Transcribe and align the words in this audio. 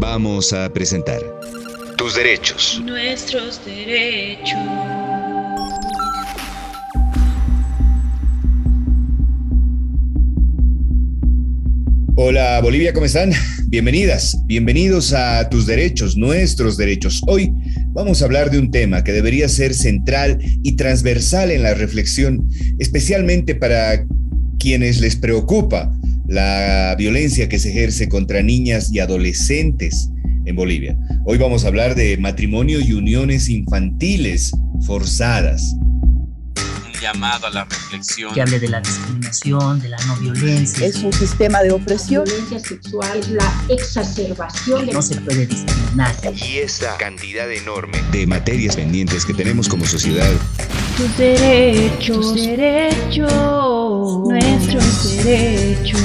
Vamos 0.00 0.54
a 0.54 0.72
presentar 0.72 1.20
Tus 1.98 2.16
derechos. 2.16 2.80
Nuestros 2.82 3.62
derechos. 3.66 4.58
Hola 12.16 12.60
Bolivia, 12.62 12.94
¿cómo 12.94 13.04
están? 13.04 13.32
Bienvenidas, 13.66 14.38
bienvenidos 14.46 15.12
a 15.12 15.46
Tus 15.50 15.66
Derechos, 15.66 16.16
Nuestros 16.16 16.78
Derechos. 16.78 17.20
Hoy 17.26 17.52
vamos 17.88 18.22
a 18.22 18.24
hablar 18.24 18.50
de 18.50 18.58
un 18.58 18.70
tema 18.70 19.04
que 19.04 19.12
debería 19.12 19.50
ser 19.50 19.74
central 19.74 20.38
y 20.62 20.76
transversal 20.76 21.50
en 21.50 21.62
la 21.62 21.74
reflexión, 21.74 22.48
especialmente 22.78 23.54
para 23.54 24.06
quienes 24.58 24.98
les 25.02 25.16
preocupa 25.16 25.92
la 26.30 26.94
violencia 26.96 27.48
que 27.48 27.58
se 27.58 27.70
ejerce 27.70 28.08
contra 28.08 28.40
niñas 28.40 28.92
y 28.92 29.00
adolescentes 29.00 30.10
en 30.44 30.54
Bolivia. 30.54 30.96
Hoy 31.24 31.38
vamos 31.38 31.64
a 31.64 31.68
hablar 31.68 31.96
de 31.96 32.16
matrimonio 32.18 32.78
y 32.80 32.92
uniones 32.92 33.48
infantiles 33.48 34.52
forzadas 34.86 35.74
llamado 37.00 37.46
a 37.46 37.50
la 37.50 37.64
reflexión. 37.64 38.32
Que 38.34 38.42
hable 38.42 38.60
de 38.60 38.68
la 38.68 38.80
discriminación, 38.80 39.80
de 39.80 39.88
la 39.88 39.96
no 40.06 40.16
violencia. 40.16 40.86
Es 40.86 40.96
un 40.96 41.12
sistema 41.12 41.62
de 41.62 41.72
opresión. 41.72 42.24
La 42.26 42.32
violencia 42.32 42.58
sexual 42.58 43.18
es 43.18 43.30
la 43.30 43.64
exacerbación 43.68 44.86
de... 44.86 44.92
No 44.92 45.02
se 45.02 45.20
puede 45.20 45.46
discriminar. 45.46 46.14
Y 46.36 46.58
esa 46.58 46.96
cantidad 46.98 47.50
enorme 47.50 47.98
de 48.12 48.26
materias 48.26 48.76
pendientes 48.76 49.24
que 49.24 49.34
tenemos 49.34 49.68
como 49.68 49.86
sociedad. 49.86 50.30
Tus 50.96 51.16
derechos, 51.16 52.34
tus 52.34 52.46
derechos, 52.46 53.32
nuestros 54.18 55.24
derechos. 55.24 56.00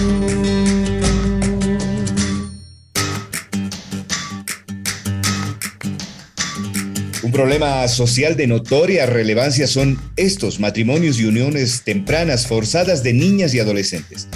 Un 7.24 7.32
problema 7.32 7.88
social 7.88 8.36
de 8.36 8.48
notoria 8.48 9.06
relevancia 9.06 9.68
son 9.68 10.00
estos 10.16 10.60
matrimonios 10.60 11.20
y 11.20 11.26
uniones 11.26 11.82
tempranas 11.84 12.48
forzadas 12.48 13.04
de 13.04 13.14
niñas 13.14 13.54
y 13.54 13.60
adolescentes. 13.60 14.28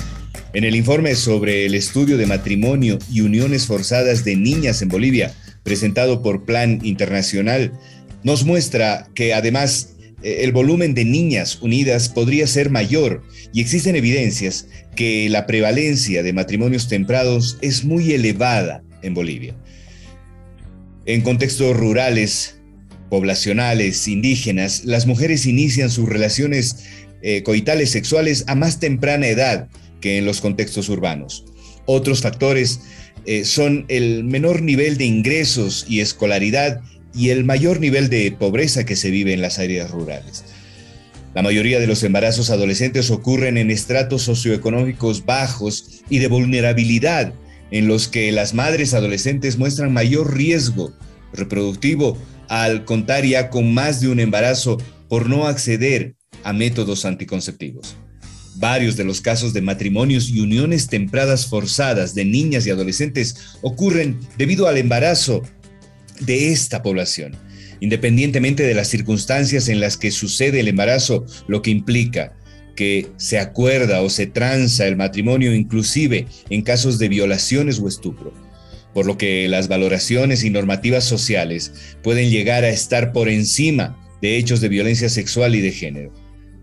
En 0.54 0.64
el 0.64 0.76
informe 0.76 1.16
sobre 1.16 1.68
el 1.68 1.76
estudio 1.76 2.18
de 2.18 2.26
matrimonio 2.26 2.98
y 3.12 3.22
uniones 3.22 3.68
forzadas 3.68 4.26
de 4.26 4.36
niñas 4.36 4.82
en 4.82 4.90
Bolivia, 4.90 5.34
presentado 5.64 6.24
por 6.24 6.46
Plan 6.46 6.80
Internacional, 6.84 7.72
nos 8.24 8.44
muestra 8.44 9.08
que 9.14 9.34
además 9.34 9.96
el 10.24 10.52
volumen 10.52 10.94
de 10.94 11.06
niñas 11.06 11.60
unidas 11.62 12.10
podría 12.10 12.48
ser 12.48 12.70
mayor 12.70 13.24
y 13.54 13.62
existen 13.62 13.96
evidencias 13.96 14.68
que 14.96 15.30
la 15.30 15.46
prevalencia 15.46 16.24
de 16.24 16.34
matrimonios 16.34 16.88
tempranos 16.88 17.58
es 17.62 17.86
muy 17.86 18.12
elevada 18.12 18.84
en 19.02 19.14
Bolivia. 19.14 19.56
En 21.06 21.22
contextos 21.22 21.76
rurales, 21.76 22.60
poblacionales, 23.10 24.08
indígenas, 24.08 24.86
las 24.86 25.08
mujeres 25.08 25.46
inician 25.46 25.90
sus 25.90 26.08
relaciones 26.08 26.86
eh, 27.22 27.44
coitales 27.44 27.90
sexuales 27.92 28.44
a 28.48 28.56
más 28.56 28.80
temprana 28.80 29.28
edad 29.28 29.68
que 30.02 30.18
en 30.18 30.26
los 30.26 30.42
contextos 30.42 30.90
urbanos. 30.90 31.46
Otros 31.86 32.22
factores 32.22 32.82
eh, 33.26 33.46
son 33.46 33.86
el 33.90 34.24
menor 34.24 34.62
nivel 34.62 34.98
de 34.98 35.06
ingresos 35.06 35.86
y 35.90 36.02
escolaridad 36.02 36.82
y 37.14 37.30
el 37.30 37.44
mayor 37.44 37.80
nivel 37.80 38.10
de 38.10 38.32
pobreza 38.32 38.86
que 38.86 38.96
se 38.96 39.12
vive 39.12 39.34
en 39.34 39.42
las 39.42 39.60
áreas 39.60 39.92
rurales. 39.92 40.44
La 41.34 41.44
mayoría 41.44 41.80
de 41.80 41.88
los 41.88 42.04
embarazos 42.04 42.50
adolescentes 42.50 43.12
ocurren 43.12 43.58
en 43.58 43.70
estratos 43.70 44.24
socioeconómicos 44.24 45.26
bajos 45.26 46.02
y 46.10 46.20
de 46.20 46.28
vulnerabilidad, 46.28 47.34
en 47.72 47.88
los 47.88 48.08
que 48.08 48.32
las 48.32 48.54
madres 48.54 48.94
adolescentes 48.94 49.58
muestran 49.58 49.94
mayor 49.94 50.36
riesgo 50.36 50.92
reproductivo 51.34 52.18
al 52.48 52.84
contar 52.84 53.26
ya 53.26 53.50
con 53.52 53.74
más 53.74 54.02
de 54.02 54.08
un 54.08 54.20
embarazo 54.20 54.78
por 55.08 55.30
no 55.30 55.48
acceder 55.48 56.16
a 56.44 56.52
métodos 56.52 57.06
anticonceptivos. 57.06 57.96
Varios 58.56 58.98
de 58.98 59.04
los 59.04 59.22
casos 59.22 59.54
de 59.54 59.62
matrimonios 59.62 60.30
y 60.30 60.42
uniones 60.42 60.88
tempradas 60.88 61.46
forzadas 61.46 62.16
de 62.16 62.26
niñas 62.26 62.66
y 62.66 62.72
adolescentes 62.72 63.36
ocurren 63.62 64.20
debido 64.38 64.68
al 64.68 64.78
embarazo 64.78 65.44
de 66.20 66.52
esta 66.52 66.82
población, 66.82 67.36
independientemente 67.80 68.64
de 68.64 68.74
las 68.74 68.88
circunstancias 68.88 69.70
en 69.70 69.80
las 69.80 69.98
que 69.98 70.12
sucede 70.12 70.60
el 70.60 70.68
embarazo, 70.68 71.26
lo 71.48 71.62
que 71.62 71.72
implica 71.72 72.34
que 72.76 73.08
se 73.18 73.40
acuerda 73.40 74.02
o 74.02 74.10
se 74.10 74.28
tranza 74.28 74.88
el 74.88 74.96
matrimonio 74.96 75.54
inclusive 75.54 76.28
en 76.50 76.62
casos 76.62 76.98
de 76.98 77.10
violaciones 77.10 77.80
o 77.80 77.88
estupro 77.88 78.34
por 78.94 79.06
lo 79.06 79.18
que 79.18 79.48
las 79.48 79.68
valoraciones 79.68 80.44
y 80.44 80.50
normativas 80.50 81.04
sociales 81.04 81.72
pueden 82.04 82.30
llegar 82.30 82.64
a 82.64 82.70
estar 82.70 83.12
por 83.12 83.30
encima 83.30 83.98
de 84.22 84.38
hechos 84.38 84.62
de 84.62 84.70
violencia 84.70 85.10
sexual 85.10 85.56
y 85.56 85.62
de 85.62 85.72
género. 85.72 86.14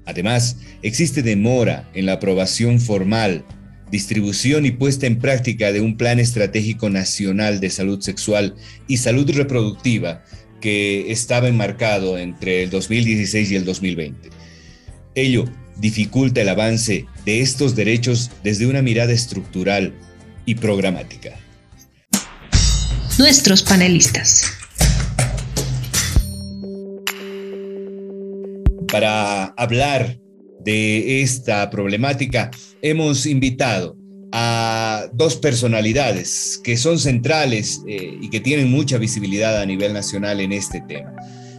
Además, 0.05 0.59
existe 0.83 1.23
demora 1.23 1.89
en 1.95 2.07
la 2.07 2.15
aprobación 2.15 2.81
formal, 2.81 3.45
distribución 3.91 4.67
y 4.67 4.73
puesta 4.73 5.07
en 5.07 5.19
práctica 5.19 5.73
de 5.73 5.81
un 5.81 5.97
plan 5.97 6.19
estratégico 6.19 6.91
nacional 6.91 7.61
de 7.61 7.71
salud 7.71 8.01
sexual 8.01 8.55
y 8.89 8.97
salud 8.97 9.31
reproductiva 9.31 10.25
que 10.61 11.13
estaba 11.13 11.49
enmarcado 11.49 12.19
entre 12.19 12.65
el 12.65 12.71
2016 12.71 13.51
y 13.51 13.57
el 13.57 13.65
2020. 13.65 14.31
Ello 15.15 15.45
dificulta 15.77 16.41
el 16.41 16.49
avance 16.49 17.07
de 17.25 17.41
estos 17.41 17.77
derechos 17.77 18.31
desde 18.43 18.67
una 18.67 18.83
mirada 18.83 19.13
estructural 19.13 19.95
y 20.47 20.55
programática 20.55 21.39
nuestros 23.19 23.63
panelistas. 23.63 24.45
Para 28.91 29.47
hablar 29.57 30.19
de 30.61 31.23
esta 31.23 31.71
problemática, 31.71 32.51
hemos 32.91 33.27
invitado 33.27 33.97
a 34.33 35.09
dos 35.13 35.37
personalidades 35.37 36.61
que 36.63 36.77
son 36.77 36.99
centrales 36.99 37.83
eh, 37.87 38.19
y 38.21 38.29
que 38.29 38.41
tienen 38.41 38.71
mucha 38.71 38.99
visibilidad 38.99 39.61
a 39.61 39.67
nivel 39.67 39.93
nacional 39.93 40.41
en 40.41 40.53
este 40.53 40.83
tema. 40.87 41.15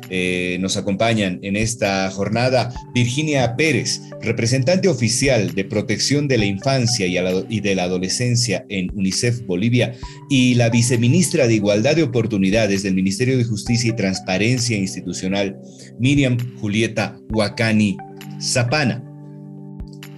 Eh, 0.09 0.57
nos 0.61 0.77
acompañan 0.77 1.39
en 1.41 1.57
esta 1.57 2.09
jornada 2.11 2.73
Virginia 2.93 3.57
Pérez, 3.57 4.01
representante 4.21 4.87
oficial 4.87 5.53
de 5.53 5.65
protección 5.65 6.29
de 6.29 6.37
la 6.37 6.45
infancia 6.45 7.07
y, 7.07 7.59
de 7.59 7.75
la 7.75 7.83
adolescencia 7.83 8.65
en 8.69 8.89
UNICEF 8.95 9.41
Bolivia, 9.45 9.95
y 10.29 10.53
la 10.53 10.69
viceministra 10.69 11.45
de 11.47 11.55
Igualdad 11.55 11.97
de 11.97 12.03
Oportunidades 12.03 12.83
del 12.83 12.93
Ministerio 12.93 13.37
de 13.37 13.43
Justicia 13.43 13.89
y 13.89 13.95
Transparencia 13.95 14.77
Institucional, 14.77 15.59
Miriam 15.99 16.37
Julieta 16.61 17.19
Huacani 17.29 17.97
Zapana. 18.39 19.06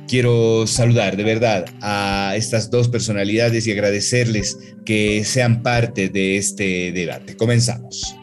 Quiero 0.10 0.66
saludar 0.66 1.18
de 1.18 1.24
verdad 1.24 1.66
a 1.82 2.34
estas 2.36 2.72
dos 2.72 2.88
personalidades 2.88 3.68
y 3.68 3.72
agradecerles 3.72 4.58
que 4.84 5.24
sean 5.24 5.62
parte 5.62 6.10
de 6.10 6.36
este 6.38 6.92
debate. 6.92 7.38
Comenzamos. 7.38 8.16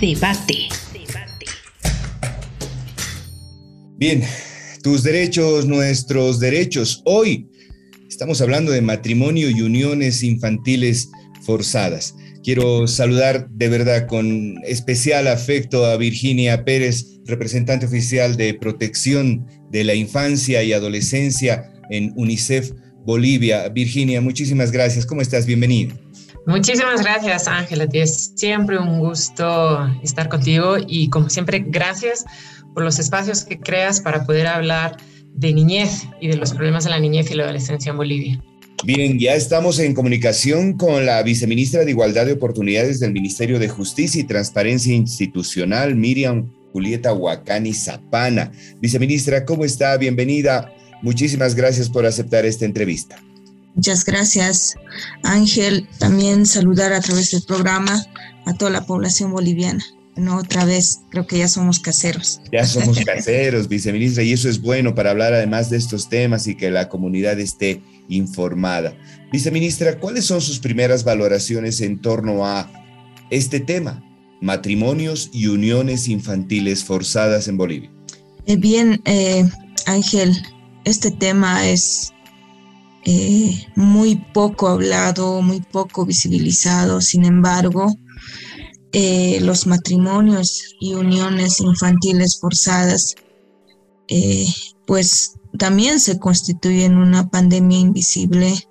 Debate. 0.00 0.68
Bien, 3.96 4.24
tus 4.82 5.04
derechos, 5.04 5.66
nuestros 5.66 6.40
derechos. 6.40 7.00
Hoy 7.04 7.48
estamos 8.08 8.40
hablando 8.40 8.72
de 8.72 8.82
matrimonio 8.82 9.50
y 9.50 9.62
uniones 9.62 10.24
infantiles 10.24 11.10
forzadas. 11.46 12.12
Quiero 12.42 12.88
saludar 12.88 13.48
de 13.50 13.68
verdad 13.68 14.06
con 14.08 14.56
especial 14.64 15.28
afecto 15.28 15.86
a 15.86 15.96
Virginia 15.96 16.64
Pérez, 16.64 17.20
representante 17.24 17.86
oficial 17.86 18.36
de 18.36 18.54
protección 18.54 19.46
de 19.70 19.84
la 19.84 19.94
infancia 19.94 20.62
y 20.64 20.72
adolescencia 20.72 21.72
en 21.90 22.12
UNICEF 22.16 22.72
Bolivia. 23.04 23.68
Virginia, 23.68 24.20
muchísimas 24.20 24.72
gracias. 24.72 25.06
¿Cómo 25.06 25.22
estás? 25.22 25.46
Bienvenida. 25.46 25.94
Muchísimas 26.46 27.02
gracias, 27.02 27.46
Ángela. 27.46 27.86
Es 27.92 28.32
siempre 28.34 28.76
un 28.78 28.98
gusto 28.98 29.88
estar 30.02 30.28
contigo 30.28 30.76
y 30.84 31.08
como 31.10 31.30
siempre, 31.30 31.64
gracias 31.64 32.24
por 32.74 32.82
los 32.82 32.98
espacios 32.98 33.44
que 33.44 33.60
creas 33.60 34.00
para 34.00 34.24
poder 34.24 34.48
hablar 34.48 34.96
de 35.34 35.52
niñez 35.52 36.08
y 36.20 36.28
de 36.28 36.36
los 36.36 36.52
problemas 36.52 36.84
de 36.84 36.90
la 36.90 36.98
niñez 36.98 37.30
y 37.30 37.34
la 37.34 37.44
adolescencia 37.44 37.90
en 37.90 37.96
Bolivia. 37.96 38.42
Bien, 38.84 39.16
ya 39.16 39.34
estamos 39.34 39.78
en 39.78 39.94
comunicación 39.94 40.72
con 40.72 41.06
la 41.06 41.22
viceministra 41.22 41.84
de 41.84 41.92
Igualdad 41.92 42.26
de 42.26 42.32
Oportunidades 42.32 42.98
del 42.98 43.12
Ministerio 43.12 43.60
de 43.60 43.68
Justicia 43.68 44.20
y 44.20 44.24
Transparencia 44.24 44.92
Institucional, 44.92 45.94
Miriam 45.94 46.50
Julieta 46.72 47.12
Huacani 47.12 47.74
Zapana. 47.74 48.50
Viceministra, 48.80 49.44
¿cómo 49.44 49.64
está? 49.64 49.96
Bienvenida. 49.98 50.72
Muchísimas 51.00 51.54
gracias 51.54 51.88
por 51.88 52.06
aceptar 52.06 52.44
esta 52.44 52.64
entrevista. 52.64 53.22
Muchas 53.76 54.04
gracias, 54.04 54.74
Ángel. 55.22 55.88
También 56.00 56.44
saludar 56.44 56.92
a 56.92 57.00
través 57.00 57.30
del 57.30 57.42
programa 57.44 58.04
a 58.46 58.54
toda 58.54 58.72
la 58.72 58.84
población 58.84 59.30
boliviana. 59.30 59.84
No, 60.16 60.38
otra 60.38 60.64
vez, 60.64 61.02
creo 61.10 61.26
que 61.26 61.38
ya 61.38 61.48
somos 61.48 61.78
caseros. 61.78 62.40
Ya 62.52 62.66
somos 62.66 62.98
caseros, 63.06 63.68
viceministra, 63.68 64.24
y 64.24 64.32
eso 64.32 64.48
es 64.48 64.60
bueno 64.60 64.94
para 64.94 65.10
hablar 65.10 65.32
además 65.34 65.70
de 65.70 65.76
estos 65.76 66.08
temas 66.08 66.48
y 66.48 66.56
que 66.56 66.70
la 66.70 66.88
comunidad 66.88 67.38
esté 67.38 67.80
informada. 68.16 68.96
Viceministra, 69.32 69.98
¿cuáles 69.98 70.26
son 70.26 70.40
sus 70.40 70.58
primeras 70.58 71.04
valoraciones 71.04 71.80
en 71.80 72.00
torno 72.00 72.46
a 72.46 72.70
este 73.30 73.60
tema, 73.60 74.04
matrimonios 74.40 75.30
y 75.32 75.46
uniones 75.46 76.08
infantiles 76.08 76.84
forzadas 76.84 77.48
en 77.48 77.56
Bolivia? 77.56 77.90
Eh, 78.46 78.56
bien, 78.56 79.00
eh, 79.04 79.48
Ángel, 79.86 80.36
este 80.84 81.10
tema 81.10 81.68
es 81.68 82.12
eh, 83.04 83.66
muy 83.76 84.16
poco 84.34 84.68
hablado, 84.68 85.40
muy 85.40 85.60
poco 85.60 86.04
visibilizado. 86.04 87.00
Sin 87.00 87.24
embargo, 87.24 87.94
los 89.40 89.66
matrimonios 89.66 90.74
y 90.78 90.92
uniones 90.92 91.60
infantiles 91.60 92.38
forzadas, 92.38 93.14
pues 94.86 95.32
también 95.58 96.00
se 96.00 96.18
constituyen 96.18 96.96
una 96.96 97.28
pandemia 97.28 97.78
invisible 97.78 98.68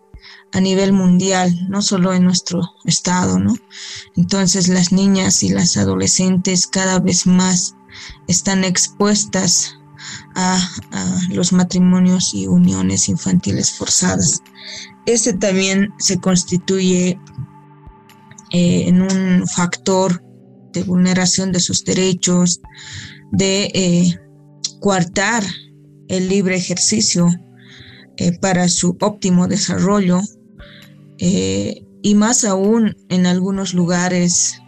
a 0.54 0.60
nivel 0.60 0.94
mundial, 0.94 1.54
no 1.70 1.82
solo 1.82 2.14
en 2.14 2.26
nuestro 2.26 2.62
estado, 2.86 3.40
¿no? 3.40 3.54
Entonces 4.18 4.68
las 4.68 4.92
niñas 4.92 5.44
y 5.44 5.50
las 5.50 5.78
adolescentes 5.78 6.68
cada 6.68 7.00
vez 7.00 7.26
más 7.26 7.76
están 8.28 8.64
expuestas 8.64 9.78
a, 10.36 10.58
a 10.92 11.20
los 11.30 11.54
matrimonios 11.54 12.34
y 12.34 12.48
uniones 12.48 13.08
infantiles 13.08 13.72
forzadas. 13.72 14.42
Este 15.06 15.34
también 15.34 15.94
se 16.00 16.20
constituye 16.20 17.20
eh, 18.52 18.88
en 18.88 19.02
un 19.02 19.48
factor 19.48 20.22
de 20.74 20.84
vulneración 20.84 21.52
de 21.52 21.62
sus 21.62 21.86
derechos, 21.86 22.60
de 23.32 23.72
eh, 23.74 24.20
coartar 24.82 25.44
el 26.12 26.28
libre 26.28 26.58
ejercicio 26.58 27.30
eh, 28.18 28.38
para 28.40 28.68
su 28.68 28.98
óptimo 29.00 29.48
desarrollo 29.48 30.20
eh, 31.20 31.86
y 32.04 32.16
más 32.16 32.44
aún 32.44 32.98
en 33.10 33.26
algunos 33.26 33.74
lugares 33.74 34.60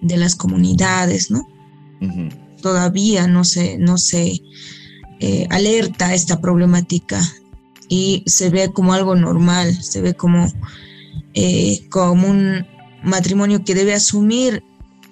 de 0.00 0.16
las 0.16 0.34
comunidades, 0.34 1.30
¿no? 1.30 1.46
Todavía 2.62 3.26
no 3.26 3.44
se, 3.44 3.76
no 3.78 3.98
se 3.98 4.40
eh, 5.20 5.46
alerta 5.50 6.14
esta 6.14 6.40
problemática 6.40 7.20
y 7.88 8.24
se 8.26 8.50
ve 8.50 8.72
como 8.72 8.94
algo 8.94 9.14
normal, 9.14 9.80
se 9.82 10.00
ve 10.00 10.14
como, 10.14 10.50
como 11.90 12.28
un 12.28 12.66
matrimonio 13.04 13.62
que 13.64 13.74
debe 13.74 13.94
asumir 13.94 14.64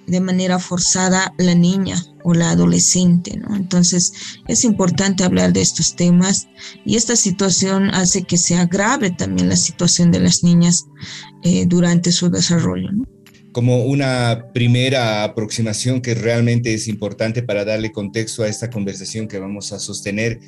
de 0.07 0.21
manera 0.21 0.59
forzada 0.59 1.33
la 1.39 1.55
niña 1.55 2.03
o 2.25 2.35
la 2.35 2.51
adolescente, 2.51 3.37
¿no? 3.37 3.55
Entonces 3.57 4.13
es 4.49 4.65
importante 4.65 5.25
hablar 5.25 5.53
de 5.53 5.61
estos 5.61 5.97
temas 5.97 6.49
y 6.85 6.97
esta 6.97 7.17
situación 7.17 7.91
hace 7.95 8.23
que 8.23 8.37
se 8.37 8.57
agrave 8.57 9.11
también 9.11 9.49
la 9.49 9.57
situación 9.57 10.11
de 10.11 10.21
las 10.21 10.43
niñas 10.43 10.87
eh, 11.43 11.67
durante 11.67 12.13
su 12.13 12.31
desarrollo, 12.31 12.93
¿no? 12.93 13.05
Como 13.53 13.85
una 13.85 14.47
primera 14.55 15.25
aproximación 15.25 16.01
que 16.01 16.15
realmente 16.15 16.73
es 16.73 16.87
importante 16.87 17.43
para 17.43 17.65
darle 17.65 17.91
contexto 17.91 18.45
a 18.45 18.49
esta 18.49 18.71
conversación 18.71 19.27
que 19.27 19.41
vamos 19.41 19.73
a 19.73 19.81
sostener, 19.81 20.39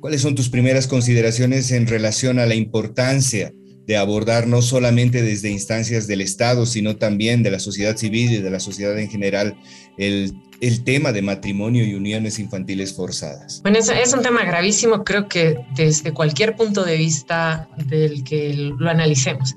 ¿cuáles 0.00 0.22
son 0.22 0.34
tus 0.34 0.48
primeras 0.48 0.88
consideraciones 0.88 1.70
en 1.70 1.86
relación 1.86 2.40
a 2.40 2.46
la 2.46 2.56
importancia 2.56 3.52
de 3.88 3.96
abordar 3.96 4.46
no 4.46 4.60
solamente 4.60 5.22
desde 5.22 5.48
instancias 5.50 6.06
del 6.06 6.20
Estado, 6.20 6.66
sino 6.66 6.96
también 6.96 7.42
de 7.42 7.50
la 7.50 7.58
sociedad 7.58 7.96
civil 7.96 8.32
y 8.32 8.36
de 8.36 8.50
la 8.50 8.60
sociedad 8.60 8.96
en 8.98 9.08
general 9.08 9.56
el, 9.96 10.34
el 10.60 10.84
tema 10.84 11.10
de 11.10 11.22
matrimonio 11.22 11.84
y 11.86 11.94
uniones 11.94 12.38
infantiles 12.38 12.92
forzadas? 12.92 13.62
Bueno, 13.62 13.78
es, 13.78 13.88
es 13.88 14.12
un 14.12 14.20
tema 14.20 14.44
gravísimo, 14.44 15.04
creo 15.04 15.26
que 15.26 15.56
desde 15.74 16.12
cualquier 16.12 16.54
punto 16.54 16.84
de 16.84 16.98
vista 16.98 17.66
del 17.86 18.24
que 18.24 18.52
lo 18.52 18.90
analicemos, 18.90 19.56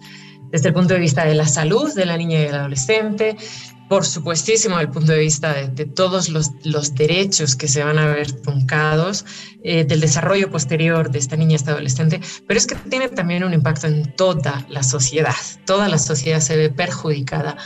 desde 0.50 0.70
el 0.70 0.74
punto 0.74 0.94
de 0.94 1.02
vista 1.02 1.26
de 1.26 1.36
la 1.36 1.46
salud 1.46 1.94
de 1.94 2.06
la 2.06 2.16
niña 2.16 2.40
y 2.40 2.44
del 2.44 2.56
adolescente, 2.56 3.36
por 3.92 4.06
supuestísimo, 4.06 4.78
desde 4.78 4.88
el 4.88 4.94
punto 4.94 5.12
de 5.12 5.20
vista 5.20 5.54
de, 5.54 5.86
todos 5.86 6.30
los, 6.30 6.52
los, 6.64 6.96
derechos 6.96 7.58
que 7.58 7.68
se 7.68 7.84
van 7.84 8.00
a 8.00 8.06
ver 8.06 8.32
truncados, 8.32 9.26
eh, 9.66 9.84
del 9.84 10.00
desarrollo 10.00 10.50
posterior 10.50 11.12
de 11.12 11.20
esta 11.20 11.36
niña, 11.36 11.58
esta 11.58 11.72
adolescente, 11.72 12.22
pero 12.48 12.58
es 12.58 12.68
que 12.68 12.76
tiene 12.76 13.10
también 13.10 13.44
un 13.44 13.54
impacto 13.54 13.88
en 13.88 14.16
toda 14.16 14.66
la 14.70 14.84
sociedad. 14.84 15.36
Toda 15.66 15.90
la 15.90 15.98
sociedad 15.98 16.40
se 16.40 16.56
ve 16.56 16.70
perjudicada 16.70 17.58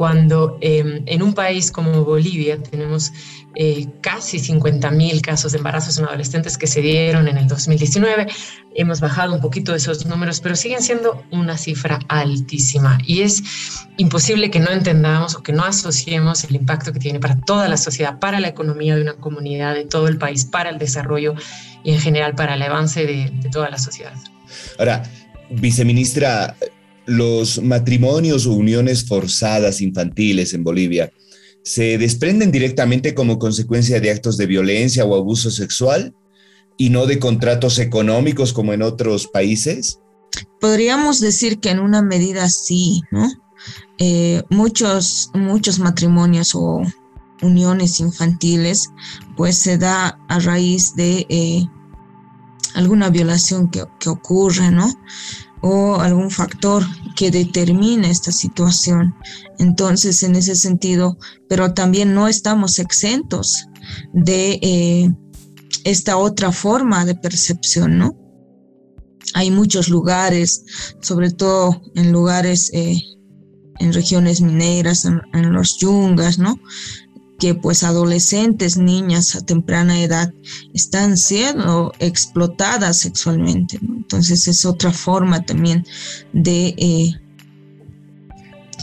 cuando 0.00 0.56
eh, 0.62 1.02
en 1.04 1.22
un 1.22 1.34
país 1.34 1.70
como 1.70 2.06
Bolivia 2.06 2.56
tenemos 2.56 3.12
eh, 3.54 3.86
casi 4.00 4.38
50 4.38 4.90
mil 4.92 5.20
casos 5.20 5.52
de 5.52 5.58
embarazos 5.58 5.98
en 5.98 6.06
adolescentes 6.06 6.56
que 6.56 6.66
se 6.66 6.80
dieron 6.80 7.28
en 7.28 7.36
el 7.36 7.46
2019. 7.46 8.26
Hemos 8.74 9.02
bajado 9.02 9.34
un 9.34 9.42
poquito 9.42 9.74
esos 9.74 10.06
números, 10.06 10.40
pero 10.40 10.56
siguen 10.56 10.80
siendo 10.80 11.22
una 11.30 11.58
cifra 11.58 11.98
altísima 12.08 12.96
y 13.04 13.20
es 13.20 13.42
imposible 13.98 14.50
que 14.50 14.58
no 14.58 14.70
entendamos 14.70 15.34
o 15.34 15.42
que 15.42 15.52
no 15.52 15.64
asociemos 15.64 16.44
el 16.44 16.56
impacto 16.56 16.94
que 16.94 16.98
tiene 16.98 17.20
para 17.20 17.38
toda 17.38 17.68
la 17.68 17.76
sociedad, 17.76 18.18
para 18.18 18.40
la 18.40 18.48
economía 18.48 18.96
de 18.96 19.02
una 19.02 19.16
comunidad, 19.16 19.74
de 19.74 19.84
todo 19.84 20.08
el 20.08 20.16
país, 20.16 20.46
para 20.46 20.70
el 20.70 20.78
desarrollo 20.78 21.34
y 21.84 21.92
en 21.92 22.00
general 22.00 22.34
para 22.34 22.54
el 22.54 22.62
avance 22.62 23.04
de, 23.04 23.30
de 23.30 23.50
toda 23.50 23.68
la 23.68 23.76
sociedad. 23.76 24.14
Ahora, 24.78 25.02
viceministra, 25.50 26.56
los 27.10 27.60
matrimonios 27.60 28.46
o 28.46 28.52
uniones 28.52 29.04
forzadas 29.04 29.80
infantiles 29.80 30.54
en 30.54 30.62
Bolivia 30.62 31.12
se 31.64 31.98
desprenden 31.98 32.52
directamente 32.52 33.14
como 33.14 33.40
consecuencia 33.40 33.98
de 33.98 34.12
actos 34.12 34.36
de 34.36 34.46
violencia 34.46 35.04
o 35.04 35.16
abuso 35.16 35.50
sexual 35.50 36.14
y 36.78 36.90
no 36.90 37.06
de 37.06 37.18
contratos 37.18 37.80
económicos 37.80 38.52
como 38.52 38.72
en 38.72 38.82
otros 38.82 39.26
países? 39.26 39.98
Podríamos 40.60 41.18
decir 41.18 41.58
que 41.58 41.70
en 41.70 41.80
una 41.80 42.00
medida 42.00 42.48
sí, 42.48 43.02
¿no? 43.10 43.28
Eh, 43.98 44.44
muchos, 44.48 45.30
muchos 45.34 45.80
matrimonios 45.80 46.54
o 46.54 46.80
uniones 47.42 47.98
infantiles, 47.98 48.88
pues 49.36 49.58
se 49.58 49.78
da 49.78 50.16
a 50.28 50.38
raíz 50.38 50.94
de 50.94 51.26
eh, 51.28 51.66
alguna 52.74 53.10
violación 53.10 53.68
que, 53.68 53.82
que 53.98 54.10
ocurre, 54.10 54.70
¿no? 54.70 54.88
O 55.62 55.96
algún 55.96 56.30
factor 56.30 56.84
que 57.16 57.30
determine 57.30 58.10
esta 58.10 58.32
situación. 58.32 59.14
Entonces, 59.58 60.22
en 60.22 60.36
ese 60.36 60.56
sentido, 60.56 61.18
pero 61.48 61.74
también 61.74 62.14
no 62.14 62.28
estamos 62.28 62.78
exentos 62.78 63.66
de 64.12 64.58
eh, 64.62 65.10
esta 65.84 66.16
otra 66.16 66.52
forma 66.52 67.04
de 67.04 67.14
percepción, 67.14 67.98
¿no? 67.98 68.16
Hay 69.34 69.50
muchos 69.50 69.88
lugares, 69.88 70.64
sobre 71.00 71.30
todo 71.30 71.82
en 71.94 72.10
lugares, 72.10 72.70
eh, 72.72 73.00
en 73.78 73.92
regiones 73.92 74.40
mineras, 74.40 75.04
en, 75.04 75.20
en 75.32 75.52
los 75.52 75.78
yungas, 75.78 76.38
¿no? 76.38 76.56
Que 77.40 77.54
pues 77.54 77.82
adolescentes, 77.82 78.76
niñas 78.76 79.34
a 79.34 79.40
temprana 79.40 80.00
edad 80.02 80.32
están 80.74 81.16
siendo 81.16 81.92
explotadas 81.98 82.98
sexualmente. 82.98 83.78
Entonces 83.82 84.46
es 84.46 84.64
otra 84.64 84.92
forma 84.92 85.44
también 85.44 85.84
de 86.32 86.74
eh, 86.76 87.12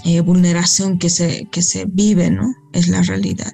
eh, 0.06 0.20
vulneración 0.22 0.98
que 0.98 1.10
se, 1.10 1.48
que 1.52 1.62
se 1.62 1.86
vive, 1.86 2.32
¿no? 2.32 2.54
Es 2.74 2.88
la 2.88 3.02
realidad. 3.04 3.54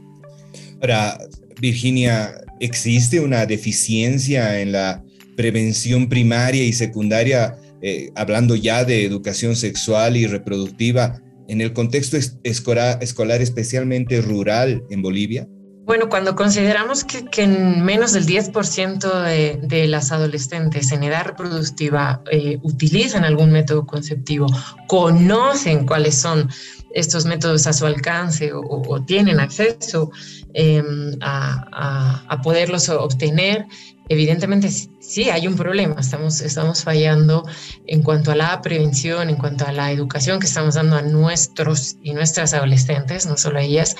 Ahora, 0.82 1.20
Virginia, 1.60 2.36
¿existe 2.60 3.20
una 3.20 3.46
deficiencia 3.46 4.60
en 4.60 4.72
la 4.72 5.04
prevención 5.36 6.10
primaria 6.10 6.64
y 6.64 6.74
secundaria, 6.74 7.58
eh, 7.82 8.10
hablando 8.16 8.56
ya 8.56 8.86
de 8.86 9.06
educación 9.06 9.56
sexual 9.56 10.16
y 10.16 10.28
reproductiva? 10.28 11.23
En 11.48 11.62
el 11.62 11.74
contexto 11.74 12.18
escolar, 12.44 13.42
especialmente 13.42 14.22
rural 14.22 14.84
en 14.90 15.02
Bolivia? 15.02 15.48
Bueno, 15.86 16.08
cuando 16.08 16.36
consideramos 16.36 17.04
que, 17.04 17.26
que 17.26 17.44
en 17.44 17.84
menos 17.84 18.14
del 18.14 18.26
10% 18.26 19.24
de, 19.24 19.60
de, 19.62 19.88
las 19.88 20.14
adolescentes 20.14 20.94
en 20.94 21.04
edad 21.04 21.26
reproductiva 21.26 22.22
eh, 22.32 22.58
utilizan 22.64 23.26
algún 23.26 23.52
método 23.52 23.86
conceptivo, 23.86 24.48
conocen 24.88 25.86
cuáles 25.86 26.16
son 26.16 26.50
estos 26.94 27.26
métodos 27.26 27.68
a 27.68 27.74
su 27.74 27.86
alcance 27.86 28.52
o, 28.54 29.02
tienen 29.02 29.40
acceso 29.40 30.12
eh, 30.54 30.82
a, 31.22 32.40
poderlos 32.44 32.90
obtener, 32.90 33.66
evidentemente 34.10 34.70
sí 34.70 35.30
hay 35.30 35.48
un 35.48 35.56
problema, 35.56 35.96
estamos, 36.00 36.42
estamos 36.42 36.84
fallando 36.84 37.46
en 37.88 38.04
cuanto 38.04 38.32
a 38.32 38.36
la 38.36 38.62
prevención, 38.62 39.30
en 39.30 39.38
cuanto 39.38 39.66
a 39.66 39.72
la 39.72 39.92
educación 39.92 40.40
que 40.40 40.46
estamos 40.46 40.76
dando 40.76 40.96
a 40.96 41.02
nuestros 41.02 41.98
y 42.04 42.14
nuestras 42.14 42.54
adolescentes, 42.54 43.26
no 43.26 43.38
solo 43.38 43.60
a 43.60 43.64
ellas, 43.64 43.96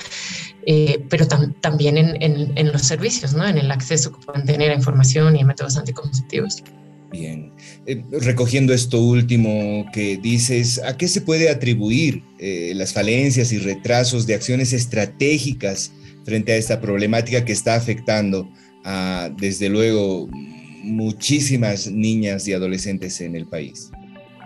eh, 0.66 1.06
pero 1.10 1.28
tam 1.28 1.54
también 1.62 1.98
en, 1.98 2.72
los 2.72 2.84
servicios, 2.84 3.34
¿no? 3.34 3.48
en 3.48 3.58
el 3.58 3.72
acceso 3.72 4.12
que 4.12 4.26
puedan 4.26 4.46
tener 4.46 4.72
a 4.72 4.76
información 4.76 5.36
y 5.36 5.42
a 5.42 5.46
métodos 5.46 5.78
anticonceptivos. 5.78 6.64
Bien, 7.14 7.52
eh, 7.86 8.04
recogiendo 8.12 8.74
esto 8.74 9.00
último 9.00 9.86
que 9.94 10.18
dices, 10.18 10.82
¿a 10.84 10.98
qué 10.98 11.08
se 11.08 11.22
puede 11.22 11.48
atribuir 11.48 12.24
eh, 12.40 12.74
las 12.76 12.92
falencias 12.92 13.52
y 13.52 13.60
retrasos 13.60 14.26
de 14.26 14.34
acciones 14.34 14.74
estratégicas 14.74 15.92
frente 16.26 16.54
a 16.54 16.56
esta 16.56 16.82
problemática 16.82 17.46
que 17.46 17.52
está 17.52 17.76
afectando 17.76 18.50
a, 18.84 19.30
desde 19.38 19.70
luego, 19.70 20.28
muchísimas 20.82 21.86
niñas 21.86 22.48
y 22.48 22.54
adolescentes 22.54 23.22
en 23.22 23.36
el 23.36 23.46
país? 23.46 23.92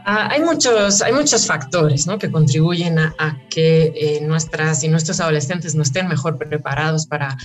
Ah, 0.05 0.27
hay, 0.29 0.41
muchos, 0.41 1.01
hay 1.01 1.13
muchos 1.13 1.47
factores 1.47 2.05
¿no? 2.05 2.19
que 2.19 2.29
contribuyen 2.29 3.00
a, 3.00 3.41
que 3.50 3.93
eh, 3.95 4.19
nuestras 4.24 4.83
y 4.83 4.89
nuestros 4.89 5.21
adolescentes 5.21 5.74
no 5.74 5.83
estén 5.83 6.09
mejor 6.09 6.38
preparados 6.38 7.07
para, 7.07 7.38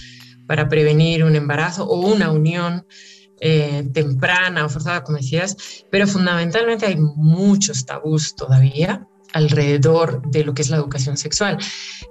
para 0.48 0.68
prevenir 0.68 1.22
un 1.22 1.36
embarazo 1.36 1.84
o 1.84 2.12
una 2.12 2.32
unión 2.32 2.84
eh, 3.44 3.82
temprana 3.92 4.64
o 4.64 4.68
forzada, 4.68 5.02
como 5.02 5.18
decías, 5.18 5.56
pero 5.90 6.06
fundamentalmente 6.06 6.86
hay 6.86 6.96
muchos 6.96 7.84
tabús 7.84 8.36
todavía 8.36 9.08
alrededor 9.32 10.22
de 10.30 10.44
lo 10.44 10.54
que 10.54 10.62
es 10.62 10.70
la 10.70 10.76
educación 10.76 11.16
sexual. 11.16 11.58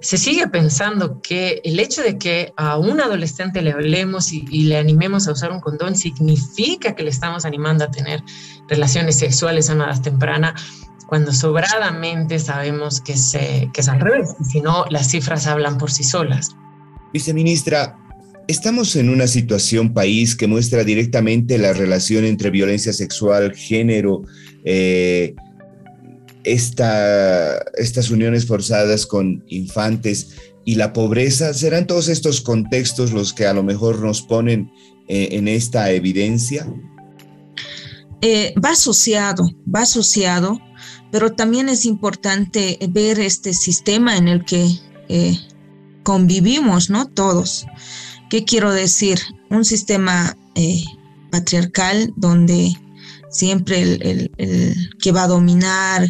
Se 0.02 0.18
sigue 0.18 0.46
pensando 0.48 1.22
que 1.22 1.62
el 1.64 1.80
hecho 1.80 2.02
de 2.02 2.18
que 2.18 2.52
a 2.58 2.76
un 2.76 3.00
adolescente 3.00 3.62
le 3.62 3.72
hablemos 3.72 4.30
y, 4.30 4.42
le 4.42 4.76
animemos 4.76 5.26
a 5.26 5.32
usar 5.32 5.52
un 5.52 5.60
condón 5.60 5.96
significa 5.96 6.94
que 6.94 7.02
le 7.02 7.08
estamos 7.08 7.46
animando 7.46 7.84
a 7.84 7.90
tener 7.90 8.22
relaciones 8.68 9.18
sexuales 9.18 9.70
a 9.70 9.74
una 9.74 9.86
edad 9.86 10.02
temprana, 10.02 10.54
cuando 11.06 11.32
sobradamente 11.32 12.38
sabemos 12.40 13.00
que, 13.00 13.16
se, 13.16 13.70
que 13.72 13.80
es 13.80 13.88
al 13.88 14.00
revés, 14.00 14.34
si 14.50 14.60
no, 14.60 14.84
las 14.90 15.08
cifras 15.08 15.46
hablan 15.46 15.78
por 15.78 15.90
sí 15.90 16.04
solas. 16.04 16.56
Viceministra, 17.10 17.98
estamos 18.48 18.96
en 18.96 19.08
una 19.08 19.26
situación 19.26 19.92
país 19.92 20.36
que 20.36 20.46
muestra 20.46 20.84
directamente 20.84 21.58
la 21.58 21.72
relación 21.72 22.24
entre 22.24 22.50
violencia 22.50 22.92
sexual, 22.92 23.54
género, 23.54 24.22
eh, 24.64 25.34
esta, 26.44 27.58
estas 27.76 28.10
uniones 28.10 28.46
forzadas 28.46 29.06
con 29.06 29.44
infantes 29.48 30.36
y 30.64 30.74
la 30.76 30.92
pobreza, 30.92 31.54
¿serán 31.54 31.86
todos 31.86 32.08
estos 32.08 32.40
contextos 32.40 33.12
los 33.12 33.32
que 33.32 33.46
a 33.46 33.52
lo 33.52 33.62
mejor 33.62 34.00
nos 34.00 34.22
ponen 34.22 34.70
eh, 35.08 35.28
en 35.32 35.48
esta 35.48 35.90
evidencia? 35.90 36.66
Eh, 38.20 38.54
va 38.64 38.70
asociado, 38.70 39.44
va 39.72 39.80
asociado, 39.80 40.60
pero 41.10 41.32
también 41.32 41.68
es 41.68 41.84
importante 41.84 42.78
ver 42.90 43.18
este 43.18 43.52
sistema 43.52 44.16
en 44.16 44.28
el 44.28 44.44
que 44.44 44.68
convivimos, 46.02 46.88
¿no? 46.90 47.06
Todos. 47.06 47.66
¿Qué 48.32 48.46
quiero 48.46 48.72
decir? 48.72 49.18
Un 49.50 49.62
sistema 49.62 50.34
patriarcal 51.30 52.14
donde 52.16 52.72
siempre 53.28 53.82
el, 53.82 54.30
que 54.98 55.12
va 55.12 55.24
a 55.24 55.28
dominar 55.28 56.08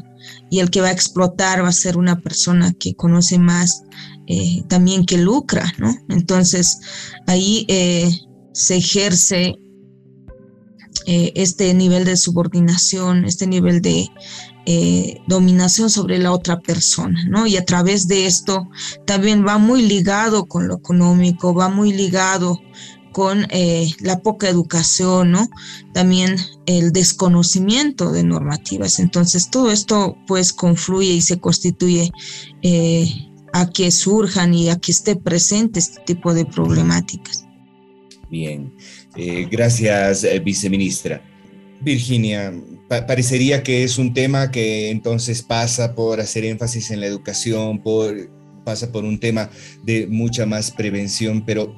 y 0.49 0.61
el 0.61 0.71
que 0.71 0.81
va 0.81 0.87
a 0.87 0.93
explotar 0.93 1.65
va 1.65 1.69
a 1.69 1.73
ser 1.73 1.97
una 1.97 2.21
persona 2.21 2.75
que 2.75 2.95
conoce 2.95 3.41
más 3.41 3.83
eh, 4.29 4.63
también 4.69 5.05
que 5.05 5.19
lucra, 5.19 5.75
¿no? 5.79 5.97
Entonces 6.11 6.79
ahí 7.27 7.67
eh, 7.67 8.09
se 8.53 8.77
ejerce 8.77 9.57
eh, 11.07 11.33
este 11.35 11.75
nivel 11.75 12.05
de 12.05 12.17
subordinación, 12.17 13.25
este 13.25 13.49
nivel 13.49 13.83
de 13.83 14.07
dominación 15.27 15.91
sobre 15.91 16.19
la 16.19 16.33
otra 16.33 16.61
persona, 16.61 17.25
¿no? 17.29 17.47
Y 17.47 17.57
a 17.57 17.65
través 17.65 18.07
de 18.07 18.27
esto 18.27 18.69
también 19.07 19.45
va 19.47 19.59
muy 19.59 19.83
ligado 19.83 20.47
con 20.47 20.69
lo 20.69 20.77
económico, 20.77 21.53
va 21.53 21.69
muy 21.69 21.93
ligado 21.93 22.61
con 23.13 23.47
eh, 23.51 23.91
la 24.01 24.21
poca 24.21 24.49
educación, 24.49 25.33
¿no? 25.33 25.49
También 25.93 26.37
el 26.67 26.93
desconocimiento 26.93 28.11
de 28.11 28.25
normativas. 28.25 28.99
Entonces, 28.99 29.51
todo 29.51 29.71
esto 29.71 30.17
pues 30.27 30.53
confluye 30.53 31.13
y 31.13 31.21
se 31.21 31.39
constituye 31.39 32.11
eh, 32.63 33.07
a 33.53 33.71
que 33.71 33.91
surjan 33.91 34.55
y 34.55 34.71
a 34.71 34.77
que 34.77 34.93
esté 34.93 35.15
presente 35.15 35.79
este 35.79 36.01
tipo 36.05 36.35
de 36.35 36.47
problemáticas. 36.47 37.45
Bien, 38.31 38.73
eh, 39.15 39.47
gracias, 39.51 40.27
viceministra. 40.43 41.23
Virginia, 41.83 42.53
parecería 43.07 43.63
que 43.63 43.85
es 43.85 43.99
un 43.99 44.15
tema 44.15 44.51
que 44.51 44.91
entonces 44.91 45.43
pasa 45.43 45.95
por 45.95 46.21
hacer 46.21 46.45
énfasis 46.45 46.91
en 46.91 47.01
la 47.01 47.07
educación, 47.07 47.83
por, 47.83 48.31
pasa 48.65 48.93
por 48.93 49.05
un 49.05 49.19
tema 49.19 49.51
de 49.83 50.07
mucha 50.07 50.47
más 50.47 50.71
prevención, 50.71 51.45
pero 51.45 51.75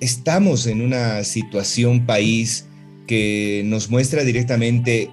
estamos 0.00 0.66
en 0.66 0.80
una 0.80 1.22
situación 1.24 2.06
país 2.06 2.66
que 3.06 3.62
nos 3.66 3.90
muestra 3.90 4.24
directamente 4.24 5.10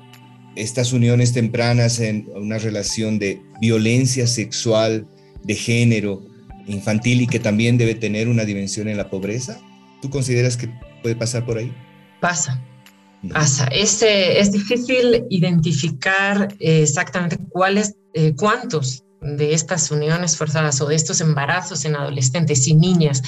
estas 0.56 0.94
uniones 0.94 1.34
tempranas 1.34 2.00
en 2.00 2.28
una 2.36 2.58
relación 2.58 3.20
de 3.20 3.42
violencia 3.62 4.28
sexual, 4.28 5.08
de 5.44 5.56
género, 5.56 6.26
infantil 6.68 7.22
y 7.22 7.28
que 7.28 7.40
también 7.40 7.78
debe 7.78 7.96
tener 7.96 8.28
una 8.28 8.46
dimensión 8.46 8.88
en 8.88 8.98
la 8.98 9.10
pobreza? 9.10 9.60
¿Tú 10.02 10.10
consideras 10.10 10.58
que 10.58 10.70
puede 11.02 11.16
pasar 11.16 11.46
por 11.46 11.58
ahí? 11.58 11.72
Pasa, 12.20 12.62
pasa. 13.34 13.68
Es, 13.68 14.02
es 14.02 14.52
difícil 14.52 15.26
identificar 15.30 16.54
exactamente 16.60 17.38
cuáles, 17.50 17.96
eh, 18.14 18.34
cuántos 18.36 19.04
de 19.22 19.54
estas 19.54 19.92
uniones 19.92 20.38
forzadas 20.38 20.80
o 20.82 20.88
de 20.88 20.96
estos 20.96 21.22
embarazos 21.22 21.84
en 21.86 21.96
adolescentes 21.96 22.68
y 22.68 22.74
niñas 22.74 23.22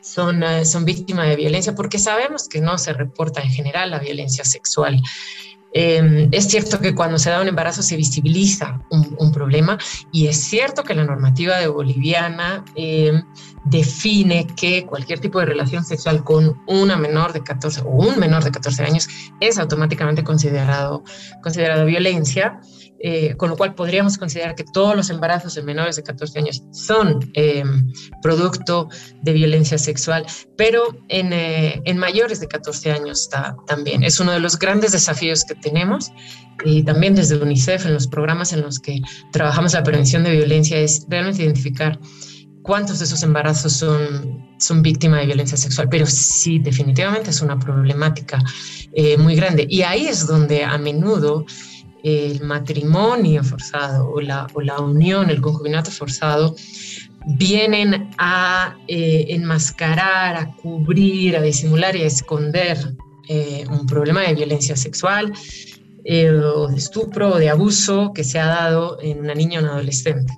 son, 0.00 0.42
eh, 0.42 0.64
son 0.64 0.84
víctimas 0.84 1.28
de 1.28 1.36
violencia, 1.36 1.74
porque 1.74 1.98
sabemos 1.98 2.48
que 2.48 2.60
no 2.60 2.78
se 2.78 2.92
reporta 2.92 3.42
en 3.42 3.50
general 3.50 3.90
la 3.90 3.98
violencia 3.98 4.44
sexual. 4.44 5.00
Em, 5.72 6.28
es 6.32 6.48
cierto 6.48 6.80
que 6.80 6.94
cuando 6.94 7.18
se 7.18 7.28
da 7.28 7.40
un 7.40 7.48
embarazo 7.48 7.82
se 7.82 7.96
visibiliza 7.96 8.80
un, 8.90 9.32
problema 9.32 9.76
y 10.10 10.28
es 10.28 10.38
cierto 10.38 10.82
que 10.84 10.94
la 10.94 11.04
normativa 11.04 11.58
de 11.58 11.66
boliviana 11.66 12.64
em, 12.76 13.22
define 13.66 14.46
que 14.56 14.86
cualquier 14.86 15.18
tipo 15.18 15.40
de 15.40 15.46
relación 15.46 15.84
sexual 15.84 16.22
con 16.24 16.62
una 16.66 16.96
menor 16.96 17.32
de 17.32 17.42
14 17.42 17.82
o 17.82 17.90
un 17.90 18.18
menor 18.18 18.44
de 18.44 18.50
14 18.50 18.84
años 18.84 19.08
es 19.40 19.58
automáticamente 19.58 20.22
considerado, 20.24 21.02
considerado 21.42 21.84
violencia. 21.84 22.60
Eh, 22.98 23.36
con 23.36 23.50
lo 23.50 23.58
cual 23.58 23.74
podríamos 23.74 24.16
considerar 24.16 24.54
que 24.54 24.64
todos 24.64 24.96
los 24.96 25.10
embarazos 25.10 25.54
de 25.54 25.62
menores 25.62 25.96
de 25.96 26.02
14 26.02 26.38
años 26.38 26.62
son 26.72 27.30
eh, 27.34 27.62
producto 28.22 28.88
de 29.22 29.34
violencia 29.34 29.76
sexual, 29.76 30.24
pero 30.56 30.96
en, 31.08 31.30
eh, 31.34 31.82
en, 31.84 31.98
mayores 31.98 32.40
de 32.40 32.48
14 32.48 32.92
años 32.92 33.28
también. 33.66 34.02
Es 34.02 34.18
uno 34.18 34.32
de 34.32 34.40
los 34.40 34.58
grandes 34.58 34.92
desafíos 34.92 35.44
que 35.44 35.54
tenemos 35.54 36.10
y 36.64 36.84
también 36.84 37.14
desde 37.14 37.36
UNICEF 37.36 37.84
en 37.84 37.92
los 37.92 38.08
programas 38.08 38.54
en 38.54 38.62
los 38.62 38.78
que 38.78 39.00
trabajamos 39.30 39.74
la 39.74 39.82
prevención 39.82 40.24
de 40.24 40.30
violencia 40.30 40.78
es 40.78 41.04
realmente 41.06 41.42
identificar 41.42 42.00
cuántos 42.66 42.98
de 42.98 43.04
esos 43.04 43.22
embarazos 43.22 43.72
son, 43.72 44.44
son 44.58 44.82
víctimas 44.82 45.20
de 45.20 45.26
violencia 45.26 45.56
sexual, 45.56 45.88
pero 45.88 46.04
sí, 46.06 46.58
definitivamente 46.58 47.30
es 47.30 47.40
una 47.40 47.58
problemática 47.58 48.38
muy 49.18 49.36
grande. 49.36 49.66
Y 49.68 49.82
ahí 49.82 50.06
es 50.06 50.26
donde 50.26 50.64
a 50.64 50.78
menudo 50.78 51.44
el 52.02 52.40
matrimonio 52.42 53.42
forzado 53.42 54.08
o 54.08 54.20
la, 54.20 54.46
o 54.54 54.60
la 54.60 54.78
unión, 54.78 55.28
el 55.28 55.40
concubinato 55.40 55.90
forzado, 55.90 56.54
vienen 57.26 58.10
a 58.18 58.76
eh, 58.86 59.26
enmascarar, 59.30 60.36
a 60.36 60.52
cubrir, 60.54 61.36
a 61.36 61.42
disimular 61.42 61.96
y 61.96 62.02
a 62.02 62.06
esconder 62.06 62.78
eh, 63.28 63.64
un 63.68 63.86
problema 63.86 64.22
de 64.22 64.34
violencia 64.34 64.76
sexual 64.76 65.32
eh, 66.04 66.30
o 66.30 66.68
de 66.68 66.76
estupro 66.76 67.34
o 67.34 67.38
de 67.38 67.50
abuso 67.50 68.12
que 68.14 68.22
se 68.22 68.38
ha 68.38 68.46
dado 68.46 68.98
en 69.02 69.18
una 69.18 69.34
niña 69.34 69.58
o 69.58 69.64
un 69.64 69.70
adolescente. 69.70 70.32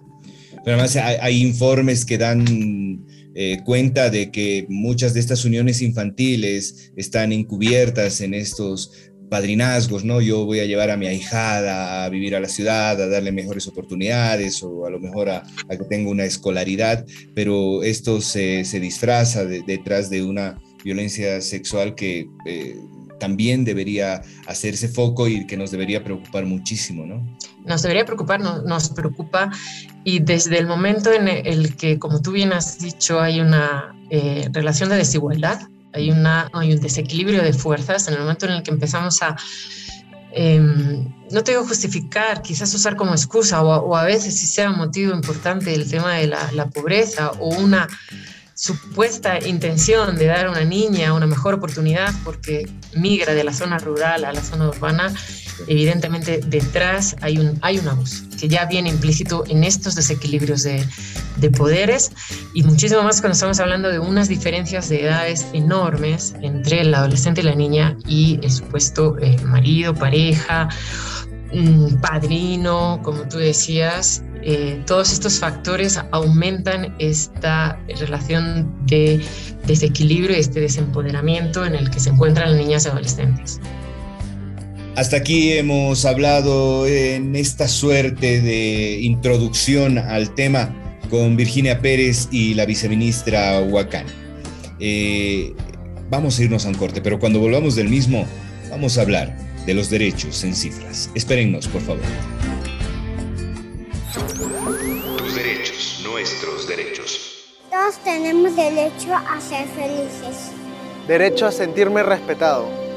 Pero 0.68 0.82
además 0.82 0.96
hay, 0.96 1.40
informes 1.40 2.04
que 2.04 2.18
dan 2.18 3.06
cuenta 3.64 4.10
de 4.10 4.30
que 4.30 4.66
muchas 4.68 5.14
de 5.14 5.20
estas 5.20 5.46
uniones 5.46 5.80
infantiles 5.80 6.92
están 6.94 7.32
encubiertas 7.32 8.20
en 8.20 8.34
estos 8.34 8.92
padrinazgos, 9.30 10.04
¿no? 10.04 10.20
Yo 10.20 10.44
voy 10.44 10.60
a 10.60 10.66
llevar 10.66 10.90
a 10.90 10.98
mi 10.98 11.06
ahijada 11.06 12.04
a 12.04 12.08
vivir 12.10 12.36
a 12.36 12.40
la 12.40 12.48
ciudad, 12.48 13.00
a 13.00 13.08
darle 13.08 13.32
mejores 13.32 13.66
oportunidades 13.66 14.62
o 14.62 14.84
a 14.84 14.90
lo 14.90 15.00
mejor 15.00 15.30
a, 15.30 15.42
que 15.70 15.84
tenga 15.88 16.10
una 16.10 16.26
escolaridad, 16.26 17.06
pero 17.34 17.82
esto 17.82 18.20
se, 18.20 18.62
disfraza 18.78 19.46
detrás 19.46 20.10
de 20.10 20.22
una 20.22 20.60
violencia 20.84 21.40
sexual 21.40 21.94
que 21.94 22.28
eh, 22.44 22.76
también 23.18 23.64
debería 23.64 24.20
hacerse 24.46 24.86
foco 24.86 25.28
y 25.28 25.46
que 25.46 25.56
nos 25.56 25.70
debería 25.70 26.04
preocupar 26.04 26.44
muchísimo, 26.44 27.06
¿no? 27.06 27.26
Nos 27.64 27.82
debería 27.82 28.04
preocupar, 28.04 28.40
nos 28.40 28.90
preocupa 28.90 29.50
y 30.08 30.20
desde 30.20 30.56
el 30.56 30.66
momento 30.66 31.12
en 31.12 31.28
el 31.28 31.76
que, 31.76 31.98
como 31.98 32.22
tú 32.22 32.32
bien 32.32 32.54
has 32.54 32.78
dicho, 32.78 33.20
hay 33.20 33.42
una 33.42 33.94
eh, 34.08 34.48
relación 34.54 34.88
de 34.88 34.96
desigualdad, 34.96 35.68
hay, 35.92 36.10
una, 36.10 36.48
hay 36.54 36.72
un 36.72 36.80
desequilibrio 36.80 37.42
de 37.42 37.52
fuerzas 37.52 38.08
en 38.08 38.14
el 38.14 38.20
momento 38.20 38.46
en 38.46 38.52
el 38.52 38.62
que 38.62 38.70
empezamos 38.70 39.20
a, 39.20 39.36
em, 40.32 41.12
no 41.30 41.44
tengo 41.44 41.62
justificar, 41.62 42.40
quizás 42.40 42.72
usar 42.72 42.96
como 42.96 43.12
excusa 43.12 43.62
o, 43.62 43.94
a 43.94 44.04
veces 44.04 44.34
si 44.34 44.46
sea 44.46 44.70
motivo 44.70 45.12
importante 45.12 45.74
el 45.74 45.86
tema 45.90 46.14
de 46.14 46.28
la, 46.28 46.52
la 46.52 46.70
pobreza 46.70 47.32
o 47.38 47.50
una 47.56 47.86
supuesta 48.54 49.38
intención 49.46 50.16
de 50.16 50.24
dar 50.24 50.46
a 50.46 50.50
una 50.50 50.64
niña 50.64 51.12
una 51.12 51.26
mejor 51.26 51.52
oportunidad 51.52 52.14
porque 52.24 52.66
migra 52.94 53.34
de 53.34 53.44
la 53.44 53.52
zona 53.52 53.76
rural 53.76 54.24
a 54.24 54.32
la 54.32 54.40
zona 54.40 54.68
urbana, 54.68 55.12
evidentemente 55.66 56.40
detrás 56.46 57.14
hay 57.20 57.36
un, 57.36 57.58
hay 57.60 57.78
un 57.78 57.88
abuso 57.88 58.27
que 58.38 58.48
ya 58.48 58.64
viene 58.66 58.88
implícito 58.88 59.44
en 59.48 59.64
estos 59.64 59.94
desequilibrios 59.94 60.62
de, 60.62 60.86
de 61.36 61.50
poderes 61.50 62.12
y 62.54 62.62
muchísimo 62.62 63.02
más 63.02 63.20
cuando 63.20 63.34
estamos 63.34 63.60
hablando 63.60 63.88
de 63.88 63.98
unas 63.98 64.28
diferencias 64.28 64.88
de 64.88 65.04
edades 65.04 65.46
enormes 65.52 66.34
entre 66.42 66.82
el 66.82 66.94
adolescente 66.94 67.40
y 67.40 67.44
la 67.44 67.54
niña 67.54 67.96
y 68.06 68.40
el 68.42 68.50
supuesto 68.50 69.16
eh, 69.18 69.36
marido, 69.44 69.94
pareja, 69.94 70.68
mm, 71.52 71.96
padrino, 72.00 73.00
como 73.02 73.22
tú 73.28 73.38
decías, 73.38 74.22
eh, 74.42 74.82
todos 74.86 75.12
estos 75.12 75.38
factores 75.38 76.00
aumentan 76.12 76.94
esta 76.98 77.78
relación 77.98 78.72
de 78.86 79.20
desequilibrio 79.66 80.36
y 80.36 80.40
este 80.40 80.60
desempoderamiento 80.60 81.64
en 81.64 81.74
el 81.74 81.90
que 81.90 82.00
se 82.00 82.10
encuentran 82.10 82.52
las 82.52 82.58
niñas 82.58 82.84
y 82.86 82.88
adolescentes. 82.88 83.60
Hasta 84.98 85.18
aquí 85.18 85.52
hemos 85.52 86.04
hablado 86.04 86.84
en 86.84 87.36
esta 87.36 87.68
suerte 87.68 88.40
de 88.40 88.98
introducción 89.00 89.96
al 89.96 90.34
tema 90.34 90.74
con 91.08 91.36
Virginia 91.36 91.78
Pérez 91.78 92.26
y 92.32 92.54
la 92.54 92.66
viceministra 92.66 93.60
Huacán. 93.60 94.06
Eh, 94.80 95.54
vamos 96.10 96.36
a 96.36 96.42
irnos 96.42 96.66
a 96.66 96.70
un 96.70 96.74
corte, 96.74 97.00
pero 97.00 97.20
cuando 97.20 97.38
volvamos 97.38 97.76
del 97.76 97.88
mismo, 97.88 98.26
vamos 98.70 98.98
a 98.98 99.02
hablar 99.02 99.36
de 99.66 99.74
los 99.74 99.88
derechos 99.88 100.42
en 100.42 100.52
cifras. 100.52 101.12
Espérennos, 101.14 101.68
por 101.68 101.82
favor. 101.82 102.02
Tus 104.12 105.34
derechos, 105.36 106.02
nuestros 106.04 106.66
derechos. 106.66 107.44
Todos 107.70 108.02
tenemos 108.02 108.56
derecho 108.56 109.14
a 109.14 109.40
ser 109.40 109.68
felices. 109.68 110.50
Derecho 111.06 111.46
a 111.46 111.52
sentirme 111.52 112.02
respetado. 112.02 112.87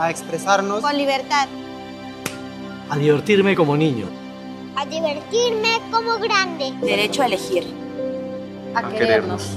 A 0.00 0.08
expresarnos 0.08 0.80
con 0.80 0.96
libertad. 0.96 1.46
A 2.88 2.96
divertirme 2.96 3.54
como 3.54 3.76
niño. 3.76 4.06
A 4.74 4.86
divertirme 4.86 5.78
como 5.90 6.18
grande. 6.18 6.72
Derecho 6.80 7.20
a 7.20 7.26
elegir. 7.26 7.66
A, 8.74 8.78
a 8.78 8.88
querernos. 8.88 9.50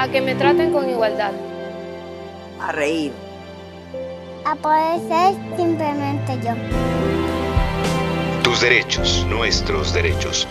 A 0.00 0.08
que 0.08 0.20
me 0.20 0.34
traten 0.34 0.72
con 0.72 0.90
igualdad. 0.90 1.30
A 2.60 2.72
reír. 2.72 3.12
A 4.44 4.56
poder 4.56 4.98
ser 5.06 5.36
simplemente 5.56 6.40
yo. 6.44 6.54
Tus 8.42 8.60
derechos, 8.60 9.24
nuestros 9.28 9.94
derechos. 9.94 10.48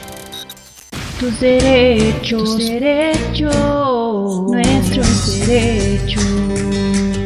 Tus 1.19 1.41
derechos, 1.41 2.43
tus 2.55 2.69
derechos, 2.69 4.41
nuestros 4.49 5.45
derechos. 5.45 7.24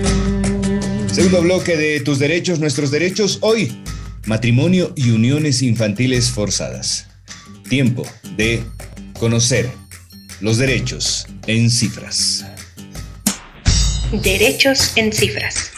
Segundo 1.19 1.41
bloque 1.41 1.75
de 1.75 1.99
Tus 1.99 2.17
derechos, 2.17 2.61
nuestros 2.61 2.91
derechos. 2.91 3.39
Hoy, 3.41 3.77
matrimonio 4.25 4.93
y 4.95 5.09
uniones 5.09 5.61
infantiles 5.61 6.29
forzadas. 6.29 7.07
Tiempo 7.67 8.05
de 8.37 8.63
conocer 9.19 9.69
los 10.39 10.59
derechos 10.59 11.27
en 11.45 11.69
cifras. 11.69 12.45
Derechos 14.23 14.93
en 14.95 15.11
cifras. 15.11 15.71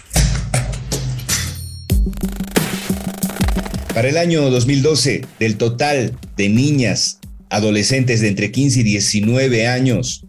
Para 3.95 4.09
el 4.09 4.17
año 4.17 4.47
2012, 4.51 5.25
del 5.39 5.57
total 5.57 6.15
de 6.37 6.49
niñas, 6.49 7.17
adolescentes 7.49 8.21
de 8.21 8.27
entre 8.27 8.51
15 8.51 8.81
y 8.81 8.83
19 8.83 9.65
años, 9.65 10.23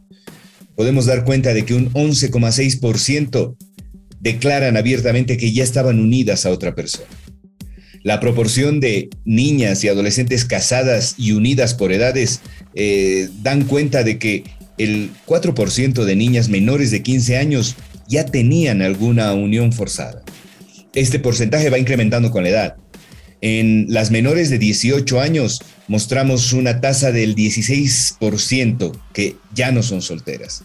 podemos 0.75 1.05
dar 1.05 1.27
cuenta 1.27 1.53
de 1.53 1.67
que 1.67 1.75
un 1.75 1.93
11,6% 1.93 3.57
declaran 4.23 4.77
abiertamente 4.77 5.37
que 5.37 5.53
ya 5.53 5.65
estaban 5.65 5.99
unidas 5.99 6.47
a 6.47 6.51
otra 6.51 6.75
persona. 6.75 7.09
La 8.05 8.21
proporción 8.21 8.81
de 8.81 9.11
niñas 9.25 9.83
y 9.85 9.89
adolescentes 9.89 10.45
casadas 10.45 11.17
y 11.19 11.33
unidas 11.33 11.75
por 11.75 11.93
edades 11.93 12.41
eh, 12.75 13.29
dan 13.43 13.65
cuenta 13.65 14.05
de 14.05 14.19
que 14.19 14.45
el 14.79 15.11
4% 15.27 16.05
de 16.05 16.17
niñas 16.17 16.49
menores 16.49 16.91
de 16.91 17.03
15 17.03 17.37
años 17.37 17.77
ya 18.09 18.25
tenían 18.25 18.81
alguna 18.81 19.33
unión 19.35 19.73
forzada. 19.73 20.23
Este 20.95 21.19
porcentaje 21.19 21.71
va 21.71 21.79
incrementando 21.79 22.31
con 22.31 22.45
la 22.45 22.51
edad. 22.51 22.77
En 23.41 23.87
las 23.89 24.13
menores 24.13 24.51
de 24.51 24.59
18 24.59 25.21
años 25.21 25.63
mostramos 25.89 26.53
una 26.53 26.81
tasa 26.81 27.11
del 27.11 27.35
16% 27.35 28.93
que 29.13 29.37
ya 29.53 29.73
no 29.73 29.83
son 29.83 30.01
solteras. 30.01 30.63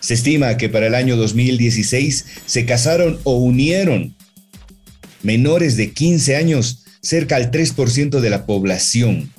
Se 0.00 0.14
estima 0.14 0.56
que 0.56 0.68
para 0.68 0.86
el 0.86 0.94
año 0.94 1.16
2016 1.16 2.24
se 2.46 2.64
casaron 2.64 3.18
o 3.24 3.36
unieron 3.36 4.14
menores 5.22 5.76
de 5.76 5.92
15 5.92 6.36
años 6.36 6.84
cerca 7.02 7.36
al 7.36 7.50
3% 7.50 8.20
de 8.20 8.30
la 8.30 8.46
población. 8.46 9.32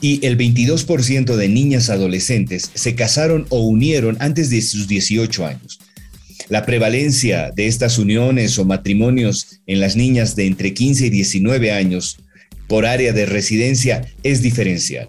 Y 0.00 0.24
el 0.24 0.38
22% 0.38 1.34
de 1.34 1.48
niñas 1.48 1.90
adolescentes 1.90 2.70
se 2.72 2.94
casaron 2.94 3.46
o 3.48 3.60
unieron 3.60 4.16
antes 4.20 4.48
de 4.48 4.62
sus 4.62 4.86
18 4.86 5.44
años. 5.44 5.80
La 6.48 6.64
prevalencia 6.64 7.50
de 7.54 7.66
estas 7.66 7.98
uniones 7.98 8.58
o 8.58 8.64
matrimonios 8.64 9.60
en 9.66 9.80
las 9.80 9.96
niñas 9.96 10.36
de 10.36 10.46
entre 10.46 10.72
15 10.72 11.06
y 11.06 11.10
19 11.10 11.72
años 11.72 12.18
por 12.68 12.86
área 12.86 13.12
de 13.12 13.26
residencia 13.26 14.06
es 14.22 14.40
diferencial. 14.40 15.08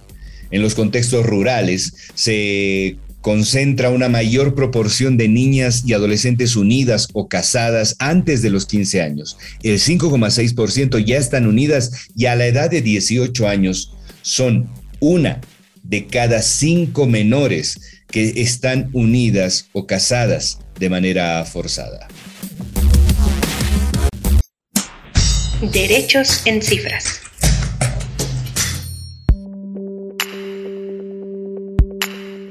En 0.49 0.63
los 0.63 0.73
contextos 0.73 1.25
rurales 1.25 1.93
se 2.15 2.97
concentra 3.29 3.91
una 3.91 4.09
mayor 4.09 4.55
proporción 4.55 5.15
de 5.15 5.27
niñas 5.27 5.83
y 5.85 5.93
adolescentes 5.93 6.55
unidas 6.55 7.09
o 7.13 7.29
casadas 7.29 7.95
antes 7.99 8.41
de 8.41 8.49
los 8.49 8.65
15 8.65 9.03
años. 9.03 9.37
El 9.61 9.77
5,6% 9.77 11.05
ya 11.05 11.17
están 11.17 11.45
unidas 11.45 12.07
y 12.15 12.25
a 12.25 12.35
la 12.35 12.47
edad 12.47 12.71
de 12.71 12.81
18 12.81 13.47
años 13.47 13.93
son 14.23 14.67
una 14.99 15.41
de 15.83 16.07
cada 16.07 16.41
cinco 16.41 17.05
menores 17.05 18.01
que 18.07 18.41
están 18.41 18.89
unidas 18.93 19.67
o 19.73 19.85
casadas 19.85 20.57
de 20.79 20.89
manera 20.89 21.45
forzada. 21.45 22.07
Derechos 25.71 26.41
en 26.47 26.63
cifras. 26.63 27.28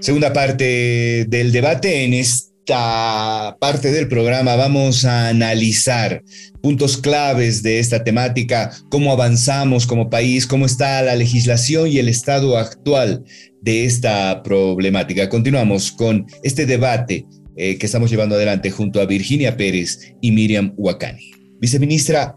Segunda 0.09 0.33
parte 0.33 1.27
del 1.29 1.53
debate. 1.53 2.05
En 2.05 2.15
esta 2.15 3.59
parte 3.61 3.93
del 3.93 4.09
programa 4.09 4.57
vamos 4.57 5.05
a 5.05 5.29
analizar 5.29 6.25
puntos 6.63 6.97
claves 6.97 7.63
de 7.63 7.79
esta 7.79 8.03
temática, 8.05 8.73
cómo 8.89 9.13
avanzamos 9.13 9.87
como 9.87 10.09
país, 10.09 10.47
cómo 10.47 10.65
está 10.65 11.03
la 11.03 11.15
legislación 11.15 11.89
y 11.89 11.99
el 11.99 12.09
estado 12.09 12.57
actual 12.57 13.23
de 13.61 13.85
esta 13.85 14.43
problemática. 14.43 15.29
Continuamos 15.29 15.93
con 15.93 16.25
este 16.43 16.65
debate 16.65 17.27
eh, 17.59 17.77
que 17.77 17.85
estamos 17.85 18.11
llevando 18.11 18.37
adelante 18.37 18.71
junto 18.71 19.03
a 19.03 19.05
Virginia 19.05 19.59
Pérez 19.59 20.15
y 20.23 20.33
Miriam 20.33 20.73
Huacani. 20.79 21.33
Viceministra, 21.61 22.35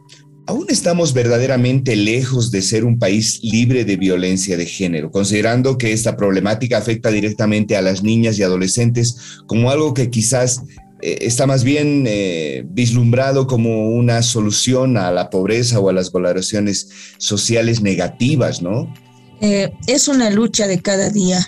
aún 0.48 0.66
estamos 0.70 1.14
verdaderamente 1.14 1.96
lejos 1.96 2.52
de 2.52 2.62
ser 2.62 2.84
un 2.84 3.00
país 3.00 3.40
libre 3.44 3.86
de 3.86 3.98
violencia 3.98 4.58
de 4.58 4.66
género, 4.66 5.12
considerando 5.12 5.78
que 5.78 5.94
esta 5.94 6.18
problemática 6.18 6.78
afecta 6.78 7.12
directamente 7.12 7.76
a 7.76 7.82
las 7.82 8.04
niñas 8.04 8.38
y 8.38 8.44
adolescentes 8.44 9.18
como 9.48 9.72
algo 9.72 9.94
que 9.94 10.10
quizás 10.10 10.64
eh, 11.02 11.20
está 11.22 11.48
más 11.48 11.64
bien 11.64 12.06
eh, 12.08 12.64
vislumbrado 12.68 13.48
como 13.48 13.90
una 13.90 14.22
solución 14.22 14.98
a 14.98 15.12
la 15.12 15.30
pobreza 15.30 15.80
o 15.80 15.90
a 15.90 15.94
las 15.94 16.12
valoraciones 16.12 16.90
sociales 17.18 17.82
negativas, 17.82 18.62
¿no? 18.62 18.94
Eh, 19.42 19.72
es 19.88 20.08
una 20.08 20.30
lucha 20.30 20.68
de 20.68 20.80
cada 20.80 21.10
día 21.10 21.40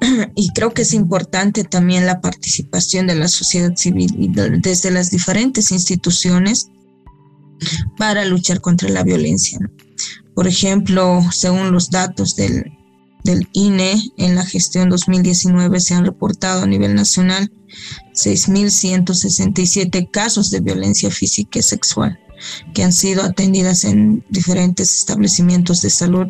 y 0.34 0.50
creo 0.54 0.72
que 0.72 0.82
es 0.82 0.94
importante 0.94 1.64
también 1.64 2.06
la 2.06 2.20
participación 2.20 3.06
de 3.06 3.14
la 3.14 3.28
sociedad 3.28 3.76
civil 3.76 4.14
y 4.18 4.28
de, 4.28 4.58
desde 4.58 4.90
las 4.90 5.10
diferentes 5.10 5.70
instituciones 5.70 6.68
para 7.96 8.24
luchar 8.24 8.60
contra 8.60 8.88
la 8.88 9.02
violencia. 9.02 9.58
Por 10.34 10.46
ejemplo, 10.46 11.22
según 11.32 11.72
los 11.72 11.90
datos 11.90 12.36
del, 12.36 12.72
INE, 13.52 14.02
en 14.16 14.34
la 14.34 14.44
gestión 14.44 14.88
2019 14.88 15.78
se 15.80 15.94
han 15.94 16.04
reportado 16.04 16.62
a 16.62 16.66
nivel 16.66 16.94
nacional 16.94 17.52
6.167 18.14 20.10
casos 20.10 20.50
de 20.50 20.60
violencia 20.60 21.10
física 21.10 21.60
y 21.60 21.62
sexual 21.62 22.18
que 22.74 22.82
han 22.82 22.92
sido 22.92 23.22
atendidas 23.22 23.84
en 23.84 24.24
diferentes 24.28 24.96
establecimientos 24.96 25.80
de 25.82 25.90
salud, 25.90 26.26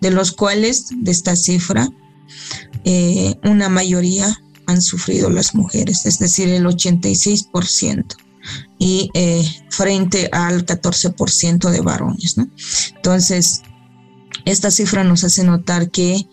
de 0.00 0.10
los 0.10 0.32
cuales, 0.32 0.86
de 0.90 1.10
esta 1.10 1.36
cifra, 1.36 1.88
eh, 2.84 3.34
una 3.44 3.68
mayoría 3.68 4.40
han 4.66 4.82
sufrido 4.82 5.30
las 5.30 5.54
mujeres, 5.54 6.06
es 6.06 6.18
decir, 6.18 6.48
el 6.48 6.64
86%, 6.64 8.16
y 8.78 9.10
eh, 9.14 9.44
frente 9.70 10.28
al 10.32 10.66
14% 10.66 11.70
de 11.70 11.80
varones. 11.80 12.36
Entonces, 12.94 13.62
esta 14.46 14.70
cifra 14.70 15.04
nos 15.04 15.24
hace 15.24 15.44
notar 15.44 15.90
que 15.90 16.28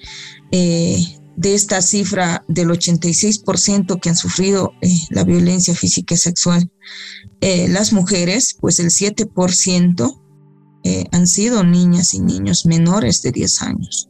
eh, 0.52 1.20
de 1.36 1.56
esta 1.56 1.82
cifra 1.82 2.46
del 2.48 2.70
86% 2.70 4.00
que 4.00 4.10
han 4.10 4.16
sufrido 4.16 4.74
eh, 4.82 4.96
la 5.10 5.24
violencia 5.24 5.74
física 5.74 6.14
y 6.14 6.18
sexual, 6.18 6.72
las 7.42 7.92
mujeres, 7.92 8.56
pues 8.58 8.80
el 8.80 8.90
7% 8.90 10.22
eh, 10.86 11.04
han 11.12 11.28
sido 11.28 11.66
niñas 11.66 12.14
y 12.14 12.22
niños 12.22 12.66
menores 12.66 13.22
de 13.22 13.32
10 13.34 13.62
años. 13.64 14.08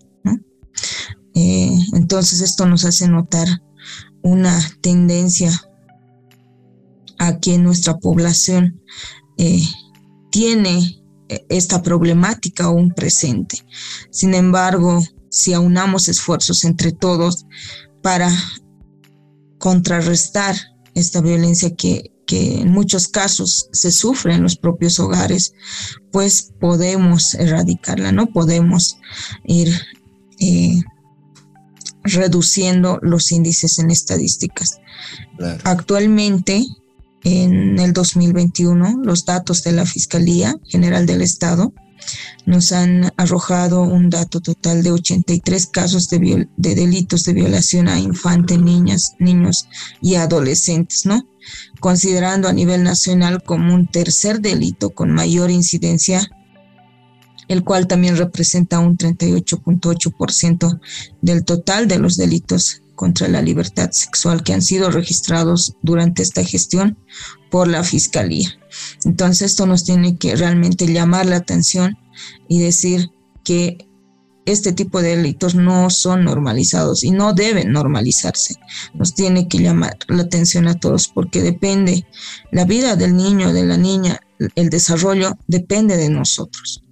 entonces 1.33 2.41
esto 2.41 2.67
nos 2.67 2.85
hace 2.85 3.07
notar 3.07 3.47
una 4.21 4.59
tendencia 4.81 5.49
a 7.27 7.39
que 7.39 7.57
nuestra 7.57 7.97
población 7.97 8.81
tiene 10.31 11.03
esta 11.49 11.81
problemática 11.81 12.65
aún 12.65 12.91
presente. 12.91 13.65
Sin 14.11 14.33
embargo, 14.33 15.01
si 15.29 15.53
aunamos 15.53 16.07
esfuerzos 16.07 16.63
entre 16.63 16.91
todos 16.91 17.45
para 18.01 18.31
contrarrestar 19.57 20.55
esta 20.93 21.21
violencia 21.21 21.73
que, 21.75 22.11
en 22.27 22.71
muchos 22.71 23.07
casos 23.07 23.69
se 23.73 23.91
sufre 23.91 24.33
en 24.33 24.41
los 24.41 24.55
propios 24.55 24.99
hogares, 24.99 25.53
pues 26.11 26.51
podemos 26.59 27.35
erradicarla, 27.35 28.11
¿no? 28.11 28.25
Podemos 28.25 28.97
ir 29.45 29.71
eh, 30.39 30.81
reduciendo 32.03 32.97
los 33.03 33.31
índices 33.31 33.77
en 33.77 33.91
estadísticas. 33.91 34.79
Actualmente, 35.63 36.65
en 37.23 37.79
el 37.79 37.93
2021, 37.93 39.01
los 39.03 39.25
datos 39.25 39.63
de 39.63 39.71
la 39.71 39.85
Fiscalía 39.85 40.55
General 40.65 41.05
del 41.05 41.21
Estado 41.21 41.73
nos 42.45 42.71
han 42.71 43.11
arrojado 43.17 43.83
un 43.83 44.09
dato 44.09 44.41
total 44.41 44.83
de 44.83 44.91
83 44.91 45.67
casos 45.67 46.09
de, 46.09 46.47
delitos 46.57 47.23
de 47.23 47.33
violación 47.33 47.87
a 47.87 47.99
infantes, 47.99 48.59
niñas, 48.59 49.15
niños 49.19 49.67
y 50.01 50.15
adolescentes, 50.15 51.05
¿no? 51.05 51.25
Considerando 51.79 52.47
a 52.47 52.53
nivel 52.53 52.83
nacional 52.83 53.43
como 53.43 53.73
un 53.73 53.87
tercer 53.87 54.41
delito 54.41 54.89
con 54.89 55.11
mayor 55.11 55.51
incidencia, 55.51 56.29
el 57.47 57.63
cual 57.63 57.87
también 57.87 58.17
representa 58.17 58.79
un 58.79 58.97
38.8% 58.97 60.79
del 61.21 61.45
total 61.45 61.87
de 61.87 61.99
los 61.99 62.17
delitos 62.17 62.82
contra 62.95 63.27
la 63.27 63.41
libertad 63.41 63.91
sexual 63.91 64.43
que 64.43 64.53
han 64.53 64.61
sido 64.61 64.91
registrados 64.91 65.75
durante 65.81 66.23
esta 66.23 66.43
gestión 66.43 66.97
por 67.49 67.67
la 67.67 67.83
Fiscalía. 67.83 68.49
Entonces 69.05 69.51
esto 69.51 69.65
nos 69.65 69.83
tiene 69.83 70.17
que 70.17 70.35
realmente 70.35 70.91
llamar 70.91 71.25
la 71.25 71.37
atención 71.37 71.97
y 72.47 72.61
decir 72.61 73.11
que 73.43 73.87
este 74.45 74.73
tipo 74.73 75.01
de 75.01 75.15
delitos 75.15 75.55
no 75.55 75.89
son 75.89 76.25
normalizados 76.25 77.03
y 77.03 77.11
no 77.11 77.33
deben 77.33 77.71
normalizarse. 77.71 78.55
Nos 78.93 79.15
tiene 79.15 79.47
que 79.47 79.59
llamar 79.59 79.97
la 80.07 80.23
atención 80.23 80.67
a 80.67 80.75
todos 80.75 81.07
porque 81.07 81.41
depende, 81.41 82.05
la 82.51 82.65
vida 82.65 82.95
del 82.95 83.15
niño, 83.15 83.53
de 83.53 83.65
la 83.65 83.77
niña, 83.77 84.19
el 84.55 84.69
desarrollo 84.69 85.37
depende 85.47 85.97
de 85.97 86.09
nosotros. 86.09 86.83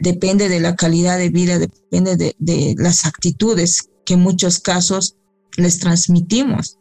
Depende 0.00 0.48
de 0.48 0.60
la 0.60 0.76
calidad 0.76 1.18
de 1.18 1.30
vida, 1.30 1.58
depende 1.58 2.34
de, 2.38 2.74
las 2.76 3.06
actitudes 3.06 3.88
que 4.04 4.14
en 4.14 4.20
muchos 4.20 4.60
casos 4.60 5.15
les 5.56 5.78
transmitimos. 5.78 6.78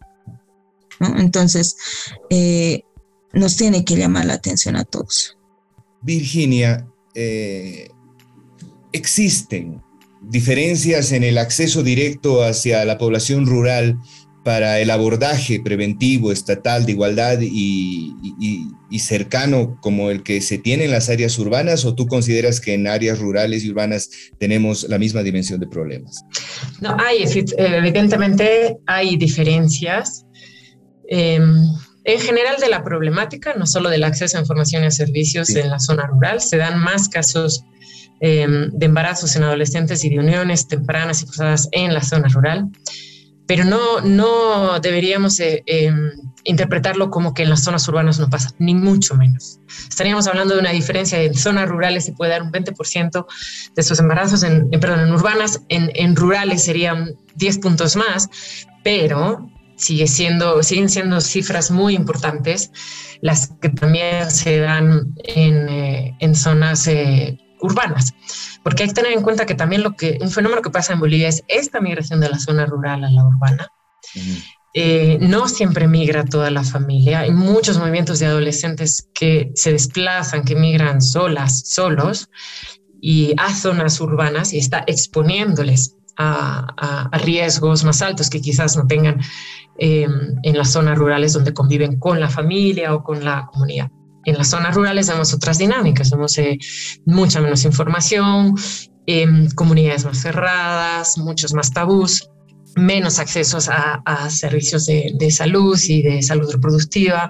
Entonces, 1.18 1.76
eh, 2.30 2.82
nos 3.34 3.58
tiene 3.58 3.84
que 3.84 3.98
llamar 3.98 4.26
la 4.26 4.36
atención 4.36 4.76
a 4.76 4.86
todos. 4.86 5.38
Virginia, 6.02 6.88
eh, 7.14 7.90
existen 8.94 9.82
diferencias 10.22 11.12
en 11.12 11.24
el 11.24 11.38
acceso 11.38 11.84
directo 11.84 12.44
hacia 12.44 12.86
la 12.86 12.98
población 12.98 13.46
rural 13.46 14.00
para 14.46 14.80
el 14.80 14.92
abordaje 14.92 15.60
preventivo 15.60 16.32
estatal 16.32 16.86
de 16.86 16.92
igualdad 16.92 17.40
y, 17.42 18.14
cercano 19.00 19.78
como 19.82 20.12
el 20.12 20.24
que 20.24 20.40
se 20.40 20.60
tiene 20.60 20.86
en 20.86 20.92
las 20.92 21.10
áreas 21.10 21.38
urbanas 21.40 21.84
o 21.84 21.96
tú 21.96 22.08
consideras 22.08 22.62
que 22.62 22.76
en 22.76 22.88
áreas 22.88 23.20
rurales 23.20 23.66
y 23.66 23.72
urbanas 23.72 24.10
tenemos 24.40 24.84
la 24.88 25.00
misma 25.00 25.24
dimensión 25.24 25.60
de 25.60 25.68
problemas? 25.68 26.24
No, 26.80 26.96
hay, 26.98 27.26
evidentemente 27.58 28.78
hay 28.86 29.18
diferencias. 29.18 30.26
Em, 31.10 31.56
en 32.04 32.20
general 32.20 32.58
de 32.62 32.70
la 32.70 32.84
problemática, 32.84 33.56
no 33.56 33.66
solo 33.66 33.90
del 33.90 34.04
acceso 34.04 34.38
a 34.38 34.42
información 34.42 34.84
y 34.84 34.86
a 34.86 34.92
servicios 34.92 35.50
en 35.56 35.72
la 35.72 35.80
zona 35.80 36.06
rural, 36.06 36.40
se 36.40 36.58
dan 36.58 36.80
más 36.80 37.10
casos 37.10 37.64
em, 38.20 38.70
de 38.72 38.86
embarazos 38.86 39.36
en 39.36 39.44
adolescentes 39.44 40.06
y 40.06 40.10
de 40.10 40.20
uniones 40.20 40.68
tempranas 40.68 41.24
y 41.24 41.26
forzadas 41.26 41.68
en 41.72 41.94
la 41.94 42.02
zona 42.02 42.28
rural, 42.30 42.70
pero 43.48 43.64
no, 43.64 44.02
no 44.02 44.80
deberíamos 44.80 45.40
eh, 45.40 45.64
em, 45.66 46.12
interpretarlo 46.44 47.10
como 47.10 47.34
que 47.34 47.44
en 47.44 47.50
las 47.50 47.64
zonas 47.64 47.88
urbanas 47.88 48.20
no 48.20 48.30
pasa, 48.30 48.52
ni 48.60 48.76
mucho 48.76 49.16
menos. 49.16 49.60
Estaríamos 49.90 50.28
hablando 50.28 50.56
de 50.56 50.62
una 50.62 50.72
diferencia, 50.72 51.22
en 51.22 51.34
zonas 51.34 51.70
rurales 51.70 52.06
se 52.06 52.14
puede 52.14 52.32
dar 52.32 52.44
un 52.44 52.52
20% 52.52 53.26
de 53.76 53.82
esos 53.82 54.00
embarazos, 54.00 54.44
en, 54.44 54.70
perdón, 54.70 55.02
en 55.02 55.12
urbanas, 55.12 55.62
en, 55.70 55.92
en 55.96 56.16
rurales 56.16 56.64
serían 56.64 57.16
10 57.36 57.60
puntos 57.60 57.96
más, 57.96 58.30
pero 58.84 59.50
sigue 59.76 60.08
siendo, 60.08 60.64
siguen 60.64 60.90
siendo 60.90 61.22
cifras 61.22 61.72
muy 61.72 61.96
importantes, 61.96 62.72
las 63.22 63.52
que 63.62 63.70
también 63.70 64.30
se 64.32 64.60
dan 64.60 65.14
en, 65.24 65.70
eh, 65.70 66.16
en 66.20 66.36
zonas 66.36 66.88
eh, 66.88 67.38
urbanas. 67.62 68.14
Porque 68.66 68.84
hay 68.84 68.90
que 68.90 68.96
tener 68.96 69.14
en 69.14 69.22
cuenta 69.22 69.46
que 69.46 69.56
también 69.56 69.82
lo 69.82 69.96
que, 69.96 70.18
un 70.20 70.30
fenómeno 70.30 70.62
que 70.62 70.70
pasa 70.70 70.92
en 70.92 71.00
Bolivia 71.00 71.30
es 71.30 71.46
esta 71.48 71.80
migración 71.80 72.20
de 72.20 72.28
la 72.28 72.38
zona 72.38 72.66
rural 72.66 73.06
a 73.06 73.10
la 73.10 73.24
urbana. 73.24 73.70
Eh, 74.74 75.18
no 75.22 75.48
siempre 75.48 75.88
migra 75.88 76.26
toda 76.26 76.52
la 76.52 76.66
familia. 76.66 77.22
Hay 77.22 77.32
muchos 77.32 77.78
movimientos 77.78 78.20
de 78.20 78.26
adolescentes 78.26 79.08
que 79.14 79.52
se 79.56 79.72
desplazan, 79.72 80.44
que 80.44 80.56
migran 80.56 81.02
solas, 81.02 81.62
solos, 81.70 82.30
y 83.00 83.34
a 83.38 83.54
zonas 83.54 84.02
urbanas 84.02 84.52
y 84.52 84.58
está 84.58 84.84
exponiéndoles 84.88 85.96
a, 86.18 87.08
a, 87.12 87.18
riesgos 87.20 87.84
más 87.84 88.02
altos 88.02 88.30
que 88.30 88.42
quizás 88.42 88.76
no 88.76 88.88
tengan 88.88 89.20
Em, 89.78 90.40
en 90.42 90.58
las 90.58 90.72
zonas 90.72 90.98
rurales 90.98 91.34
donde 91.34 91.54
conviven 91.54 92.00
con 92.00 92.22
la 92.22 92.30
familia 92.30 92.96
o 92.96 93.04
con 93.04 93.26
la 93.26 93.48
comunidad. 93.52 93.92
En 94.26 94.38
las 94.38 94.50
zonas 94.50 94.76
rurales 94.76 95.08
vemos 95.08 95.34
otras 95.34 95.58
dinámicas, 95.58 96.10
vemos 96.12 96.38
eh, 96.38 96.58
mucha 97.06 97.42
menos 97.42 97.64
información, 97.66 98.56
em, 99.06 99.50
comunidades 99.52 100.06
más 100.06 100.22
cerradas, 100.22 101.18
muchos 101.18 101.54
más 101.54 101.72
tabús, 101.72 102.30
menos 102.76 103.20
accesos 103.20 103.70
a, 103.70 104.30
servicios 104.30 104.86
de, 104.86 105.14
de, 105.18 105.32
salud 105.32 105.80
y 105.88 106.02
de 106.02 106.22
salud 106.22 106.52
reproductiva. 106.52 107.30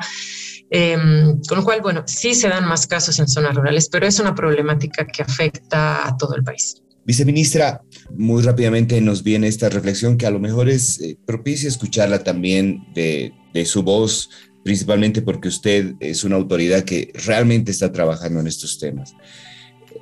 Em, 0.71 1.39
con 1.47 1.59
lo 1.59 1.63
cual, 1.63 1.81
bueno, 1.81 2.03
sí 2.07 2.33
se 2.33 2.49
dan 2.49 2.67
más 2.67 2.87
casos 2.87 3.19
en 3.19 3.27
zonas 3.27 3.55
rurales, 3.55 3.87
pero 3.89 4.07
es 4.07 4.19
una 4.19 4.33
problemática 4.33 5.05
que 5.05 5.21
afecta 5.21 6.07
a 6.07 6.17
todo 6.17 6.35
el 6.35 6.43
país. 6.43 6.81
Viceministra, 7.05 7.81
muy 8.17 8.41
rápidamente 8.41 8.99
nos 8.99 9.21
viene 9.21 9.47
esta 9.47 9.69
reflexión 9.69 10.17
que 10.17 10.25
a 10.25 10.31
lo 10.31 10.39
mejor 10.39 10.69
es 10.69 10.99
eh, 11.01 11.17
propicia 11.23 11.69
escucharla 11.69 12.23
también 12.23 12.83
de, 12.95 13.31
su 13.65 13.83
voz, 13.83 14.29
principalmente 14.65 15.21
porque 15.21 15.47
usted 15.47 15.93
es 15.99 16.23
una 16.23 16.37
autoridad 16.37 16.83
que 16.83 17.13
realmente 17.23 17.69
está 17.69 17.91
trabajando 17.91 18.39
en 18.39 18.47
estos 18.47 18.79
temas. 18.79 19.13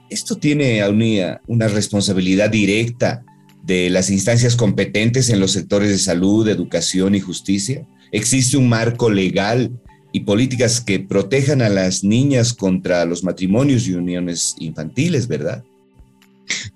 Esto 0.10 0.38
tiene 0.38 0.88
una, 0.88 1.41
una 1.47 1.67
responsabilidad 1.67 2.49
directa 2.49 3.26
de 3.62 3.89
las 3.89 4.10
instancias 4.10 4.56
competentes 4.56 5.30
en 5.30 5.41
los 5.41 5.52
sectores 5.52 5.89
de 5.89 5.97
salud, 5.97 6.47
educación 6.47 7.13
y 7.13 7.19
justicia. 7.19 7.86
¿Existe 8.13 8.56
un 8.56 8.69
marco 8.69 9.10
legal 9.10 9.69
y 10.13 10.21
políticas 10.21 10.80
que 10.80 11.02
protejan 11.02 11.62
a 11.62 11.67
las 11.67 12.06
niñas 12.06 12.54
contra 12.54 13.04
los 13.04 13.21
matrimonios 13.21 13.86
y 13.86 13.95
uniones 13.95 14.56
infantiles, 14.60 15.28
verdad? 15.28 15.62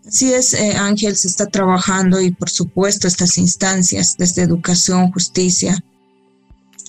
Así 0.06 0.34
es, 0.34 0.54
eh, 0.54 0.73
Ángel, 0.73 1.15
se 1.15 1.30
está 1.30 1.45
trabajando 1.45 2.19
y 2.19 2.32
por 2.32 2.50
supuesto 2.50 3.08
estas 3.08 3.38
instancias 3.38 4.17
desde 4.17 4.41
educación, 4.41 5.10
justicia 5.13 5.82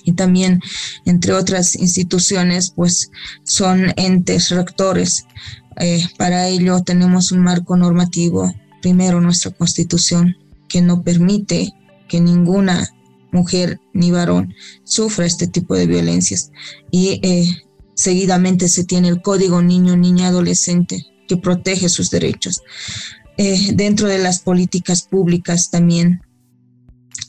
y 0.08 0.12
también 0.12 0.62
entre 1.04 1.34
otras 1.34 1.76
instituciones, 1.76 2.70
pues 2.74 3.10
son 3.44 3.92
entes 3.96 4.48
rectores. 4.48 5.26
Eh, 5.78 6.02
para 6.16 6.48
ello 6.48 6.82
tenemos 6.82 7.30
un 7.30 7.40
marco 7.40 7.76
normativo, 7.76 8.50
primero 8.80 9.20
nuestra 9.20 9.50
constitución, 9.50 10.34
que 10.66 10.80
no 10.80 11.02
permite 11.02 11.74
que 12.08 12.22
ninguna 12.22 12.88
mujer 13.32 13.80
ni 13.92 14.10
varón 14.10 14.54
sufra 14.84 15.26
este 15.26 15.46
tipo 15.46 15.74
de 15.74 15.86
violencias 15.86 16.50
y 16.90 17.20
eh, 17.22 17.46
seguidamente 17.94 18.68
se 18.68 18.84
tiene 18.84 19.08
el 19.08 19.20
código 19.20 19.60
niño, 19.60 19.94
niña, 19.94 20.28
adolescente 20.28 21.04
que 21.28 21.36
protege 21.36 21.90
sus 21.90 22.10
derechos. 22.10 22.62
Eh, 23.36 23.72
dentro 23.74 24.08
de 24.08 24.18
las 24.18 24.40
políticas 24.40 25.02
públicas 25.02 25.70
también, 25.70 26.22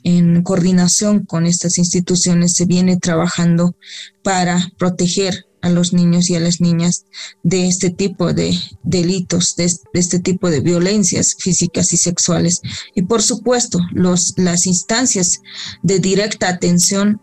en 0.04 0.44
coordinación 0.44 1.26
con 1.26 1.46
estas 1.46 1.78
instituciones, 1.78 2.54
se 2.54 2.66
viene 2.66 2.98
trabajando 2.98 3.76
para 4.24 4.72
proteger 4.78 5.46
a 5.62 5.70
los 5.70 5.94
niños 5.94 6.30
y 6.30 6.36
a 6.36 6.40
las 6.40 6.62
niñas 6.62 7.06
de 7.44 7.68
este 7.68 7.90
tipo 7.90 8.34
de 8.34 8.58
delitos, 8.84 9.56
de, 9.56 9.72
este 9.94 10.20
tipo 10.20 10.50
de 10.50 10.62
violencias 10.62 11.36
físicas 11.38 11.92
y 11.94 11.98
sexuales. 11.98 12.62
Y 12.96 13.04
por 13.04 13.22
supuesto, 13.22 13.80
los, 13.92 14.34
las 14.38 14.66
instancias 14.68 15.42
de 15.84 16.00
directa 16.00 16.50
atención 16.50 17.22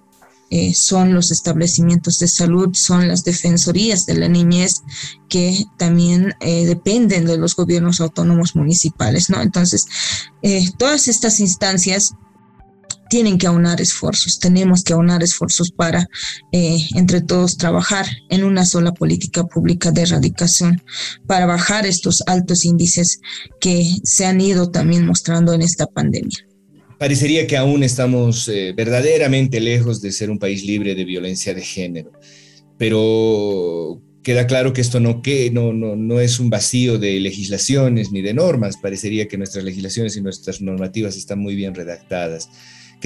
eh, 0.48 0.74
son 0.74 1.12
los 1.12 1.32
establecimientos 1.32 2.20
de 2.20 2.28
salud, 2.28 2.70
son 2.72 3.08
las 3.08 3.24
defensorías 3.24 4.06
de 4.06 4.14
la 4.14 4.28
niñez 4.28 4.82
que 5.28 5.64
también 5.76 6.34
eh, 6.40 6.66
dependen 6.66 7.26
de 7.26 7.36
los 7.36 7.56
gobiernos 7.56 8.00
autónomos 8.00 8.54
municipales, 8.54 9.28
¿no? 9.28 9.42
Entonces, 9.42 9.86
eh, 10.42 10.70
todas 10.78 11.08
estas 11.08 11.40
instancias 11.40 12.14
tienen 13.08 13.38
que 13.38 13.46
aunar 13.46 13.80
esfuerzos, 13.80 14.38
tenemos 14.38 14.82
que 14.82 14.92
aunar 14.92 15.22
esfuerzos 15.22 15.70
para 15.70 16.08
entre 16.52 17.20
todos 17.20 17.56
trabajar 17.56 18.06
en 18.30 18.44
una 18.44 18.64
sola 18.64 18.92
política 18.92 19.44
pública 19.44 19.90
de 19.90 20.02
erradicación, 20.02 20.82
para 21.26 21.46
bajar 21.46 21.86
estos 21.86 22.22
altos 22.26 22.64
índices 22.64 23.20
que 23.60 23.84
se 24.04 24.26
han 24.26 24.40
ido 24.40 24.70
también 24.70 25.06
mostrando 25.06 25.52
en 25.52 25.62
esta 25.62 25.86
pandemia 25.86 26.46
parecería 26.98 27.46
que 27.46 27.56
aún 27.56 27.82
estamos 27.82 28.48
eh, 28.48 28.72
verdaderamente 28.76 29.60
lejos 29.60 30.00
de 30.00 30.12
ser 30.12 30.30
un 30.30 30.38
país 30.38 30.64
libre 30.64 30.94
de 30.94 31.04
violencia 31.04 31.54
de 31.54 31.62
género, 31.62 32.12
pero 32.78 34.00
queda 34.22 34.46
claro 34.46 34.72
que 34.72 34.80
esto 34.80 34.98
no, 34.98 35.22
que, 35.22 35.50
no, 35.50 35.72
no, 35.72 35.94
no 35.94 36.20
es 36.20 36.40
un 36.40 36.50
vacío 36.50 36.98
de 36.98 37.20
legislaciones 37.20 38.10
ni 38.12 38.22
de 38.22 38.34
normas, 38.34 38.76
parecería 38.76 39.28
que 39.28 39.38
nuestras 39.38 39.64
legislaciones 39.64 40.16
y 40.16 40.20
nuestras 40.20 40.60
normativas 40.60 41.16
están 41.16 41.38
muy 41.38 41.54
bien 41.54 41.74
redactadas. 41.74 42.48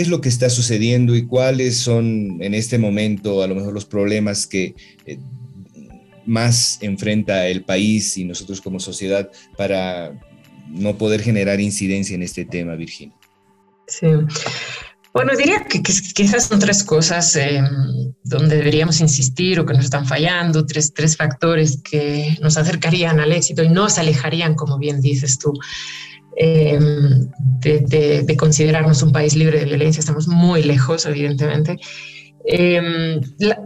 ¿Qué 0.01 0.05
es 0.05 0.09
lo 0.09 0.23
que 0.23 0.31
está 0.31 0.49
sucediendo 0.49 1.15
y 1.15 1.27
cuáles 1.27 1.77
son 1.77 2.43
en 2.43 2.55
este 2.55 2.79
momento 2.79 3.43
a 3.43 3.47
lo 3.47 3.55
mejor 3.55 3.75
los 3.75 3.85
problemas 3.85 4.47
que 4.47 4.75
eh, 5.05 5.19
más 6.25 6.79
enfrenta 6.81 7.47
el 7.49 7.65
país 7.65 8.17
y 8.17 8.25
nosotros 8.25 8.63
como 8.63 8.81
sociedad 8.81 9.31
para 9.59 10.19
no 10.71 10.97
poder 10.97 11.21
generar 11.21 11.61
incidencia 11.61 12.15
en 12.15 12.23
este 12.23 12.47
tema, 12.47 12.77
Virginia? 12.77 13.15
Sí. 13.89 14.07
Bueno, 15.13 15.37
diría 15.37 15.67
que, 15.67 15.83
quizás 15.83 16.47
son 16.47 16.61
tres 16.61 16.83
cosas 16.83 17.37
em, 17.37 17.67
donde 18.25 18.57
deberíamos 18.57 19.03
insistir 19.03 19.61
o 19.61 19.67
que 19.67 19.75
nos 19.75 19.85
están 19.85 20.07
fallando, 20.07 20.65
tres, 20.65 20.95
tres 20.95 21.15
factores 21.15 21.79
que 21.83 22.39
nos 22.41 22.57
acercarían 22.57 23.21
al 23.21 23.33
éxito 23.33 23.63
y 23.63 23.69
nos 23.69 23.99
alejarían, 23.99 24.55
como 24.55 24.79
bien 24.79 25.03
dices 25.03 25.39
tú, 25.39 25.53
em, 26.37 27.29
de, 27.61 28.37
considerarnos 28.39 29.03
un 29.03 29.13
país 29.13 29.35
libre 29.37 29.59
de 29.59 29.65
violencia. 29.67 30.01
Estamos 30.01 30.29
muy 30.29 30.63
lejos, 30.63 31.07
evidentemente. 31.07 31.77
Em, 32.45 33.21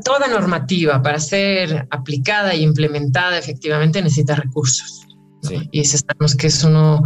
toda 0.05 0.27
normativa 0.29 1.01
para 1.01 1.21
ser 1.21 1.87
aplicada 1.91 2.55
e 2.55 2.61
implementada 2.61 3.39
efectivamente 3.39 4.03
necesita 4.03 4.35
recursos. 4.35 5.03
Y 5.71 5.85
sabemos 5.85 6.35
que 6.35 6.47
es 6.47 6.65
uno 6.65 7.03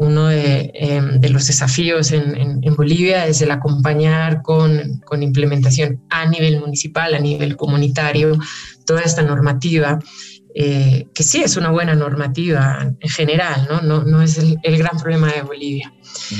uno 0.00 0.30
em, 0.30 1.20
de, 1.20 1.28
los 1.28 1.46
desafíos 1.46 2.10
en, 2.12 2.74
Bolivia 2.74 3.26
es 3.26 3.42
el 3.42 3.50
acompañar 3.50 4.40
con, 4.40 5.02
implementación 5.20 6.00
a 6.08 6.24
nivel 6.24 6.58
municipal, 6.58 7.12
a 7.14 7.18
nivel 7.18 7.54
comunitario, 7.54 8.38
toda 8.86 9.02
esta 9.02 9.20
normativa, 9.20 9.98
eh, 10.54 11.06
que 11.14 11.22
sí 11.22 11.42
es 11.42 11.56
una 11.56 11.70
buena 11.70 11.94
normativa 11.94 12.92
en 12.98 13.08
general, 13.08 13.68
no, 13.68 14.02
no, 14.02 14.22
es 14.22 14.38
el, 14.38 14.78
gran 14.78 14.98
problema 14.98 15.32
de 15.32 15.42
Bolivia. 15.42 15.92
Mm. 16.30 16.34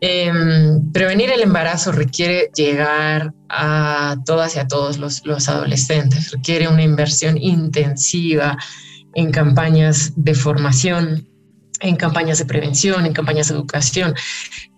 Em, 0.00 0.92
prevenir 0.92 1.30
el 1.30 1.42
embarazo 1.42 1.90
requiere 1.90 2.50
llegar 2.54 3.34
a 3.48 4.16
todas 4.24 4.54
y 4.54 4.60
a 4.60 4.68
todos 4.68 4.98
los, 4.98 5.24
los 5.26 5.48
adolescentes, 5.48 6.30
requiere 6.30 6.68
una 6.68 6.82
inversión 6.82 7.36
intensiva 7.36 8.56
en 9.14 9.32
campañas 9.32 10.12
de 10.14 10.34
formación 10.34 11.28
en 11.80 11.96
campañas 11.96 12.38
de 12.38 12.44
prevención, 12.44 13.06
en 13.06 13.12
campañas 13.12 13.48
de 13.48 13.54
educación. 13.54 14.14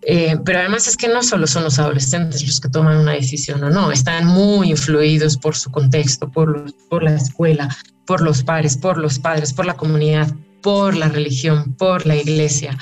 Eh, 0.03 0.39
pero 0.45 0.61
además 0.61 0.87
es 0.89 0.97
que 0.97 1.09
no 1.09 1.23
solo 1.23 1.47
son 1.47 1.65
los 1.65 1.79
adolescentes 1.79 2.47
los 2.47 2.61
que 2.61 2.69
toman 2.69 2.97
una 2.97 3.13
decisión 3.13 3.63
o 3.63 3.71
no, 3.71 3.93
están 3.93 4.27
muy 4.27 4.71
influidos 4.71 5.37
por 5.37 5.57
su 5.57 5.71
contexto, 5.71 6.31
por, 6.31 6.73
por 6.89 7.03
la 7.03 7.15
escuela, 7.15 7.69
por 8.11 8.23
los 8.23 8.43
pares, 8.43 8.77
por 8.77 8.99
los 8.99 9.21
padres, 9.21 9.53
por 9.53 9.67
la 9.67 9.77
comunidad, 9.77 10.35
por 10.63 10.97
la 10.97 11.09
religión, 11.09 11.75
por 11.75 12.07
la 12.07 12.17
iglesia. 12.17 12.77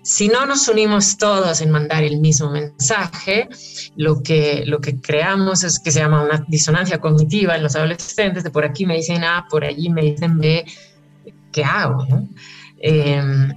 Si 0.00 0.28
no 0.28 0.46
nos 0.46 0.66
unimos 0.66 1.18
todos 1.18 1.60
en 1.60 1.70
mandar 1.70 2.04
el 2.04 2.20
mismo 2.20 2.50
mensaje, 2.50 3.50
lo 3.96 4.22
que, 4.22 4.62
lo 4.64 4.80
que 4.80 4.98
creamos 4.98 5.62
es 5.62 5.78
que 5.78 5.90
se 5.90 6.00
llama 6.00 6.22
una 6.22 6.46
disonancia 6.48 7.02
cognitiva 7.02 7.54
en 7.54 7.64
los 7.64 7.76
adolescentes, 7.76 8.44
de 8.44 8.50
por 8.50 8.64
aquí 8.64 8.86
me 8.86 8.96
dicen 8.96 9.22
A, 9.24 9.46
por 9.50 9.62
allí 9.62 9.90
me 9.90 10.00
dicen 10.00 10.38
B, 10.38 10.64
¿qué 11.52 11.64
hago? 11.64 12.06
No? 12.06 12.26
Em, 12.78 13.52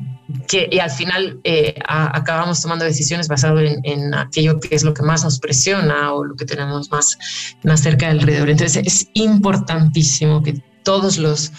que, 0.50 0.68
y 0.70 0.80
al 0.80 0.92
final 0.92 1.40
eh, 1.46 1.76
acabamos 1.88 2.62
tomando 2.62 2.84
decisiones 2.84 3.30
basadas 3.30 3.72
en, 3.84 4.14
aquello 4.14 4.60
que 4.60 4.76
es 4.76 4.84
lo 4.84 4.94
que 4.94 5.02
más 5.02 5.24
nos 5.24 5.40
presiona 5.40 6.12
o 6.14 6.26
lo 6.26 6.36
que 6.36 6.44
tenemos 6.44 6.92
más, 6.92 7.18
más 7.64 7.80
cerca 7.80 8.10
alrededor. 8.10 8.50
Entonces 8.50 8.86
es 8.86 9.08
importantísimo 9.14 10.44
que 10.44 10.62
todos 10.86 11.18
los 11.18 11.52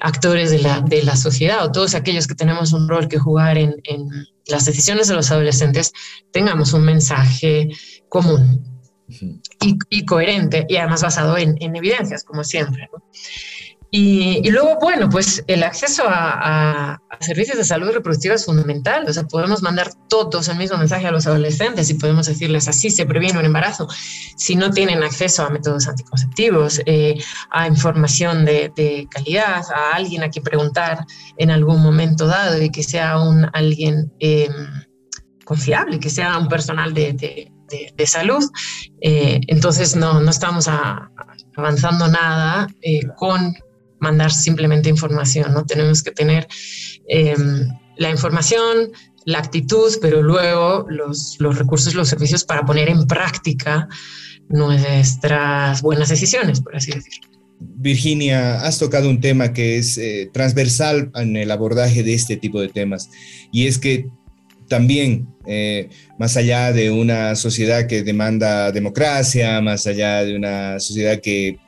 actores 0.00 0.50
de 0.50 0.58
la, 0.58 0.80
de 0.80 1.04
la 1.04 1.16
sociedad 1.16 1.64
o 1.64 1.70
todos 1.70 1.94
aquellos 1.94 2.26
que 2.26 2.34
tenemos 2.34 2.72
un 2.72 2.88
rol 2.88 3.06
que 3.06 3.18
jugar 3.18 3.56
en, 3.56 3.76
en 3.84 4.08
las 4.46 4.64
decisiones 4.64 5.06
de 5.06 5.14
los 5.14 5.30
adolescentes 5.30 5.92
tengamos 6.32 6.72
un 6.72 6.84
mensaje 6.84 7.68
común 8.08 8.74
y, 9.60 9.78
y, 9.90 10.04
coherente 10.04 10.66
y 10.68 10.76
además 10.76 11.02
basado 11.02 11.36
en, 11.36 11.56
en 11.60 11.76
evidencias, 11.76 12.24
como 12.24 12.42
siempre. 12.42 12.88
¿no? 12.92 13.04
Y, 13.96 14.50
luego, 14.50 14.76
bueno, 14.80 15.08
pues 15.08 15.44
el 15.46 15.62
acceso 15.62 16.02
a, 16.08 17.00
servicios 17.20 17.56
de 17.56 17.64
salud 17.64 17.92
reproductiva 17.92 18.34
es 18.34 18.44
fundamental. 18.44 19.04
O 19.08 19.12
sea, 19.12 19.22
podemos 19.22 19.62
mandar 19.62 19.92
todos 20.08 20.48
el 20.48 20.56
mismo 20.56 20.76
mensaje 20.78 21.06
a 21.06 21.12
los 21.12 21.28
adolescentes 21.28 21.88
y 21.90 21.94
podemos 21.94 22.26
decirles 22.26 22.66
así 22.66 22.90
se 22.90 23.06
previene 23.06 23.38
un 23.38 23.44
embarazo. 23.44 23.86
Si 24.36 24.56
no 24.56 24.72
tienen 24.72 25.04
acceso 25.04 25.44
a 25.44 25.50
métodos 25.50 25.86
anticonceptivos, 25.86 26.80
eh, 26.86 27.22
a 27.52 27.68
información 27.68 28.44
de, 28.44 29.06
calidad, 29.12 29.62
a 29.72 29.94
alguien 29.94 30.24
a 30.24 30.28
quien 30.28 30.42
preguntar 30.42 31.06
en 31.36 31.52
algún 31.52 31.80
momento 31.80 32.26
dado 32.26 32.60
y 32.60 32.70
que 32.70 32.82
sea 32.82 33.20
un 33.20 33.48
alguien 33.52 34.12
eh, 34.18 34.50
confiable, 35.44 36.00
que 36.00 36.10
sea 36.10 36.36
un 36.36 36.48
personal 36.48 36.94
de, 36.94 37.48
salud, 38.06 38.42
eh, 39.00 39.40
entonces 39.46 39.94
no, 39.94 40.18
no 40.20 40.30
estamos 40.30 40.68
avanzando 41.56 42.08
nada 42.08 42.66
con 43.16 43.54
mandar 44.04 44.30
simplemente 44.30 44.88
información, 44.88 45.52
¿no? 45.52 45.64
Tenemos 45.64 46.02
que 46.02 46.12
tener 46.12 46.46
em, 47.08 47.68
la 47.96 48.10
información, 48.10 48.92
la 49.24 49.38
actitud, 49.38 49.90
pero 50.00 50.22
luego 50.22 50.86
los, 50.88 51.36
los 51.38 51.58
recursos, 51.58 51.94
los 51.94 52.08
servicios 52.08 52.44
para 52.44 52.64
poner 52.64 52.88
en 52.88 53.06
práctica 53.06 53.88
nuestras 54.48 55.82
buenas 55.82 56.08
decisiones, 56.08 56.60
por 56.60 56.76
así 56.76 56.92
decirlo. 56.92 57.28
Virginia, 57.60 58.60
has 58.66 58.78
tocado 58.78 59.08
un 59.08 59.20
tema 59.20 59.52
que 59.52 59.78
es 59.78 59.96
eh, 59.96 60.28
transversal 60.32 61.10
en 61.14 61.36
el 61.36 61.50
abordaje 61.50 62.02
de 62.02 62.14
este 62.14 62.36
tipo 62.36 62.60
de 62.60 62.68
temas 62.68 63.08
y 63.52 63.66
es 63.66 63.78
que 63.78 64.06
también, 64.68 65.28
eh, 65.46 65.88
más 66.18 66.36
allá 66.36 66.72
de 66.72 66.90
una 66.90 67.36
sociedad 67.36 67.86
que 67.86 68.02
demanda 68.02 68.72
democracia, 68.72 69.60
más 69.60 69.86
allá 69.86 70.24
de 70.24 70.36
una 70.36 70.80
sociedad 70.80 71.20
que 71.20 71.58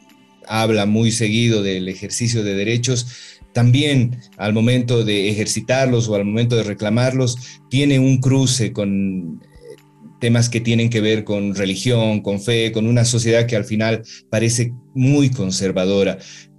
habla 0.47 0.87
muy 0.87 1.11
seguido 1.11 1.63
del 1.63 1.89
ejercicio 1.89 2.43
de 2.43 2.55
derechos, 2.55 3.07
también 3.53 4.19
al 4.37 4.53
momento 4.53 5.03
de 5.03 5.31
ejercitarlos 5.31 6.09
o 6.09 6.15
al 6.15 6.25
momento 6.27 6.57
de 6.57 6.63
reclamarlos, 6.63 7.37
tiene 7.71 7.99
un 7.99 8.21
cruce 8.21 8.73
con 8.73 9.41
eh, 9.43 9.77
temas 10.21 10.51
que 10.51 10.61
tienen 10.61 10.91
que 10.91 11.01
ver 11.01 11.25
con 11.25 11.55
religión, 11.55 12.21
con 12.21 12.41
fe, 12.41 12.71
con 12.73 12.87
una 12.87 13.07
sociedad 13.07 13.47
que 13.47 13.57
al 13.57 13.65
final 13.65 14.03
parece 14.31 14.75
muy 14.95 15.31
conservadora. 15.31 16.19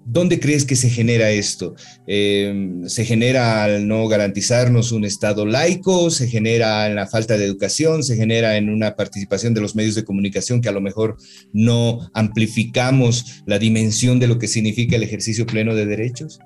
¿Dónde 0.09 0.39
crees 0.39 0.63
que 0.63 0.77
se 0.77 0.89
genera 0.89 1.31
esto? 1.31 1.75
Eh, 2.07 2.79
¿Se 2.85 3.03
genera 3.03 3.65
al 3.65 3.89
no 3.89 4.07
garantizarnos 4.07 4.93
un 4.93 5.03
Estado 5.03 5.45
laico? 5.45 6.09
¿Se 6.11 6.29
genera 6.29 6.87
en 6.87 6.95
la 6.95 7.07
falta 7.07 7.37
de 7.37 7.43
educación? 7.43 8.03
¿Se 8.03 8.15
genera 8.15 8.55
en 8.55 8.69
una 8.69 8.95
participación 8.95 9.53
de 9.53 9.59
los 9.59 9.75
medios 9.75 9.95
de 9.95 10.05
comunicación 10.05 10.61
que 10.61 10.69
a 10.69 10.71
lo 10.71 10.79
mejor 10.79 11.17
no 11.51 12.09
amplificamos 12.13 13.43
la 13.45 13.59
dimensión 13.59 14.17
de 14.17 14.27
lo 14.27 14.39
que 14.39 14.47
significa 14.47 14.95
el 14.95 15.03
ejercicio 15.03 15.45
pleno 15.45 15.75
de 15.75 15.85
derechos? 15.85 16.39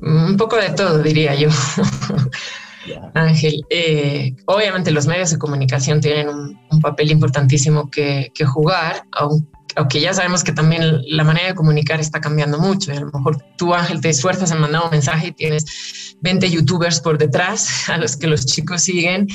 Un 0.00 0.36
poco 0.36 0.54
de 0.54 0.70
todo, 0.70 1.02
diría 1.02 1.34
yo. 1.34 1.48
Ángel, 3.14 3.60
eh, 3.70 4.36
obviamente 4.46 4.92
los 4.92 5.08
medios 5.08 5.32
de 5.32 5.38
comunicación 5.38 6.00
tienen 6.00 6.28
un, 6.28 6.80
papel 6.80 7.10
importantísimo 7.10 7.90
que, 7.90 8.30
que 8.32 8.44
jugar, 8.44 9.02
aunque 9.10 9.57
aunque 9.78 10.00
ya 10.00 10.12
sabemos 10.12 10.42
que 10.42 10.52
también 10.52 11.02
la 11.06 11.24
manera 11.24 11.48
de 11.48 11.54
comunicar 11.54 12.00
está 12.00 12.20
cambiando 12.20 12.58
mucho. 12.58 12.92
a 12.92 12.96
lo 12.96 13.06
mejor 13.06 13.42
tú, 13.56 13.74
Ángel, 13.74 14.00
te 14.00 14.08
esfuerzas 14.08 14.50
en 14.50 14.60
mandar 14.60 14.82
un 14.84 14.90
mensaje 14.90 15.28
y 15.28 15.32
tienes 15.32 16.16
20 16.20 16.50
youtubers 16.50 17.00
por 17.00 17.16
detrás 17.16 17.88
a 17.88 17.96
los 17.96 18.16
que 18.16 18.26
los 18.26 18.44
chicos 18.44 18.82
siguen 18.82 19.28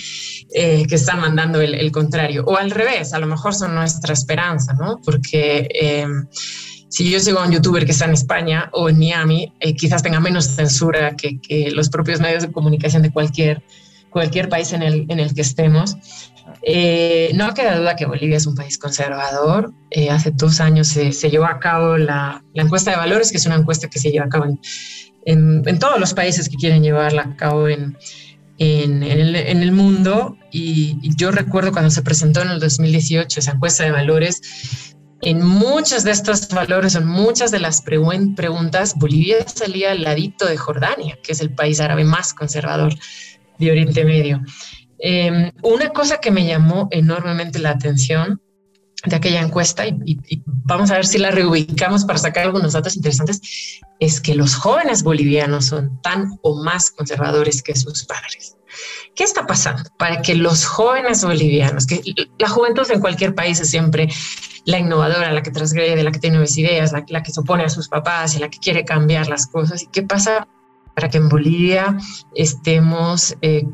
eh, 0.54 0.86
que 0.88 0.96
están 0.96 1.22
mandando 1.22 1.62
el, 1.62 1.92
contrario. 1.92 2.44
O 2.46 2.58
al 2.58 2.72
revés, 2.72 3.14
a 3.14 3.20
lo 3.20 3.28
mejor 3.28 3.56
son 3.56 3.74
nuestra 3.74 4.14
esperanza, 4.14 4.74
¿no? 4.74 5.00
Porque... 5.04 5.68
Eh, 5.74 6.08
si 6.90 7.10
yo 7.10 7.20
sigo 7.20 7.40
a 7.40 7.48
un 7.48 7.52
youtuber 7.52 7.88
que 7.88 7.92
está 7.92 8.06
en 8.06 8.12
España 8.12 8.70
o 8.72 8.88
en 8.88 9.00
Miami, 9.00 9.52
eh, 9.60 9.74
quizás 9.74 10.04
tenga 10.04 10.20
menos 10.20 10.46
censura 10.46 11.16
que, 11.16 11.42
que, 11.42 11.72
los 11.72 11.90
propios 11.90 12.20
medios 12.20 12.44
de 12.44 12.52
comunicación 12.52 13.02
de 13.02 13.12
cualquier, 13.12 13.64
cualquier 14.12 14.48
país 14.48 14.74
en 14.74 14.84
el, 14.84 15.08
en 15.10 15.20
el 15.20 15.34
que 15.34 15.42
estemos. 15.42 15.98
Eh, 16.66 17.32
no 17.36 17.54
queda 17.54 17.78
duda 17.78 17.98
que 17.98 18.06
Bolivia 18.06 18.38
es 18.38 18.48
un 18.48 18.56
país 18.56 18.78
conservador. 18.78 19.74
Eh, 19.92 20.10
hace 20.10 20.32
dos 20.32 20.62
años 20.62 20.88
se, 20.88 21.12
llevó 21.12 21.46
a 21.46 21.60
cabo 21.60 21.98
la, 21.98 22.44
encuesta 22.54 22.92
de 22.92 22.98
valores, 22.98 23.32
que 23.32 23.38
es 23.38 23.46
una 23.46 23.56
encuesta 23.56 23.90
que 23.90 24.00
se 24.00 24.12
lleva 24.12 24.26
a 24.26 24.30
cabo 24.30 24.46
en, 25.26 25.80
todos 25.80 26.00
los 26.00 26.14
países 26.14 26.50
que 26.50 26.56
quieren 26.56 26.84
llevarla 26.84 27.24
a 27.24 27.36
cabo 27.36 27.68
en, 27.68 27.98
en, 28.58 29.04
el, 29.04 29.36
en 29.36 29.62
el, 29.62 29.72
mundo. 29.74 30.38
Y, 30.52 30.98
y, 31.02 31.16
yo 31.18 31.32
recuerdo 31.32 31.74
cuando 31.74 31.90
se 31.90 32.02
presentó 32.02 32.42
en 32.42 32.50
el 32.50 32.60
2018 32.60 33.40
esa 33.40 33.52
encuesta 33.52 33.84
de 33.84 33.92
valores, 33.92 34.42
en 35.26 35.42
muchos 35.46 36.04
de 36.04 36.12
estos 36.12 36.50
valores, 36.50 36.96
en 36.96 37.08
muchas 37.08 37.50
de 37.52 37.60
las 37.60 37.82
preguntas, 37.82 38.94
Bolivia 38.96 39.38
salía 39.48 39.92
al 39.92 40.04
ladito 40.04 40.46
de 40.46 40.58
Jordania, 40.58 41.18
que 41.24 41.32
es 41.32 41.40
el 41.40 41.54
país 41.54 41.80
árabe 41.80 42.04
más 42.04 42.34
conservador 42.34 42.94
de 43.58 43.72
Oriente 43.72 44.04
Medio. 44.04 44.42
Eh, 45.06 45.52
una 45.64 45.90
cosa 45.90 46.20
que 46.22 46.32
me 46.32 46.46
llamó 46.46 46.88
enormemente 46.90 47.60
la 47.60 47.72
atención 47.72 48.42
de 49.06 49.18
aquella 49.18 49.42
encuesta, 49.42 49.86
y, 49.86 50.18
vamos 50.46 50.90
a 50.90 50.96
ver 50.96 51.06
si 51.06 51.18
la 51.18 51.30
reubicamos 51.30 52.06
para 52.06 52.18
sacar 52.18 52.46
algunos 52.46 52.72
datos 52.72 52.96
interesantes, 52.96 53.82
es 54.00 54.22
que 54.22 54.34
los 54.34 54.56
jóvenes 54.56 55.04
bolivianos 55.04 55.66
son 55.66 56.02
tan 56.02 56.40
o 56.42 56.64
más 56.64 56.90
conservadores 56.92 57.62
que 57.62 57.76
sus 57.76 58.06
padres. 58.06 58.56
¿Qué 59.14 59.26
está 59.26 59.46
pasando 59.46 59.84
para 60.00 60.22
que 60.22 60.36
los 60.36 60.64
jóvenes 60.66 61.22
bolivianos, 61.22 61.86
que 61.86 62.02
la 62.40 62.48
juventud 62.48 62.90
en 62.90 63.02
cualquier 63.02 63.36
país 63.36 63.60
es 63.60 63.70
siempre 63.70 64.08
la 64.64 64.80
innovadora, 64.80 65.34
la 65.34 65.44
que 65.44 65.52
transgrede, 65.52 66.02
la 66.02 66.14
que 66.14 66.20
tiene 66.20 66.38
nuevas 66.38 66.58
ideas, 66.58 66.94
la, 66.94 67.04
la, 67.10 67.22
que 67.22 67.34
se 67.34 67.42
opone 67.42 67.66
a 67.66 67.70
sus 67.70 67.90
papás 67.90 68.38
y 68.38 68.40
la 68.40 68.50
que 68.50 68.60
quiere 68.60 68.86
cambiar 68.86 69.28
las 69.28 69.48
cosas? 69.48 69.84
¿Y 69.84 69.88
qué 69.88 70.04
pasa 70.04 70.48
para 70.96 71.10
que 71.10 71.18
en 71.18 71.28
Bolivia 71.28 71.98
estemos 72.36 73.36
eh, 73.42 73.66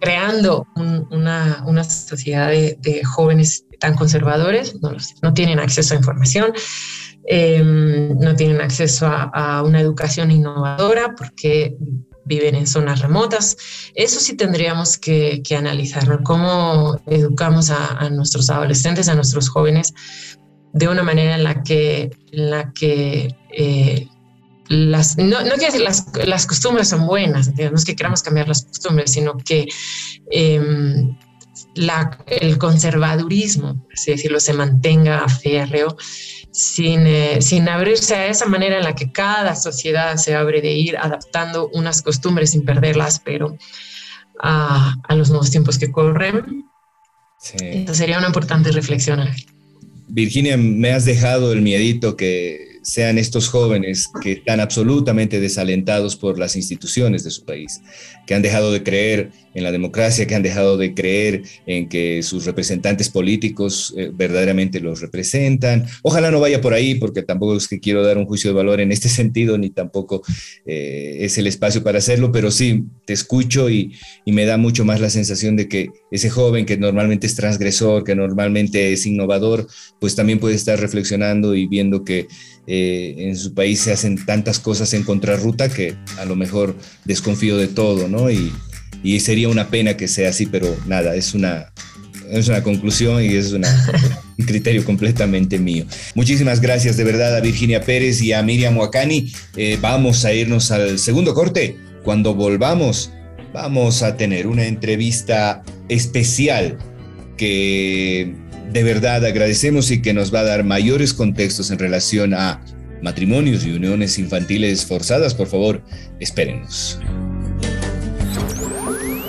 creando 0.00 0.66
un, 0.76 1.06
una, 1.10 1.62
una, 1.66 1.84
sociedad 1.84 2.48
de, 2.48 3.02
jóvenes 3.04 3.64
tan 3.78 3.94
conservadores? 3.96 4.80
No, 4.80 4.92
no 5.22 5.34
tienen 5.34 5.58
acceso 5.58 5.94
a 5.94 5.98
información. 5.98 6.52
Eh, 7.26 7.62
no 7.62 8.34
tienen 8.34 8.60
acceso 8.60 9.06
a, 9.06 9.62
una 9.62 9.80
educación 9.80 10.30
innovadora 10.30 11.14
porque 11.16 11.76
viven 12.24 12.54
en 12.54 12.66
zonas 12.66 13.00
remotas. 13.00 13.56
Eso 13.94 14.20
sí 14.20 14.36
tendríamos 14.36 14.98
que, 14.98 15.42
que 15.42 15.56
analizar, 15.56 16.08
¿no? 16.08 16.22
Cómo 16.22 17.00
educamos 17.06 17.70
a, 17.70 17.98
a, 17.98 18.10
nuestros 18.10 18.50
adolescentes, 18.50 19.08
a 19.08 19.14
nuestros 19.14 19.48
jóvenes, 19.48 19.92
de 20.72 20.88
una 20.88 21.02
manera 21.02 21.34
en 21.34 21.44
la 21.44 21.62
que, 21.62 22.10
en 22.32 22.50
la 22.50 22.72
que 22.72 23.34
eh, 23.52 24.08
las, 24.70 25.18
no, 25.18 25.42
no 25.42 25.56
decir 25.56 25.80
las, 25.80 26.06
las 26.24 26.46
costumbres 26.46 26.88
son 26.88 27.04
buenas, 27.04 27.52
no 27.56 27.76
es 27.76 27.84
que 27.84 27.96
queramos 27.96 28.22
cambiar 28.22 28.46
las 28.46 28.62
costumbres, 28.62 29.10
sino 29.10 29.36
que 29.36 29.66
eh, 30.30 30.60
la, 31.74 32.22
el 32.28 32.56
conservadurismo, 32.56 33.84
así 33.92 34.12
decirlo, 34.12 34.38
se 34.38 34.52
mantenga 34.52 35.28
férreo 35.28 35.96
sin, 36.52 37.04
eh, 37.04 37.42
sin 37.42 37.68
abrirse 37.68 38.14
a 38.14 38.26
esa 38.28 38.46
manera 38.46 38.78
en 38.78 38.84
la 38.84 38.94
que 38.94 39.10
cada 39.10 39.56
sociedad 39.56 40.16
se 40.18 40.36
abre 40.36 40.62
de 40.62 40.72
ir 40.72 40.96
adaptando 40.96 41.68
unas 41.72 42.00
costumbres 42.00 42.52
sin 42.52 42.64
perderlas, 42.64 43.20
pero 43.24 43.58
a, 44.40 44.94
a 45.02 45.14
los 45.16 45.30
nuevos 45.30 45.50
tiempos 45.50 45.78
que 45.78 45.90
corren. 45.90 46.70
Sí. 47.40 47.56
Esa 47.60 47.94
sería 47.94 48.18
una 48.18 48.28
importante 48.28 48.70
reflexión. 48.70 49.28
Virginia, 50.06 50.56
me 50.56 50.92
has 50.92 51.04
dejado 51.04 51.52
el 51.52 51.60
miedito 51.60 52.16
que 52.16 52.69
sean 52.82 53.18
estos 53.18 53.48
jóvenes 53.48 54.08
que 54.22 54.32
están 54.32 54.60
absolutamente 54.60 55.40
desalentados 55.40 56.16
por 56.16 56.38
las 56.38 56.56
instituciones 56.56 57.24
de 57.24 57.30
su 57.30 57.44
país, 57.44 57.80
que 58.26 58.34
han 58.34 58.42
dejado 58.42 58.72
de 58.72 58.82
creer 58.82 59.30
en 59.54 59.64
la 59.64 59.72
democracia, 59.72 60.26
que 60.26 60.34
han 60.34 60.42
dejado 60.42 60.76
de 60.76 60.94
creer 60.94 61.42
en 61.66 61.88
que 61.88 62.22
sus 62.22 62.44
representantes 62.44 63.08
políticos 63.08 63.92
eh, 63.96 64.10
verdaderamente 64.14 64.80
los 64.80 65.00
representan. 65.00 65.86
Ojalá 66.02 66.30
no 66.30 66.40
vaya 66.40 66.60
por 66.60 66.72
ahí, 66.72 66.94
porque 66.94 67.22
tampoco 67.22 67.56
es 67.56 67.66
que 67.66 67.80
quiero 67.80 68.04
dar 68.04 68.16
un 68.16 68.26
juicio 68.26 68.50
de 68.50 68.56
valor 68.56 68.80
en 68.80 68.92
este 68.92 69.08
sentido, 69.20 69.58
ni 69.58 69.70
tampoco 69.70 70.22
eh, 70.66 71.18
es 71.20 71.38
el 71.38 71.46
espacio 71.46 71.82
para 71.82 71.98
hacerlo, 71.98 72.32
pero 72.32 72.50
sí, 72.50 72.84
te 73.04 73.12
escucho 73.12 73.68
y, 73.70 73.94
y 74.24 74.32
me 74.32 74.44
da 74.44 74.56
mucho 74.56 74.84
más 74.84 75.00
la 75.00 75.10
sensación 75.10 75.56
de 75.56 75.68
que 75.68 75.90
ese 76.10 76.30
joven 76.30 76.66
que 76.66 76.76
normalmente 76.76 77.26
es 77.26 77.34
transgresor, 77.34 78.04
que 78.04 78.14
normalmente 78.14 78.92
es 78.92 79.06
innovador, 79.06 79.66
pues 80.00 80.14
también 80.14 80.38
puede 80.38 80.54
estar 80.54 80.78
reflexionando 80.78 81.54
y 81.54 81.66
viendo 81.66 82.04
que 82.04 82.26
eh, 82.72 83.16
en 83.18 83.36
su 83.36 83.52
país 83.52 83.80
se 83.80 83.92
hacen 83.92 84.24
tantas 84.24 84.60
cosas 84.60 84.94
en 84.94 85.02
contrarruta 85.02 85.68
que 85.68 85.96
a 86.18 86.24
lo 86.24 86.36
mejor 86.36 86.76
desconfío 87.04 87.56
de 87.56 87.66
todo, 87.66 88.06
¿no? 88.06 88.30
Y, 88.30 88.52
y 89.02 89.18
sería 89.18 89.48
una 89.48 89.70
pena 89.70 89.96
que 89.96 90.06
sea 90.06 90.28
así, 90.28 90.46
pero 90.46 90.76
nada, 90.86 91.16
es 91.16 91.34
una, 91.34 91.72
es 92.30 92.46
una 92.46 92.62
conclusión 92.62 93.24
y 93.24 93.34
es 93.34 93.50
una, 93.50 93.68
un 94.38 94.44
criterio 94.46 94.84
completamente 94.84 95.58
mío. 95.58 95.84
Muchísimas 96.14 96.60
gracias 96.60 96.96
de 96.96 97.02
verdad 97.02 97.36
a 97.36 97.40
Virginia 97.40 97.82
Pérez 97.82 98.22
y 98.22 98.32
a 98.32 98.40
Miriam 98.44 98.76
Wakani. 98.76 99.32
Eh, 99.56 99.76
vamos 99.80 100.24
a 100.24 100.32
irnos 100.32 100.70
al 100.70 101.00
segundo 101.00 101.34
corte. 101.34 101.76
Cuando 102.04 102.36
volvamos, 102.36 103.10
vamos 103.52 104.04
a 104.04 104.16
tener 104.16 104.46
una 104.46 104.64
entrevista 104.64 105.64
especial 105.88 106.78
que 107.36 108.32
de 108.70 108.84
verdad 108.84 109.24
agradecemos 109.24 109.90
y 109.90 110.00
que 110.00 110.12
nos 110.12 110.32
va 110.32 110.40
a 110.40 110.44
dar 110.44 110.64
mayores 110.64 111.12
contextos 111.12 111.70
en 111.70 111.78
relación 111.78 112.34
a 112.34 112.60
matrimonios 113.02 113.64
y 113.64 113.72
uniones 113.72 114.18
infantiles 114.18 114.86
forzadas. 114.86 115.34
Por 115.34 115.48
favor, 115.48 115.82
espérenos. 116.20 116.98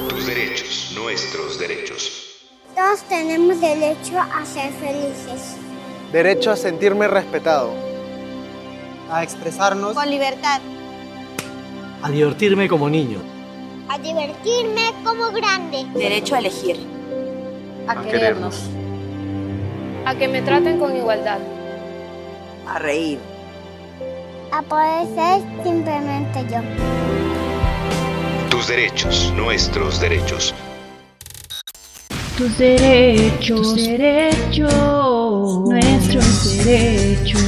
Tus 0.10 0.28
derechos, 0.28 0.94
nuestros 0.96 1.60
derechos. 1.60 2.38
Todos 2.76 3.02
tenemos 3.10 3.60
derecho 3.60 4.20
a 4.20 4.46
ser 4.46 4.72
felices. 4.74 5.56
Derecho 6.14 6.52
a 6.52 6.56
sentirme 6.58 7.08
respetado. 7.08 7.74
A 9.10 9.24
expresarnos 9.24 9.96
con 9.96 10.10
libertad. 10.10 10.62
A 12.04 12.12
divertirme 12.12 12.68
como 12.68 12.90
niño. 12.90 13.20
A 13.90 13.98
divertirme 13.98 14.94
como 15.04 15.32
grande. 15.32 15.86
Derecho 15.96 16.36
a 16.36 16.40
elegir. 16.40 16.78
A, 17.88 17.94
a 17.94 18.04
querernos. 18.04 18.56
querernos 18.56 18.81
a 20.06 20.16
que 20.16 20.28
me 20.28 20.42
traten 20.42 20.80
con 20.80 20.96
igualdad. 20.96 21.40
A 22.68 22.80
reír. 22.80 23.20
A 24.52 24.62
poder 24.62 25.08
ser 25.16 25.42
simplemente 25.64 26.46
yo. 26.52 26.60
Tus 28.50 28.68
derechos, 28.68 29.34
nuestros 29.36 30.02
derechos. 30.02 30.54
Tus 32.38 32.58
derechos, 32.58 33.62
Tus 33.62 33.76
derechos, 33.86 35.60
nuestros 35.70 36.66
derechos. 36.66 37.42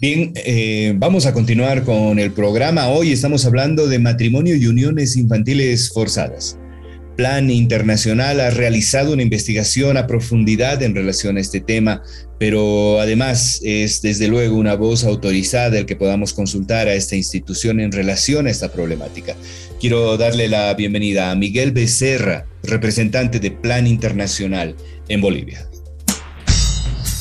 Bien, 0.00 0.32
eh, 0.36 0.92
vamos 0.96 1.26
a 1.26 1.32
continuar 1.32 1.82
con 1.84 2.18
el 2.18 2.32
programa. 2.32 2.88
Hoy 2.88 3.12
estamos 3.12 3.46
hablando 3.46 3.86
de 3.86 3.98
matrimonio 3.98 4.54
y 4.56 4.66
uniones 4.66 5.16
infantiles 5.16 5.90
forzadas. 5.92 6.58
Plan 7.16 7.50
Internacional 7.50 8.40
ha 8.40 8.50
realizado 8.50 9.12
una 9.12 9.22
investigación 9.22 9.96
a 9.96 10.06
profundidad 10.06 10.82
en 10.82 10.94
relación 10.94 11.36
a 11.36 11.40
este 11.40 11.60
tema, 11.60 12.02
pero 12.38 13.00
además 13.00 13.60
es 13.62 14.02
desde 14.02 14.28
luego 14.28 14.56
una 14.56 14.74
voz 14.74 15.04
autorizada 15.04 15.78
el 15.78 15.86
que 15.86 15.96
podamos 15.96 16.32
consultar 16.32 16.88
a 16.88 16.94
esta 16.94 17.14
institución 17.14 17.78
en 17.80 17.92
relación 17.92 18.46
a 18.46 18.50
esta 18.50 18.72
problemática. 18.72 19.36
Quiero 19.80 20.16
darle 20.16 20.48
la 20.48 20.74
bienvenida 20.74 21.30
a 21.30 21.34
Miguel 21.36 21.72
Becerra, 21.72 22.46
representante 22.62 23.38
de 23.38 23.50
Plan 23.50 23.86
Internacional 23.86 24.74
en 25.08 25.20
Bolivia. 25.20 25.68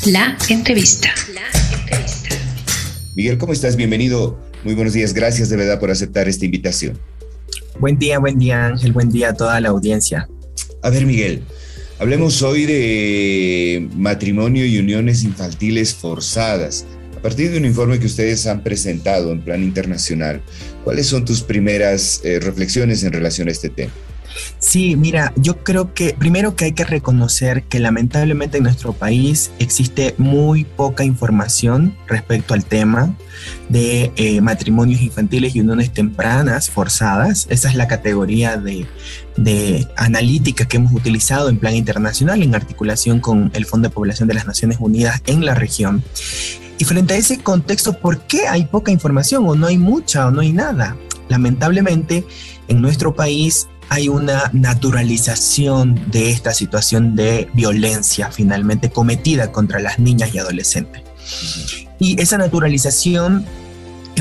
La 0.08 0.38
entrevista. 0.50 1.14
La 1.34 1.78
entrevista. 1.78 2.30
Miguel, 3.16 3.38
¿cómo 3.38 3.54
estás? 3.54 3.76
Bienvenido. 3.76 4.40
Muy 4.64 4.74
buenos 4.76 4.94
días. 4.94 5.14
Gracias 5.14 5.50
de 5.50 5.58
verdad 5.58 5.80
por 5.80 5.92
aceptar 5.92 6.28
esta 6.28 6.46
invitación. 6.46 7.00
Buen 7.80 7.98
día, 7.98 8.20
buen 8.20 8.38
día 8.38 8.68
Ángel, 8.68 8.94
buen 8.94 9.10
día 9.10 9.30
a 9.30 9.34
toda 9.34 9.60
la 9.60 9.70
audiencia. 9.70 10.30
A 10.82 10.90
ver 10.90 11.06
Miguel, 11.06 11.44
hablemos 12.00 12.42
hoy 12.42 12.66
de 12.66 13.90
matrimonio 13.96 14.66
y 14.66 14.78
uniones 14.78 15.24
infantiles 15.24 15.94
forzadas. 15.94 16.86
A 17.18 17.22
partir 17.22 17.52
de 17.52 17.58
un 17.58 17.66
informe 17.66 18.00
que 18.00 18.06
ustedes 18.06 18.46
han 18.48 18.64
presentado 18.64 19.32
en 19.32 19.42
plan 19.42 19.64
internacional, 19.64 20.42
¿cuáles 20.84 21.08
son 21.08 21.26
tus 21.26 21.42
primeras 21.42 22.22
eh, 22.24 22.40
reflexiones 22.40 23.04
en 23.04 23.14
relación 23.14 23.48
a 23.48 23.52
este 23.52 23.70
tema? 23.70 23.92
Sí, 24.60 24.96
mira, 24.96 25.34
yo 25.36 25.64
creo 25.64 25.94
que 25.94 26.16
primero 26.18 26.56
que 26.56 26.66
hay 26.66 26.72
que 26.74 26.86
reconocer 26.86 27.64
que 27.64 27.80
lamentablemente 27.80 28.58
en 28.58 28.64
nuestro 28.64 28.94
país 28.94 29.52
existe 29.60 30.16
muy 30.18 30.64
poca 30.64 31.04
información 31.04 31.96
respecto 32.08 32.54
al 32.54 32.66
tema 32.66 33.16
de 33.70 34.12
eh, 34.16 34.42
matrimonios 34.42 35.02
infantiles 35.02 35.56
y 35.56 35.62
uniones 35.62 35.92
tempranas 35.92 36.70
forzadas. 36.70 37.48
Esa 37.50 37.70
es 37.70 37.76
la 37.76 37.88
categoría 37.88 38.58
de, 38.58 38.86
de 39.38 39.88
analítica 39.96 40.66
que 40.66 40.78
hemos 40.78 40.94
utilizado 40.94 41.50
en 41.50 41.58
plan 41.58 41.76
internacional 41.76 42.42
en 42.42 42.56
articulación 42.56 43.20
con 43.20 43.52
el 43.54 43.66
Fondo 43.66 43.90
de 43.90 43.94
Población 43.94 44.28
de 44.28 44.36
las 44.36 44.46
Naciones 44.46 44.78
Unidas 44.80 45.22
en 45.26 45.46
la 45.46 45.56
región. 45.56 46.04
Y 46.78 46.86
frente 46.86 47.14
a 47.14 47.18
ese 47.18 47.40
contexto, 47.40 47.98
¿por 48.00 48.22
qué 48.22 48.48
hay 48.48 48.66
poca 48.66 48.92
información 48.92 49.48
o 49.48 49.56
no 49.56 49.68
hay 49.68 49.78
mucha 49.78 50.28
o 50.28 50.32
no 50.32 50.42
hay 50.42 50.52
nada? 50.52 50.98
Lamentablemente, 51.30 52.26
en 52.68 52.82
nuestro 52.82 53.14
país 53.14 53.68
hay 53.90 54.10
una 54.10 54.50
naturalización 54.54 56.00
de 56.12 56.32
esta 56.32 56.54
situación 56.54 57.16
de 57.16 57.50
violencia 57.54 58.32
finalmente 58.32 58.90
cometida 58.90 59.52
contra 59.52 59.80
las 59.80 60.00
niñas 60.00 60.34
y 60.34 60.40
adolescentes. 60.40 61.04
Y 62.00 62.20
esa 62.22 62.38
naturalización 62.38 63.46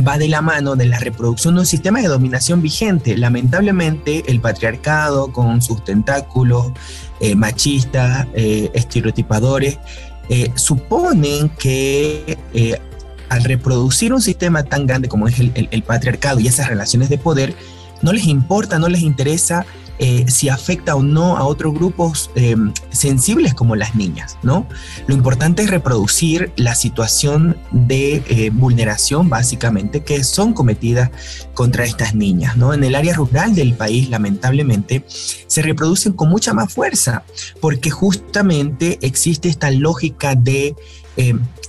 va 0.07 0.19
de 0.19 0.29
la 0.29 0.41
mano 0.41 0.77
de 0.77 0.87
la 0.87 0.99
reproducción 0.99 1.55
de 1.55 1.61
un 1.61 1.67
sistema 1.67 2.01
de 2.01 2.09
dominación 2.09 2.63
vigente. 2.63 3.17
Lamentablemente, 3.17 4.23
el 4.27 4.41
patriarcado 4.41 5.33
con 5.33 5.61
sus 5.61 5.85
tentáculos 5.85 6.73
eh, 7.21 7.35
machistas, 7.35 8.27
eh, 8.35 8.71
estereotipadores, 8.75 9.79
eh, 10.29 10.51
suponen 10.55 11.51
que 11.51 12.39
al 13.29 13.45
reproducir 13.45 14.13
un 14.13 14.23
sistema 14.23 14.63
tan 14.63 14.87
grande 14.87 15.09
como 15.09 15.27
es 15.27 15.39
el 15.39 15.83
patriarcado 15.87 16.41
y 16.41 16.47
esas 16.47 16.69
relaciones 16.69 17.09
de 17.09 17.19
poder, 17.19 17.55
no 18.03 18.13
les 18.13 18.27
importa, 18.27 18.79
no 18.79 18.89
les 18.89 19.03
interesa 19.03 19.65
eh, 20.05 20.25
si 20.29 20.49
afecta 20.49 20.97
o 20.97 21.03
no 21.03 21.37
a 21.37 21.45
otros 21.45 21.75
grupos 21.75 22.31
eh, 22.35 22.57
sensibles 22.91 23.55
como 23.55 23.77
las 23.77 23.95
niñas, 23.95 24.37
¿no? 24.43 24.67
Lo 25.07 25.15
importante 25.15 25.63
es 25.63 25.71
reproducir 25.71 26.51
la 26.57 26.75
situación 26.75 27.57
de 27.71 28.17
eh, 28.27 28.51
vulneración, 28.53 29.29
básicamente, 29.29 30.03
que 30.03 30.25
son 30.25 30.55
cometidas 30.55 31.11
contra 31.55 31.85
estas 31.85 32.17
niñas, 32.17 32.57
¿no? 32.57 32.75
En 32.75 32.83
el 32.83 32.97
área 32.97 33.15
rural 33.15 33.55
del 33.55 33.75
país, 33.75 34.09
lamentablemente, 34.11 35.05
se 35.07 35.63
reproducen 35.63 36.15
con 36.15 36.31
mucha 36.31 36.53
más 36.53 36.73
fuerza, 36.73 37.23
porque 37.61 37.91
justamente 37.91 38.99
existe 39.03 39.49
esta 39.49 39.71
lógica 39.71 40.35
de 40.35 40.75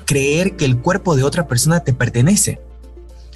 creer 0.06 0.56
que 0.56 0.66
el 0.66 0.80
cuerpo 0.80 1.16
de 1.16 1.24
otra 1.24 1.48
persona 1.48 1.82
te 1.82 1.94
pertenece, 1.94 2.62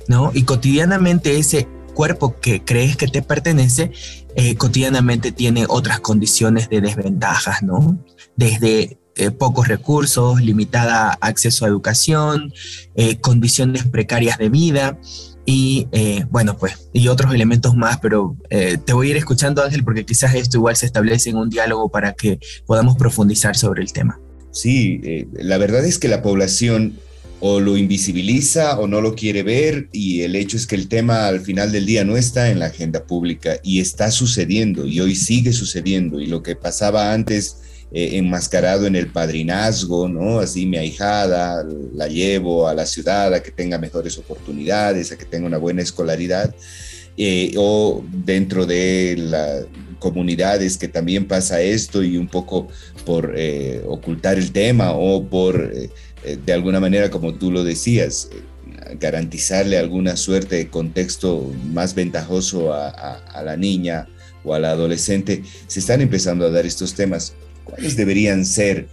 ¿no? 0.08 0.32
Y 0.34 0.41
cotidianamente 0.43 1.38
ese 1.38 1.68
cuerpo 1.98 2.39
que 2.39 2.64
crees 2.64 2.95
que 2.95 3.08
te 3.08 3.24
pertenece, 3.24 3.91
eh, 4.36 4.56
cotidianamente 4.56 5.32
tiene 5.32 5.66
otras 5.68 6.00
condiciones 6.00 6.70
de 6.70 6.80
desventajas, 6.80 7.64
¿no? 7.64 7.98
Desde 8.36 9.00
eh, 9.16 9.32
pocos 9.32 9.68
recursos, 9.68 10.39
limitada 10.39 11.18
acceso 11.22 11.66
a 11.66 11.70
educación, 11.70 12.54
eh, 12.93 13.20
condiciones 13.20 13.86
precarias 13.86 14.38
de 14.38 14.50
vida 14.50 15.00
y 15.43 15.88
bueno, 16.30 16.58
pues, 16.58 16.89
y 16.93 17.08
otros 17.08 17.34
elementos 17.34 17.74
más, 17.74 18.00
pero 18.00 18.36
te 18.50 18.91
voy 18.93 19.08
a 19.08 19.12
ir 19.12 19.18
escuchando 19.18 19.64
Ángel 19.64 19.82
porque 19.82 20.06
quizás 20.06 20.36
esto 20.36 20.58
igual 20.58 20.76
se 20.76 20.86
establece 20.86 21.30
en 21.30 21.38
un 21.38 21.50
diálogo 21.50 21.89
para 21.89 22.12
que 22.14 22.38
podamos 22.66 22.98
profundizar 22.98 23.56
sobre 23.56 23.82
el 23.82 23.93
tema. 23.93 24.20
Sí, 24.52 25.00
la 25.32 25.58
verdad 25.58 25.86
es 25.86 26.00
que 26.00 26.10
la 26.10 26.22
población 26.22 27.00
o 27.39 27.59
lo 27.59 27.77
invisibiliza 27.77 28.79
o 28.79 28.88
no 28.88 29.01
lo 29.01 29.15
quiere 29.15 29.43
ver 29.43 29.89
y 29.91 30.21
el 30.21 30.35
hecho 30.35 30.57
es 30.57 30.65
que 30.65 30.75
el 30.75 30.88
tema 30.88 31.27
al 31.27 31.41
final 31.41 31.71
del 31.71 31.85
día 31.85 32.03
no 32.03 32.17
está 32.17 32.49
en 32.49 32.59
la 32.59 32.67
agenda 32.67 33.03
pública 33.03 33.59
y 33.63 33.79
está 33.79 34.09
sucediendo 34.09 34.85
y 34.85 34.99
hoy 34.99 35.15
sigue 35.15 35.53
sucediendo 35.53 36.19
y 36.19 36.25
lo 36.25 36.41
que 36.41 36.55
pasaba 36.55 37.13
antes 37.13 37.57
eh, 37.91 38.17
enmascarado 38.17 38.85
en 38.85 38.97
el 38.97 39.07
padrinazgo, 39.07 40.09
¿no? 40.09 40.39
Así 40.39 40.65
mi 40.65 40.75
ahijada 40.75 41.65
la 41.93 42.07
llevo 42.07 42.67
a 42.67 42.73
la 42.73 42.85
ciudad 42.85 43.33
a 43.33 43.41
que 43.41 43.51
tenga 43.51 43.77
mejores 43.77 44.17
oportunidades, 44.17 45.11
a 45.11 45.17
que 45.17 45.23
tenga 45.23 45.47
una 45.47 45.57
buena 45.57 45.83
escolaridad 45.83 46.53
eh, 47.15 47.53
o 47.55 48.03
dentro 48.11 48.65
de 48.65 49.15
las 49.17 49.65
comunidades 49.99 50.77
que 50.77 50.89
también 50.89 51.27
pasa 51.27 51.61
esto 51.61 52.03
y 52.03 52.17
un 52.17 52.27
poco 52.27 52.67
por 53.05 53.33
eh, 53.38 53.81
ocultar 53.88 54.38
el 54.38 54.51
tema 54.51 54.91
o 54.91 55.23
por 55.23 55.71
de 56.36 56.53
alguna 56.53 56.80
manera, 56.80 57.09
como 57.09 57.34
tú 57.36 57.51
lo 57.51 57.63
decías, 57.63 58.30
eh, 58.32 58.97
garantizarle 58.99 59.78
alguna 59.78 60.17
suerte 60.17 60.55
de 60.55 60.67
contexto 60.67 61.53
más 61.71 61.95
ventajoso 61.95 62.73
a, 62.73 63.23
la 63.43 63.55
niña 63.55 64.07
o 64.43 64.53
a 64.53 64.59
la 64.59 64.71
adolescente, 64.71 65.43
se 65.67 65.80
están 65.80 66.01
empezando 66.01 66.45
a 66.45 66.49
dar 66.49 66.65
estos 66.65 66.93
temas. 66.93 67.34
¿Cuáles 67.63 67.95
deberían 67.95 68.45
ser 68.45 68.88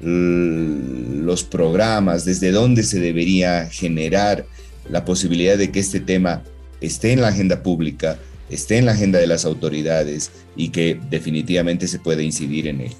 los 0.00 1.44
programas? 1.44 2.24
¿Desde 2.24 2.50
dónde 2.52 2.82
se 2.82 3.00
debería 3.00 3.66
generar 3.66 4.46
la 4.88 5.04
posibilidad 5.04 5.56
de 5.58 5.70
que 5.70 5.80
este 5.80 6.00
tema 6.00 6.42
esté 6.80 7.12
en 7.12 7.20
la 7.20 7.28
agenda 7.28 7.62
pública, 7.62 8.18
esté 8.50 8.78
en 8.78 8.86
la 8.86 8.92
agenda 8.92 9.18
de 9.18 9.26
las 9.26 9.44
autoridades 9.44 10.30
y 10.56 10.68
que 10.68 10.98
definitivamente 11.10 11.88
se 11.88 11.98
pueda 11.98 12.22
incidir 12.22 12.68
en 12.68 12.82
él? 12.82 12.92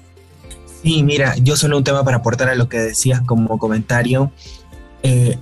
Sí, 0.85 1.01
mira, 1.01 1.35
yo 1.37 1.57
solo 1.57 1.77
un 1.79 1.83
tema 1.83 2.05
para 2.05 2.17
aportar 2.17 2.47
a 2.47 2.53
lo 2.53 2.69
que 2.69 2.77
decías 2.77 3.19
como 3.21 3.57
comentario. 3.57 4.31
Eh, 5.01 5.35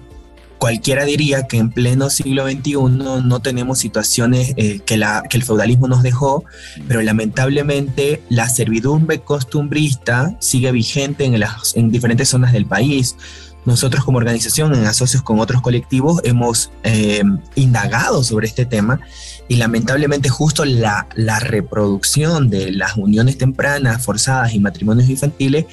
cualquiera 0.57 1.03
diría 1.03 1.47
que 1.47 1.57
en 1.57 1.69
pleno 1.69 2.09
siglo 2.09 2.49
XXI 2.49 2.75
no 2.75 3.41
tenemos 3.41 3.77
situaciones 3.77 4.53
eh, 4.55 4.79
que, 4.85 4.95
la, 4.95 5.21
que 5.29 5.35
el 5.35 5.43
feudalismo 5.43 5.89
nos 5.89 6.01
dejó, 6.01 6.45
pero 6.87 7.01
lamentablemente 7.01 8.23
la 8.29 8.47
servidumbre 8.47 9.19
costumbrista 9.19 10.33
sigue 10.39 10.71
vigente 10.71 11.25
en, 11.25 11.37
las, 11.37 11.75
en 11.75 11.91
diferentes 11.91 12.29
zonas 12.29 12.53
del 12.53 12.65
país. 12.65 13.17
Nosotros 13.65 14.05
como 14.05 14.19
organización, 14.19 14.73
en 14.73 14.85
asocios 14.85 15.23
con 15.23 15.39
otros 15.41 15.61
colectivos, 15.61 16.21
hemos 16.23 16.71
eh, 16.83 17.21
indagado 17.55 18.23
sobre 18.23 18.47
este 18.47 18.65
tema 18.65 19.01
y 19.47 19.55
lamentablemente 19.55 20.29
justo 20.29 20.65
la, 20.65 21.07
reproducción 21.39 22.49
de 22.49 22.71
las 22.71 22.97
uniones 22.97 23.37
tempranas, 23.37 24.03
forzadas 24.03 24.53
y 24.53 24.59
matrimonios 24.59 25.09
infantiles 25.09 25.65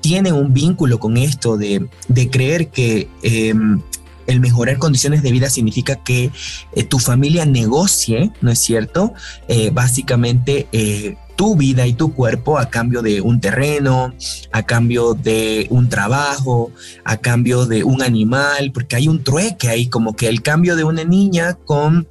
tiene 0.00 0.32
un 0.32 0.52
vínculo 0.52 0.98
con 0.98 1.16
esto 1.16 1.56
de, 1.56 1.88
creer 2.30 2.68
que 2.68 3.08
em, 3.22 3.80
el 4.26 4.40
mejorar 4.40 4.78
condiciones 4.78 5.22
de 5.22 5.32
vida 5.32 5.50
significa 5.50 5.96
que 5.96 6.30
eh, 6.74 6.84
tu 6.84 6.98
familia 6.98 7.46
negocie, 7.46 8.32
¿no 8.40 8.50
es 8.50 8.58
cierto? 8.58 9.14
Eh, 9.48 9.70
básicamente 9.72 10.66
eh, 10.72 11.16
tu 11.36 11.56
vida 11.56 11.86
y 11.86 11.94
tu 11.94 12.14
cuerpo 12.14 12.58
a 12.58 12.68
cambio 12.68 13.02
de 13.02 13.20
un 13.20 13.40
terreno, 13.40 14.14
a 14.52 14.62
cambio 14.64 15.14
de 15.14 15.66
un 15.70 15.88
trabajo, 15.88 16.70
a 17.04 17.16
cambio 17.16 17.66
de 17.66 17.84
un 17.84 18.02
animal, 18.02 18.70
porque 18.72 18.96
hay 18.96 19.08
un 19.08 19.24
trueque 19.24 19.68
ahí, 19.68 19.88
como 19.88 20.14
que 20.14 20.28
el 20.28 20.42
cambio 20.42 20.76
de 20.76 20.84
una 20.84 21.04
niña 21.04 21.54
con 21.64 22.06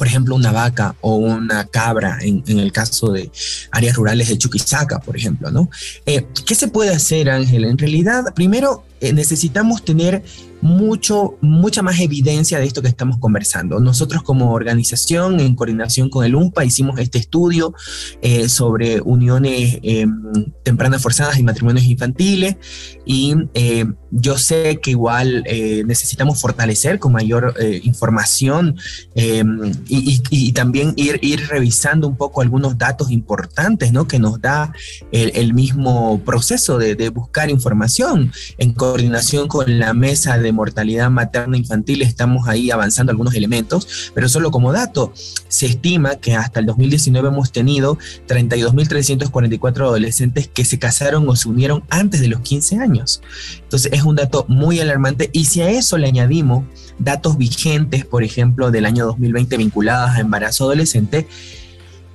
por 0.00 0.06
ejemplo, 0.06 0.34
una 0.34 0.50
vaca 0.50 0.96
o 1.02 1.16
una 1.16 1.66
cabra, 1.66 2.20
en, 2.22 2.42
el 2.46 2.72
caso 2.72 3.12
de 3.12 3.30
áreas 3.70 3.96
rurales 3.96 4.28
de 4.28 4.38
Chuquisaca, 4.38 4.98
por 4.98 5.14
ejemplo, 5.14 5.50
¿no? 5.50 5.68
Eh, 6.06 6.26
¿Qué 6.46 6.54
se 6.54 6.68
puede 6.68 6.88
hacer, 6.88 7.28
Ángel? 7.28 7.66
En 7.66 7.76
realidad, 7.76 8.24
primero 8.34 8.82
eh, 9.02 9.12
necesitamos 9.12 9.84
tener 9.84 10.22
mucho, 10.62 11.38
mucha 11.40 11.82
más 11.82 12.00
evidencia 12.00 12.58
de 12.58 12.66
esto 12.66 12.82
que 12.82 12.88
estamos 12.88 13.18
conversando. 13.18 13.80
Nosotros 13.80 14.22
como 14.22 14.52
organización, 14.52 15.40
en 15.40 15.54
coordinación 15.54 16.10
con 16.10 16.24
el 16.24 16.34
UNPA, 16.34 16.64
hicimos 16.64 16.98
este 16.98 17.18
estudio 17.18 17.74
eh, 18.20 18.48
sobre 18.48 19.00
uniones 19.00 19.78
em, 19.82 20.22
tempranas 20.62 21.02
forzadas 21.02 21.38
y 21.38 21.42
matrimonios 21.42 21.86
infantiles 21.86 22.56
y 23.04 23.34
eh, 23.54 23.86
yo 24.10 24.36
sé 24.36 24.80
que 24.82 24.90
igual 24.90 25.42
eh, 25.46 25.82
necesitamos 25.86 26.40
fortalecer 26.40 26.98
con 26.98 27.12
mayor 27.12 27.54
información 27.82 28.76
em, 29.14 29.72
y, 29.88 30.52
también 30.52 30.92
ir, 30.96 31.18
ir 31.22 31.46
revisando 31.48 32.08
un 32.08 32.16
poco 32.16 32.40
algunos 32.40 32.76
datos 32.76 33.10
importantes 33.10 33.92
¿no? 33.92 34.06
que 34.06 34.18
nos 34.18 34.40
da 34.40 34.72
el, 35.12 35.54
mismo 35.54 36.20
proceso 36.24 36.78
de, 36.78 36.94
de 36.94 37.08
buscar 37.08 37.50
información 37.50 38.32
en 38.58 38.72
coordinación 38.72 39.48
con 39.48 39.78
la 39.78 39.94
mesa 39.94 40.38
de 40.38 40.49
mortalidad 40.52 41.10
materna 41.10 41.56
infantil 41.56 42.02
estamos 42.02 42.48
ahí 42.48 42.70
avanzando 42.70 43.10
algunos 43.10 43.34
elementos, 43.34 44.12
pero 44.14 44.28
solo 44.28 44.50
como 44.50 44.72
dato, 44.72 45.12
se 45.48 45.66
estima 45.66 46.16
que 46.16 46.34
hasta 46.34 46.60
el 46.60 46.66
2019 46.66 47.28
hemos 47.28 47.52
tenido 47.52 47.98
32.344 48.28 49.80
adolescentes 49.82 50.48
que 50.48 50.64
se 50.64 50.78
casaron 50.78 51.28
o 51.28 51.36
se 51.36 51.48
unieron 51.48 51.84
antes 51.90 52.20
de 52.20 52.28
los 52.28 52.40
15 52.40 52.78
años. 52.78 53.22
Entonces 53.62 53.92
es 53.92 54.02
un 54.02 54.16
dato 54.16 54.44
muy 54.48 54.80
alarmante 54.80 55.30
y 55.32 55.46
si 55.46 55.62
a 55.62 55.70
eso 55.70 55.98
le 55.98 56.08
añadimos 56.08 56.64
datos 56.98 57.38
vigentes, 57.38 58.04
por 58.04 58.22
ejemplo, 58.22 58.70
del 58.70 58.86
año 58.86 59.06
2020 59.06 59.56
vinculados 59.56 60.10
a 60.10 60.20
embarazo 60.20 60.64
adolescente, 60.64 61.26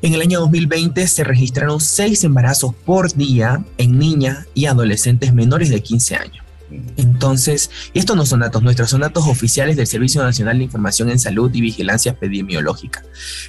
en 0.02 0.14
el 0.14 0.22
año 0.22 0.40
2020 0.42 1.08
se 1.08 1.24
registraron 1.24 1.80
seis 1.82 2.24
embarazos 2.24 2.76
por 2.86 3.12
día 3.14 3.66
en 3.78 3.98
niñas 3.98 4.46
y 4.54 4.68
adolescentes 4.68 5.34
menores 5.34 5.70
de 5.70 5.82
15 5.82 6.16
años. 6.16 6.45
Entonces, 6.98 7.70
estos 7.94 8.16
no 8.16 8.26
son 8.26 8.42
datos 8.42 8.64
nuestros, 8.64 8.90
son 8.90 9.02
datos 9.02 9.28
oficiales 9.28 9.76
del 9.76 9.88
Servicio 9.88 10.24
Nacional 10.24 10.58
de 10.58 10.66
Información 10.66 11.10
en 11.10 11.20
Salud 11.20 11.52
y 11.54 11.62
Vigilancia 11.62 12.14
Epidemiológica. 12.14 13.04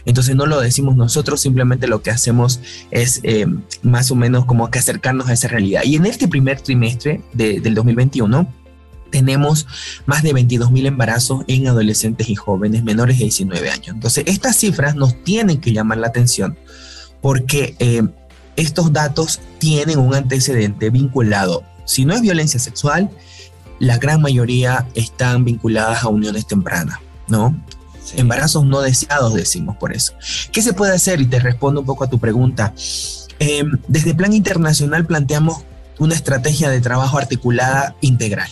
Entonces, 0.04 0.36
no 0.36 0.46
lo 0.46 0.60
decimos 0.60 0.96
nosotros, 0.96 1.40
simplemente 1.40 1.86
lo 1.86 2.02
que 2.02 2.10
hacemos 2.10 2.60
es 2.90 3.20
eh, 3.22 3.46
más 3.82 4.10
o 4.10 4.14
menos 4.14 4.44
como 4.44 4.70
que 4.70 4.78
acercarnos 4.78 5.28
a 5.28 5.32
esa 5.32 5.48
realidad. 5.48 5.82
Y 5.84 5.96
en 5.96 6.06
este 6.06 6.28
primer 6.28 6.60
trimestre 6.60 7.22
del 7.32 7.74
2021, 7.74 8.52
tenemos 9.10 9.66
más 10.04 10.22
de 10.22 10.32
22 10.32 10.70
mil 10.70 10.86
embarazos 10.86 11.44
en 11.46 11.68
adolescentes 11.68 12.28
y 12.28 12.34
jóvenes 12.34 12.82
menores 12.84 13.18
de 13.18 13.24
19 13.24 13.70
años. 13.70 13.88
Entonces, 13.88 14.24
estas 14.26 14.56
cifras 14.56 14.94
nos 14.96 15.22
tienen 15.24 15.60
que 15.60 15.72
llamar 15.72 15.98
la 15.98 16.08
atención 16.08 16.58
porque 17.20 17.74
eh, 17.78 18.02
estos 18.56 18.92
datos 18.92 19.40
tienen 19.58 19.98
un 19.98 20.14
antecedente 20.14 20.90
vinculado 20.90 21.64
si 21.86 22.04
no 22.04 22.14
es 22.14 22.20
violencia 22.20 22.60
sexual, 22.60 23.10
la 23.78 23.98
gran 23.98 24.20
mayoría 24.20 24.86
están 24.94 25.44
vinculadas 25.44 26.02
a 26.02 26.08
uniones 26.08 26.46
tempranas, 26.46 26.98
¿no? 27.28 27.54
Embarazos 28.14 28.64
no 28.64 28.80
deseados, 28.80 29.34
decimos 29.34 29.76
por 29.76 29.94
eso. 29.94 30.12
¿Qué 30.52 30.62
se 30.62 30.72
puede 30.72 30.94
hacer? 30.94 31.20
Y 31.20 31.26
te 31.26 31.40
respondo 31.40 31.80
un 31.80 31.86
poco 31.86 32.04
a 32.04 32.10
tu 32.10 32.18
pregunta. 32.18 32.72
Em, 33.38 33.78
desde 33.88 34.14
Plan 34.14 34.32
Internacional 34.32 35.06
planteamos 35.06 35.64
una 35.98 36.14
estrategia 36.14 36.70
de 36.70 36.80
trabajo 36.80 37.18
articulada 37.18 37.96
integral. 38.00 38.48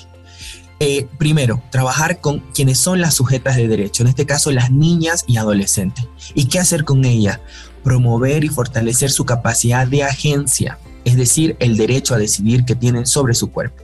Eh, 0.80 1.06
primero, 1.18 1.62
trabajar 1.70 2.20
con 2.20 2.40
quienes 2.52 2.78
son 2.78 3.00
las 3.00 3.14
sujetas 3.14 3.56
de 3.56 3.68
derecho, 3.68 4.02
en 4.02 4.08
este 4.08 4.26
caso 4.26 4.50
las 4.50 4.70
niñas 4.70 5.24
y 5.26 5.36
adolescentes. 5.36 6.06
¿Y 6.34 6.46
qué 6.46 6.58
hacer 6.58 6.84
con 6.84 7.04
ellas? 7.04 7.40
Promover 7.84 8.44
y 8.44 8.48
fortalecer 8.48 9.10
su 9.10 9.24
capacidad 9.24 9.86
de 9.86 10.02
agencia, 10.02 10.78
es 11.04 11.16
decir, 11.16 11.56
el 11.58 11.76
derecho 11.76 12.14
a 12.14 12.18
decidir 12.18 12.64
que 12.64 12.74
tienen 12.74 13.06
sobre 13.06 13.34
su 13.34 13.50
cuerpo, 13.50 13.82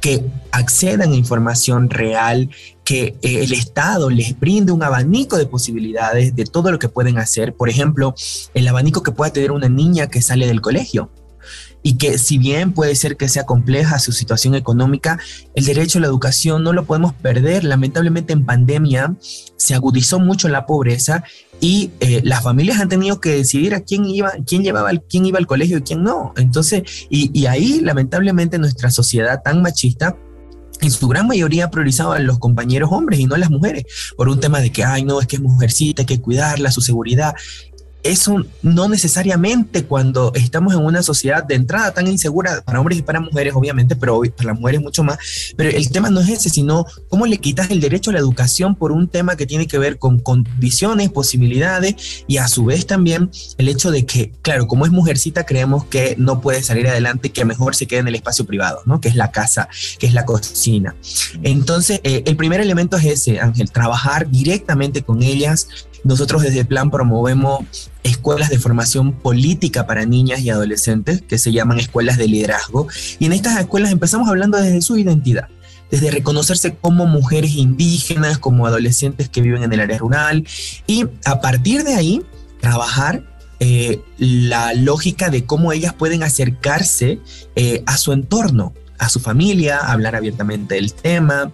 que 0.00 0.24
accedan 0.50 1.12
a 1.12 1.16
información 1.16 1.90
real, 1.90 2.50
que 2.84 3.16
eh, 3.22 3.42
el 3.42 3.52
Estado 3.52 4.10
les 4.10 4.38
brinde 4.38 4.72
un 4.72 4.82
abanico 4.82 5.36
de 5.36 5.46
posibilidades 5.46 6.34
de 6.34 6.44
todo 6.44 6.70
lo 6.70 6.78
que 6.78 6.88
pueden 6.88 7.18
hacer, 7.18 7.54
por 7.54 7.68
ejemplo, 7.68 8.14
el 8.54 8.66
abanico 8.68 9.02
que 9.02 9.12
pueda 9.12 9.32
tener 9.32 9.52
una 9.52 9.68
niña 9.68 10.08
que 10.08 10.22
sale 10.22 10.46
del 10.46 10.60
colegio, 10.60 11.10
y 11.82 11.96
que 11.96 12.18
si 12.18 12.38
bien 12.38 12.72
puede 12.72 12.94
ser 12.94 13.16
que 13.16 13.28
sea 13.28 13.44
compleja 13.44 13.98
su 13.98 14.12
situación 14.12 14.54
económica, 14.54 15.18
el 15.54 15.64
derecho 15.64 15.98
a 15.98 16.02
la 16.02 16.06
educación 16.06 16.62
no 16.62 16.72
lo 16.72 16.84
podemos 16.84 17.12
perder. 17.14 17.64
Lamentablemente 17.64 18.32
en 18.32 18.44
pandemia 18.44 19.16
se 19.56 19.74
agudizó 19.74 20.20
mucho 20.20 20.48
la 20.48 20.66
pobreza 20.66 21.24
y 21.60 21.90
eh, 22.00 22.20
las 22.24 22.42
familias 22.42 22.80
han 22.80 22.88
tenido 22.88 23.20
que 23.20 23.30
decidir 23.30 23.74
a 23.74 23.80
quién 23.80 24.04
iba, 24.04 24.32
quién 24.46 24.62
llevaba, 24.62 24.90
quién 25.08 25.26
iba 25.26 25.38
al 25.38 25.46
colegio 25.46 25.78
y 25.78 25.82
quién 25.82 26.02
no. 26.02 26.32
Entonces, 26.36 26.82
y, 27.08 27.46
ahí 27.46 27.80
lamentablemente 27.80 28.58
nuestra 28.58 28.90
sociedad 28.90 29.42
tan 29.42 29.62
machista 29.62 30.16
en 30.80 30.90
su 30.90 31.06
gran 31.06 31.28
mayoría 31.28 31.70
priorizaba 31.70 32.16
a 32.16 32.18
los 32.18 32.40
compañeros 32.40 32.90
hombres 32.92 33.20
y 33.20 33.26
no 33.26 33.36
a 33.36 33.38
las 33.38 33.50
mujeres, 33.50 33.84
por 34.16 34.28
un 34.28 34.40
tema 34.40 34.60
de 34.60 34.72
que, 34.72 34.82
ay, 34.82 35.04
no, 35.04 35.20
es 35.20 35.28
que 35.28 35.36
es 35.36 35.42
mujercita, 35.42 36.02
hay 36.02 36.06
que 36.06 36.20
cuidarla, 36.20 36.72
su 36.72 36.80
seguridad 36.80 37.34
eso 38.02 38.44
no 38.62 38.88
necesariamente 38.88 39.84
cuando 39.84 40.32
estamos 40.34 40.74
en 40.74 40.80
una 40.80 41.02
sociedad 41.02 41.44
de 41.44 41.54
entrada 41.54 41.92
tan 41.92 42.06
insegura 42.06 42.62
para 42.62 42.80
hombres 42.80 42.98
y 42.98 43.02
para 43.02 43.20
mujeres, 43.20 43.54
obviamente, 43.54 43.96
pero 43.96 44.20
para 44.36 44.52
las 44.52 44.60
mujeres 44.60 44.80
mucho 44.80 45.04
más. 45.04 45.18
Pero 45.56 45.70
el 45.70 45.90
tema 45.90 46.10
no 46.10 46.20
es 46.20 46.28
ese, 46.28 46.50
sino 46.50 46.86
cómo 47.08 47.26
le 47.26 47.38
quitas 47.38 47.70
el 47.70 47.80
derecho 47.80 48.10
a 48.10 48.14
la 48.14 48.18
educación 48.18 48.74
por 48.74 48.92
un 48.92 49.08
tema 49.08 49.36
que 49.36 49.46
tiene 49.46 49.66
que 49.66 49.78
ver 49.78 49.98
con 49.98 50.18
condiciones, 50.18 51.10
posibilidades 51.10 52.24
y 52.26 52.38
a 52.38 52.48
su 52.48 52.64
vez 52.64 52.86
también 52.86 53.30
el 53.58 53.68
hecho 53.68 53.90
de 53.90 54.04
que, 54.06 54.32
claro, 54.42 54.66
como 54.66 54.86
es 54.86 54.92
mujercita, 54.92 55.44
creemos 55.44 55.84
que 55.84 56.14
no 56.18 56.40
puede 56.40 56.62
salir 56.62 56.88
adelante, 56.88 57.30
que 57.30 57.44
mejor 57.44 57.74
se 57.74 57.86
quede 57.86 58.00
en 58.00 58.08
el 58.08 58.14
espacio 58.14 58.44
privado, 58.46 58.82
¿no? 58.86 59.00
Que 59.00 59.08
es 59.08 59.16
la 59.16 59.30
casa, 59.30 59.68
que 59.98 60.06
es 60.06 60.14
la 60.14 60.24
cocina. 60.24 60.96
Entonces, 61.42 62.00
eh, 62.04 62.22
el 62.26 62.36
primer 62.36 62.60
elemento 62.60 62.96
es 62.96 63.04
ese, 63.04 63.40
Ángel, 63.40 63.70
trabajar 63.70 64.30
directamente 64.30 65.02
con 65.02 65.22
ellas, 65.22 65.68
nosotros 66.04 66.42
desde 66.42 66.64
Plan 66.64 66.90
promovemos 66.90 67.90
escuelas 68.02 68.50
de 68.50 68.58
formación 68.58 69.12
política 69.12 69.86
para 69.86 70.04
niñas 70.04 70.40
y 70.40 70.50
adolescentes 70.50 71.22
que 71.22 71.38
se 71.38 71.52
llaman 71.52 71.78
escuelas 71.78 72.18
de 72.18 72.28
liderazgo. 72.28 72.88
Y 73.18 73.26
en 73.26 73.32
estas 73.32 73.58
escuelas 73.58 73.92
empezamos 73.92 74.28
hablando 74.28 74.58
desde 74.58 74.82
su 74.82 74.96
identidad, 74.96 75.48
desde 75.90 76.10
reconocerse 76.10 76.74
como 76.74 77.06
mujeres 77.06 77.52
indígenas, 77.52 78.38
como 78.38 78.66
adolescentes 78.66 79.28
que 79.28 79.42
viven 79.42 79.62
en 79.62 79.72
el 79.72 79.80
área 79.80 79.98
rural 79.98 80.46
y 80.86 81.06
a 81.24 81.40
partir 81.40 81.84
de 81.84 81.94
ahí 81.94 82.22
trabajar 82.60 83.24
eh, 83.60 84.00
la 84.18 84.74
lógica 84.74 85.30
de 85.30 85.44
cómo 85.44 85.72
ellas 85.72 85.94
pueden 85.94 86.24
acercarse 86.24 87.20
eh, 87.54 87.84
a 87.86 87.96
su 87.96 88.12
entorno, 88.12 88.74
a 89.02 89.08
su 89.08 89.18
familia, 89.18 89.78
hablar 89.78 90.14
abiertamente 90.14 90.76
del 90.76 90.94
tema, 90.94 91.50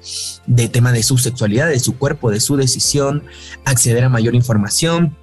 de 0.47 0.69
tema 0.69 0.93
de 0.93 1.03
su 1.03 1.17
sexualidad, 1.17 1.67
de 1.67 1.81
su 1.81 1.97
cuerpo, 1.97 2.31
de 2.31 2.41
su 2.41 2.57
decisión, 2.57 3.25
acceder 3.65 4.05
a 4.05 4.11
mayor 4.11 4.35
información. 4.35 5.17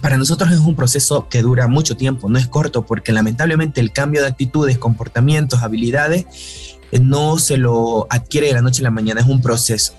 Para 0.00 0.16
nosotros 0.16 0.52
es 0.52 0.60
un 0.60 0.76
proceso 0.76 1.26
que 1.28 1.42
dura 1.42 1.66
mucho 1.66 1.96
tiempo, 1.96 2.28
no 2.28 2.38
es 2.38 2.46
corto, 2.46 2.86
porque 2.86 3.10
lamentablemente 3.10 3.80
el 3.80 3.92
cambio 3.92 4.20
de 4.20 4.28
actitudes, 4.28 4.78
comportamientos, 4.78 5.64
habilidades, 5.64 6.78
eh, 6.92 7.00
no 7.00 7.38
se 7.38 7.56
lo 7.56 8.06
adquiere 8.10 8.46
de 8.46 8.52
la 8.52 8.62
noche 8.62 8.82
a 8.82 8.84
la 8.84 8.90
mañana, 8.92 9.20
es 9.20 9.26
un 9.26 9.42
proceso. 9.42 9.94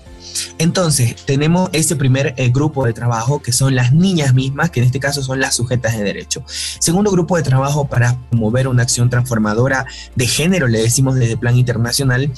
Entonces, 0.58 1.16
tenemos 1.26 1.70
ese 1.72 1.96
primer 1.96 2.34
eh, 2.36 2.50
grupo 2.50 2.84
de 2.86 2.92
trabajo 2.92 3.42
que 3.42 3.52
son 3.52 3.74
las 3.74 3.92
niñas 3.92 4.34
mismas, 4.34 4.70
que 4.70 4.80
en 4.80 4.86
este 4.86 5.00
caso 5.00 5.22
son 5.22 5.40
las 5.40 5.54
sujetas 5.54 5.96
de 5.96 6.04
derecho. 6.04 6.42
Segundo 6.46 7.10
grupo 7.10 7.36
de 7.36 7.42
trabajo 7.42 7.86
para 7.86 8.18
promover 8.30 8.68
una 8.68 8.82
acción 8.82 9.10
transformadora 9.10 9.86
de 10.14 10.26
género, 10.26 10.68
le 10.68 10.80
decimos 10.80 11.16
desde 11.16 11.36
plan 11.36 11.56
internacional, 11.56 12.30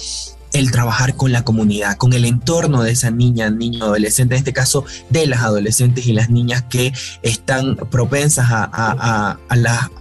el 0.52 0.70
trabajar 0.70 1.16
con 1.16 1.32
la 1.32 1.44
comunidad, 1.44 1.96
con 1.96 2.12
el 2.12 2.24
entorno 2.24 2.82
de 2.82 2.92
esa 2.92 3.10
niña, 3.10 3.50
niño, 3.50 3.84
adolescente, 3.84 4.34
en 4.34 4.38
este 4.38 4.52
caso 4.52 4.84
de 5.10 5.26
las 5.26 5.40
adolescentes 5.42 6.06
y 6.06 6.12
las 6.12 6.30
niñas 6.30 6.64
que 6.68 6.92
están 7.22 7.76
propensas 7.76 8.46
a, 8.50 9.38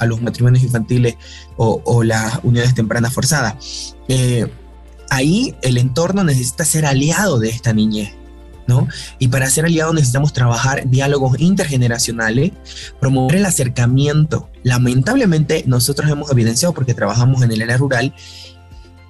los 0.05 0.21
matrimonios 0.21 0.63
infantiles 0.63 1.15
o, 1.57 2.03
las 2.03 2.39
unidades 2.43 2.73
tempranas 2.73 3.13
forzadas. 3.13 3.95
Eh, 4.07 4.47
ahí 5.09 5.55
el 5.61 5.77
entorno 5.77 6.23
necesita 6.23 6.65
ser 6.65 6.85
aliado 6.85 7.39
de 7.39 7.49
esta 7.49 7.73
niñez. 7.73 8.13
¿No? 8.67 8.87
Y 9.19 9.27
para 9.27 9.47
ser 9.47 9.65
aliado 9.65 9.93
necesitamos 9.93 10.33
trabajar 10.33 10.89
diálogos 10.89 11.39
intergeneracionales, 11.39 12.51
promover 12.99 13.35
el 13.35 13.45
acercamiento. 13.45 14.49
Lamentablemente 14.63 15.63
nosotros 15.67 16.09
hemos 16.09 16.31
evidenciado, 16.31 16.73
porque 16.73 16.95
trabajamos 16.95 17.43
en 17.43 17.51
el 17.51 17.61
área 17.61 17.77
rural, 17.77 18.15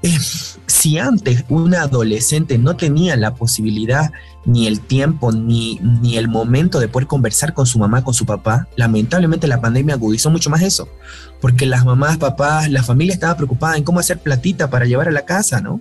eh, 0.04 0.20
si 0.68 1.00
antes 1.00 1.46
un 1.50 1.74
adolescente 1.74 2.58
no 2.58 2.76
tenía 2.76 3.16
la 3.16 3.34
posibilidad, 3.34 4.12
ni 4.46 4.68
el 4.68 4.80
tiempo, 4.80 5.32
ni, 5.32 5.80
ni 6.02 6.18
el 6.18 6.28
momento 6.28 6.80
de 6.80 6.88
poder 6.88 7.08
conversar 7.08 7.54
con 7.54 7.66
su 7.66 7.80
mamá, 7.80 8.04
con 8.04 8.14
su 8.14 8.26
papá, 8.26 8.68
lamentablemente 8.76 9.48
la 9.48 9.62
pandemia 9.62 9.96
agudizó 9.96 10.30
mucho 10.30 10.50
más 10.50 10.62
eso 10.62 10.88
porque 11.46 11.66
las 11.66 11.86
mamás, 11.86 12.18
papás, 12.18 12.72
la 12.72 12.82
familia 12.82 13.14
estaba 13.14 13.38
preocupada 13.38 13.78
en 13.78 13.84
cómo 13.84 14.00
hacer 14.00 14.20
platita 14.20 14.70
para 14.70 14.86
llevar 14.86 15.08
a 15.08 15.12
la 15.12 15.26
casa, 15.26 15.62
¿no? 15.62 15.80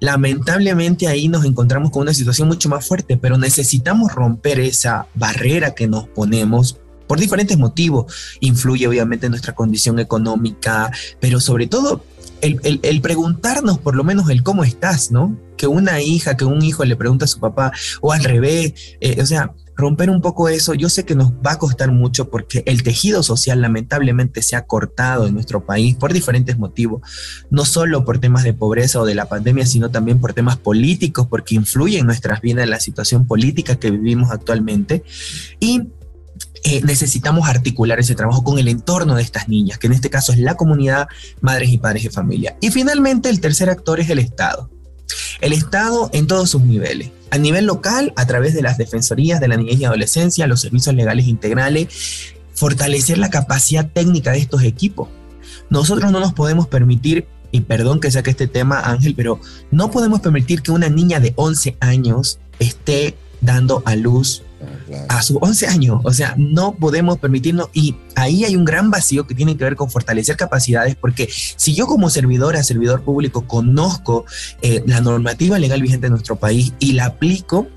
Lamentablemente 0.00 1.08
ahí 1.08 1.28
nos 1.28 1.44
encontramos 1.44 1.90
con 1.90 2.00
una 2.00 2.14
situación 2.14 2.48
mucho 2.48 2.68
más 2.70 2.86
fuerte, 2.86 3.16
pero 3.16 3.36
necesitamos 3.36 4.10
romper 4.10 4.60
esa 4.60 5.06
barrera 5.14 5.74
que 5.74 5.88
nos 5.88 6.08
ponemos 6.08 6.78
por 7.06 7.18
diferentes 7.18 7.58
motivos. 7.58 8.36
Influye 8.40 8.86
obviamente 8.86 9.28
nuestra 9.28 9.54
condición 9.54 9.98
económica, 9.98 10.90
pero 11.20 11.40
sobre 11.40 11.66
todo 11.66 12.04
el, 12.40 13.00
preguntarnos 13.00 13.78
por 13.78 13.94
lo 13.94 14.04
menos 14.04 14.28
el 14.30 14.42
cómo 14.42 14.64
estás, 14.64 15.10
¿no? 15.10 15.36
Que 15.56 15.66
una 15.66 16.00
hija, 16.00 16.36
que 16.36 16.44
un 16.44 16.62
hijo 16.62 16.84
le 16.84 16.96
pregunta 16.96 17.24
a 17.24 17.28
su 17.28 17.40
papá, 17.40 17.72
o 18.00 18.12
al 18.12 18.24
revés, 18.24 18.74
eh, 19.00 19.20
o 19.20 19.26
sea, 19.26 19.54
romper 19.78 20.10
un 20.10 20.20
poco 20.20 20.48
eso, 20.48 20.74
yo 20.74 20.88
sé 20.88 21.04
que 21.04 21.14
nos 21.14 21.30
va 21.34 21.52
a 21.52 21.58
costar 21.58 21.92
mucho 21.92 22.28
porque 22.30 22.64
el 22.66 22.82
tejido 22.82 23.22
social 23.22 23.62
lamentablemente 23.62 24.42
se 24.42 24.56
ha 24.56 24.66
cortado 24.66 25.28
en 25.28 25.34
nuestro 25.34 25.64
país 25.64 25.94
por 25.94 26.12
diferentes 26.12 26.58
motivos, 26.58 27.02
no 27.48 27.64
solo 27.64 28.04
por 28.04 28.18
temas 28.18 28.42
de 28.42 28.52
pobreza 28.52 29.00
o 29.00 29.06
de 29.06 29.14
la 29.14 29.28
pandemia, 29.28 29.66
sino 29.66 29.90
también 29.90 30.20
por 30.20 30.32
temas 30.32 30.56
políticos, 30.56 31.28
porque 31.30 31.54
influye 31.54 31.98
en 31.98 32.06
nuestras 32.06 32.40
vidas 32.40 32.68
la 32.68 32.80
situación 32.80 33.26
política 33.28 33.76
que 33.76 33.92
vivimos 33.92 34.32
actualmente. 34.32 35.04
Y 35.60 35.84
eh, 36.64 36.80
necesitamos 36.84 37.48
articular 37.48 38.00
ese 38.00 38.14
trabajo 38.14 38.42
con 38.42 38.58
el 38.58 38.68
entorno 38.68 39.14
de 39.14 39.22
estas 39.22 39.48
niñas, 39.48 39.78
que 39.78 39.86
en 39.86 39.92
este 39.92 40.10
caso 40.10 40.32
es 40.32 40.38
la 40.38 40.56
comunidad, 40.56 41.08
madres 41.40 41.70
y 41.70 41.78
padres 41.78 42.04
de 42.04 42.10
familia. 42.10 42.56
Y 42.60 42.70
finalmente 42.70 43.28
el 43.28 43.40
tercer 43.40 43.70
actor 43.70 44.00
es 44.00 44.10
el 44.10 44.18
Estado. 44.18 44.70
El 45.40 45.52
Estado 45.52 46.10
en 46.12 46.26
todos 46.26 46.50
sus 46.50 46.62
niveles. 46.62 47.10
A 47.30 47.38
nivel 47.38 47.66
local, 47.66 48.12
a 48.16 48.26
través 48.26 48.54
de 48.54 48.62
las 48.62 48.78
defensorías 48.78 49.40
de 49.40 49.48
la 49.48 49.56
niñez 49.56 49.80
y 49.80 49.84
adolescencia, 49.84 50.46
los 50.46 50.60
servicios 50.60 50.94
legales 50.94 51.26
integrales, 51.26 51.88
fortalecer 52.54 53.18
la 53.18 53.30
capacidad 53.30 53.88
técnica 53.88 54.32
de 54.32 54.38
estos 54.38 54.62
equipos. 54.62 55.08
Nosotros 55.70 56.10
no 56.10 56.20
nos 56.20 56.32
podemos 56.32 56.66
permitir, 56.66 57.26
y 57.52 57.60
perdón 57.60 58.00
que 58.00 58.10
saque 58.10 58.30
este 58.30 58.48
tema, 58.48 58.80
Ángel, 58.80 59.14
pero 59.14 59.40
no 59.70 59.90
podemos 59.90 60.20
permitir 60.20 60.62
que 60.62 60.72
una 60.72 60.88
niña 60.88 61.20
de 61.20 61.34
11 61.36 61.76
años 61.80 62.40
esté 62.58 63.16
dando 63.40 63.82
a 63.86 63.94
luz 63.94 64.42
a 65.08 65.22
sus 65.22 65.38
11 65.40 65.66
años. 65.66 66.00
O 66.04 66.12
sea, 66.12 66.34
no 66.36 66.74
podemos 66.74 67.18
permitirnos 67.18 67.68
y 67.72 67.96
ahí 68.14 68.44
hay 68.44 68.56
un 68.56 68.64
gran 68.64 68.90
vacío 68.90 69.26
que 69.26 69.34
tiene 69.34 69.56
que 69.56 69.64
ver 69.64 69.76
con 69.76 69.90
fortalecer 69.90 70.36
capacidades 70.36 70.96
porque 70.96 71.28
si 71.56 71.74
yo 71.74 71.86
como 71.86 72.10
servidora, 72.10 72.62
servidor 72.62 73.02
público, 73.02 73.46
conozco 73.46 74.24
eh, 74.62 74.82
la 74.86 75.00
normativa 75.00 75.58
legal 75.58 75.82
vigente 75.82 76.06
en 76.06 76.12
nuestro 76.12 76.36
país 76.36 76.72
y 76.78 76.92
la 76.92 77.06
aplico, 77.06 77.68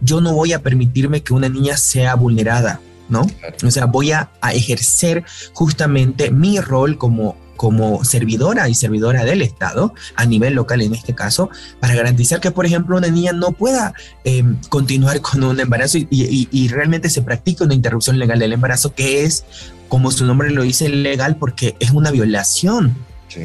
yo 0.00 0.20
no 0.20 0.32
voy 0.32 0.52
a 0.52 0.62
permitirme 0.62 1.22
que 1.22 1.34
una 1.34 1.48
niña 1.48 1.76
sea 1.76 2.14
vulnerada, 2.14 2.80
¿no? 3.08 3.26
O 3.64 3.70
sea, 3.70 3.86
voy 3.86 4.12
a, 4.12 4.30
a 4.40 4.54
ejercer 4.54 5.24
justamente 5.52 6.30
mi 6.30 6.60
rol 6.60 6.96
como 6.96 7.36
como 7.60 8.02
servidora 8.06 8.70
y 8.70 8.74
servidora 8.74 9.22
del 9.22 9.42
Estado, 9.42 9.92
a 10.16 10.24
nivel 10.24 10.54
local 10.54 10.80
en 10.80 10.94
este 10.94 11.14
caso, 11.14 11.50
para 11.78 11.94
garantizar 11.94 12.40
que, 12.40 12.50
por 12.50 12.64
ejemplo, 12.64 12.96
una 12.96 13.08
niña 13.08 13.34
no 13.34 13.52
pueda 13.52 13.92
em, 14.24 14.56
continuar 14.70 15.20
con 15.20 15.44
un 15.44 15.60
embarazo 15.60 15.98
y, 15.98 16.68
realmente 16.68 17.10
se 17.10 17.20
practique 17.20 17.62
una 17.62 17.74
interrupción 17.74 18.18
legal 18.18 18.38
del 18.38 18.54
embarazo, 18.54 18.94
que 18.94 19.24
es, 19.24 19.44
como 19.88 20.10
su 20.10 20.24
nombre 20.24 20.50
lo 20.52 20.62
dice, 20.62 20.88
legal 20.88 21.36
porque 21.36 21.76
es 21.80 21.90
una 21.90 22.10
violación 22.10 22.96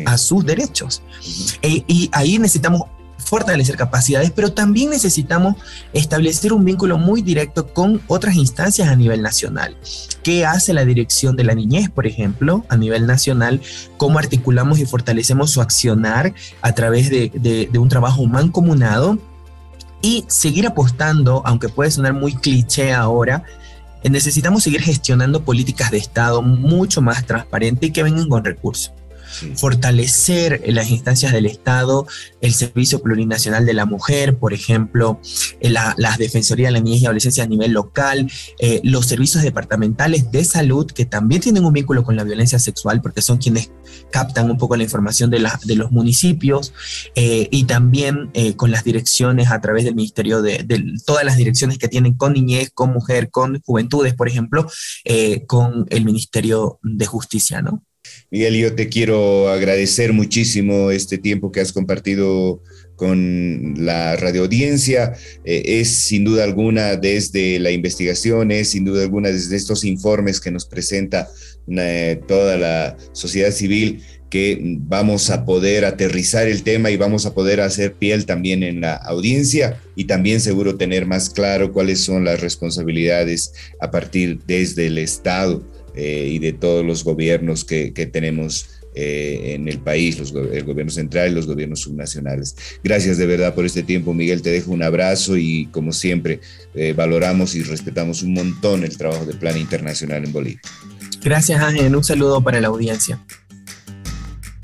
a 0.06 0.18
sus 0.18 0.46
derechos. 0.46 1.02
E, 1.62 1.84
y 1.86 2.10
ahí 2.14 2.40
necesitamos 2.40 2.84
fortalecer 3.18 3.76
capacidades, 3.76 4.32
pero 4.32 4.54
también 4.54 4.90
necesitamos 4.90 5.56
establecer 5.94 6.54
un 6.54 6.64
vínculo 6.64 6.98
muy 6.98 7.22
directo 7.22 7.74
con 7.74 8.02
otras 8.08 8.36
instancias 8.36 8.88
a 8.88 8.96
nivel 8.96 9.22
nacional. 9.22 9.76
¿Qué 10.24 10.46
hace 10.46 10.74
la 10.74 10.86
Dirección 10.86 11.36
de 11.36 11.44
la 11.44 11.56
Niñez, 11.56 11.90
por 11.90 12.08
ejemplo, 12.08 12.66
a 12.70 12.78
nivel 12.78 13.08
nacional? 13.08 13.62
¿Cómo 13.98 14.20
articulamos 14.20 14.80
y 14.80 14.86
fortalecemos 14.86 15.52
su 15.52 15.62
accionar 15.62 16.34
a 16.62 16.74
través 16.74 17.10
de, 17.10 17.70
un 17.78 17.90
trabajo 17.90 18.26
mancomunado? 18.26 19.18
Y 20.02 20.24
seguir 20.28 20.68
apostando, 20.68 21.42
aunque 21.46 21.68
puede 21.68 21.90
sonar 21.90 22.14
muy 22.14 22.36
cliché 22.36 22.94
ahora, 22.94 23.44
necesitamos 24.04 24.62
seguir 24.62 24.82
gestionando 24.82 25.44
políticas 25.44 25.90
de 25.90 25.98
Estado 25.98 26.44
mucho 26.44 27.02
más 27.02 27.26
transparentes 27.26 27.90
y 27.90 27.92
que 27.92 28.04
vengan 28.04 28.30
con 28.30 28.46
recursos 28.46 28.94
fortalecer 29.56 30.62
las 30.68 30.90
instancias 30.90 31.32
del 31.32 31.46
Estado, 31.46 32.08
el 32.42 32.54
Servicio 32.54 33.02
Plurinacional 33.02 33.66
de 33.66 33.74
la 33.74 33.86
Mujer, 33.86 34.38
por 34.38 34.54
ejemplo, 34.54 35.20
eh, 35.60 35.70
la, 35.70 35.96
las 35.98 36.18
Defensorías 36.18 36.70
de 36.70 36.74
la 36.74 36.80
Niñez 36.80 37.02
y 37.02 37.06
Adolescencia 37.06 37.44
a 37.44 37.48
nivel 37.48 37.72
local, 37.72 38.32
eh, 38.60 38.82
los 38.84 39.06
servicios 39.06 39.44
departamentales 39.44 40.32
de 40.32 40.44
salud 40.44 40.86
que 40.86 41.06
también 41.06 41.42
tienen 41.42 41.66
un 41.66 41.74
vínculo 41.74 42.04
con 42.04 42.16
la 42.16 42.24
violencia 42.24 42.60
sexual 42.60 43.02
porque 43.02 43.22
son 43.22 43.38
quienes 43.38 43.72
captan 44.12 44.50
un 44.50 44.58
poco 44.58 44.76
la 44.76 44.84
información 44.84 45.30
de, 45.30 45.40
los 45.40 45.92
municipios 45.92 46.74
eh, 47.16 47.48
y 47.52 47.66
también 47.66 48.32
con 48.56 48.72
las 48.72 48.84
direcciones 48.84 49.52
a 49.52 49.62
través 49.62 49.84
del 49.84 49.96
Ministerio 49.96 50.42
de, 50.42 50.66
todas 51.06 51.24
las 51.24 51.38
direcciones 51.38 51.78
que 51.78 51.88
tienen 51.88 52.14
con 52.14 52.34
niñez, 52.34 52.72
con 52.74 52.92
mujer, 52.92 53.30
con 53.30 53.62
juventudes, 53.62 54.14
por 54.14 54.28
ejemplo, 54.28 54.68
con 55.48 55.86
el 55.90 56.06
Ministerio 56.06 56.80
de 56.84 57.06
Justicia, 57.06 57.62
¿no? 57.62 57.84
Miguel, 58.32 58.56
yo 58.56 58.76
te 58.76 58.90
quiero 58.90 59.50
agradecer 59.50 60.14
muchísimo 60.14 60.92
este 60.92 61.18
tiempo 61.18 61.52
que 61.52 61.62
has 61.62 61.72
compartido 61.72 62.62
con 62.96 63.74
la 63.78 64.16
radioaudiencia. 64.16 65.14
Eh, 65.44 65.80
es 65.80 65.90
sin 65.90 66.24
duda 66.24 66.44
alguna 66.44 66.96
desde 66.96 67.60
la 67.60 67.72
investigación, 67.72 68.52
es 68.52 68.70
sin 68.70 68.86
duda 68.86 69.04
alguna 69.04 69.30
desde 69.30 69.56
estos 69.56 69.84
informes 69.84 70.40
que 70.40 70.52
nos 70.52 70.66
presenta 70.66 71.30
eh, 71.68 72.20
toda 72.28 72.58
la 72.58 72.98
sociedad 73.12 73.52
civil 73.52 74.02
que 74.30 74.60
vamos 74.80 75.30
a 75.30 75.46
poder 75.46 75.86
aterrizar 75.86 76.48
el 76.48 76.64
tema 76.64 76.92
y 76.92 76.98
vamos 76.98 77.26
a 77.26 77.34
poder 77.34 77.62
hacer 77.62 77.94
piel 77.94 78.26
también 78.26 78.64
en 78.64 78.82
la 78.82 78.96
audiencia 78.96 79.80
y 79.96 80.06
también 80.06 80.42
seguro 80.42 80.76
tener 80.76 81.06
más 81.06 81.30
claro 81.30 81.72
cuáles 81.72 82.02
son 82.02 82.26
las 82.26 82.42
responsabilidades 82.42 83.54
a 83.80 83.92
partir 83.92 84.40
desde 84.46 84.88
el 84.88 84.98
Estado 84.98 85.64
eh, 85.96 86.30
y 86.32 86.40
de 86.40 86.54
todos 86.54 86.86
los 86.86 87.04
gobiernos 87.04 87.64
que, 87.64 87.92
tenemos 88.12 88.68
eh, 88.94 89.54
en 89.56 89.68
el 89.68 89.80
país, 89.80 90.20
los, 90.20 90.34
el 90.34 90.64
gobierno 90.64 90.92
central 90.92 91.32
y 91.32 91.36
los 91.36 91.48
gobiernos 91.48 91.82
subnacionales. 91.82 92.56
Gracias 92.84 93.18
de 93.18 93.26
verdad 93.26 93.56
por 93.56 93.66
este 93.66 93.84
tiempo, 93.84 94.14
Miguel. 94.14 94.42
Te 94.42 94.52
dejo 94.52 94.72
un 94.72 94.84
abrazo 94.84 95.38
y 95.38 95.68
como 95.68 95.92
siempre 95.94 96.40
eh, 96.74 96.94
valoramos 96.94 97.56
y 97.56 97.64
respetamos 97.64 98.24
un 98.24 98.34
montón 98.34 98.84
el 98.84 98.98
trabajo 98.98 99.26
del 99.26 99.38
Plan 99.38 99.58
Internacional 99.58 100.24
en 100.26 100.34
Bolivia. 100.34 100.62
Gracias, 101.24 101.62
Ángel. 101.62 101.96
Un 101.96 102.04
saludo 102.04 102.44
para 102.44 102.60
la 102.60 102.68
audiencia. 102.68 103.20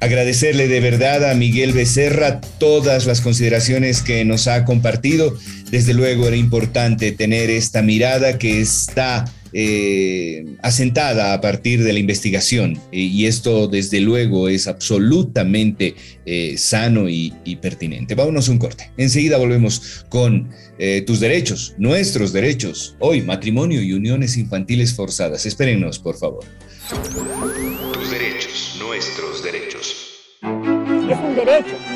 Agradecerle 0.02 0.68
de 0.68 0.80
verdad 0.80 1.30
a 1.30 1.36
Miguel 1.36 1.74
Becerra 1.74 2.42
todas 2.42 3.06
las 3.06 3.22
consideraciones 3.22 4.02
que 4.02 4.26
nos 4.26 4.48
ha 4.48 4.66
compartido. 4.66 5.38
Desde 5.70 5.94
luego 5.94 6.28
era 6.28 6.36
importante 6.36 7.12
tener 7.12 7.52
esta 7.52 7.84
mirada 7.84 8.40
que 8.40 8.62
está 8.62 9.32
eh, 9.54 10.56
asentada 10.62 11.34
a 11.34 11.42
partir 11.42 11.84
de 11.84 11.94
la 11.94 12.00
investigación 12.00 12.80
y 12.92 13.26
esto 13.26 13.68
desde 13.68 14.00
luego 14.00 14.48
es 14.48 14.68
absolutamente 14.68 15.96
eh, 16.26 16.58
sano 16.58 17.10
y, 17.10 17.32
pertinente. 17.62 18.16
Vámonos 18.16 18.48
un 18.48 18.58
corte. 18.58 18.92
Enseguida 18.98 19.38
volvemos 19.38 20.06
con 20.10 20.50
eh, 20.80 21.04
tus 21.06 21.20
derechos, 21.20 21.76
nuestros 21.78 22.34
derechos. 22.34 22.96
Hoy, 23.00 23.22
matrimonio 23.22 23.82
y 23.82 23.94
uniones 23.94 24.38
infantiles 24.38 24.94
forzadas. 24.94 25.46
Espérennos, 25.46 26.00
por 26.00 26.18
favor. 26.18 26.46
Tus 26.90 28.12
derechos, 28.12 28.78
nuestros 28.80 29.44
derechos. 29.44 30.12
Es 30.42 31.18
un 31.18 31.36
derecho 31.36 31.91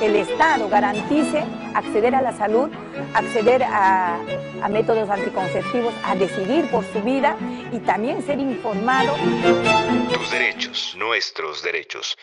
que 0.00 0.06
el 0.06 0.16
Estado 0.16 0.68
garantice 0.70 1.44
acceder 1.74 2.14
a 2.14 2.22
la 2.22 2.36
salud, 2.36 2.70
acceder 3.12 3.62
a, 3.62 4.18
métodos 4.70 5.10
anticonceptivos, 5.10 5.92
a 6.04 6.16
decidir 6.16 6.64
por 6.70 6.84
su 6.90 7.02
vida 7.02 7.36
y 7.70 7.78
también 7.80 8.24
ser 8.24 8.38
informado. 8.38 9.14
Tus 10.12 10.30
derechos, 10.30 10.96
nuestros 10.98 11.62
derechos. 11.62 12.16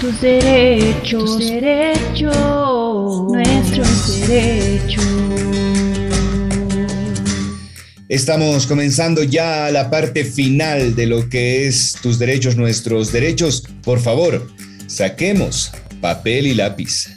Tus 0.00 0.20
derechos, 0.20 1.24
tus 1.24 1.38
derechos, 1.38 3.22
nuestros 3.32 4.28
derechos. 4.28 5.04
Estamos 8.08 8.66
comenzando 8.66 9.22
ya 9.22 9.70
la 9.70 9.90
parte 9.90 10.24
final 10.24 10.96
de 10.96 11.06
lo 11.06 11.28
que 11.28 11.68
es 11.68 11.96
tus 12.02 12.18
derechos, 12.18 12.56
nuestros 12.56 13.12
derechos. 13.12 13.64
Por 13.84 14.00
favor, 14.00 14.48
saquemos 14.86 15.72
Papel 16.00 16.46
y 16.46 16.54
lápiz. 16.54 17.08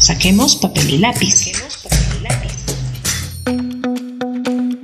Saquemos 0.00 0.56
papel 0.56 0.90
y 0.90 0.98
lápiz. 0.98 1.52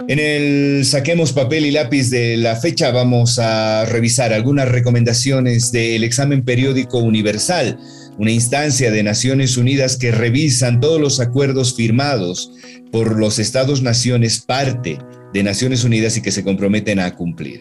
En 0.09 0.19
el 0.19 0.85
Saquemos 0.87 1.33
papel 1.33 1.67
y 1.67 1.71
lápiz 1.73 2.09
de 2.09 2.39
la 2.39 2.57
fecha 2.57 2.91
vamos 2.91 3.39
a 3.39 3.85
revisar 3.85 4.33
algunas 4.33 4.69
recomendaciones 4.69 5.73
del 5.73 6.05
examen 6.05 6.43
periódico 6.43 6.99
universal, 6.99 7.79
una 8.19 8.31
instancia 8.31 8.91
de 8.91 9.03
Naciones 9.03 9.59
Unidas 9.59 9.99
que 9.99 10.11
revisan 10.11 10.81
todos 10.81 11.01
los 11.01 11.21
acuerdos 11.21 11.75
firmados 11.75 12.51
por 12.93 13.19
los 13.19 13.39
Estados-naciones 13.39 14.41
parte 14.41 14.99
de 15.35 15.43
Naciones 15.43 15.85
Unidas 15.85 16.17
y 16.17 16.23
que 16.23 16.33
se 16.33 16.45
comprometen 16.45 16.99
a 16.99 17.15
cumplir. 17.15 17.61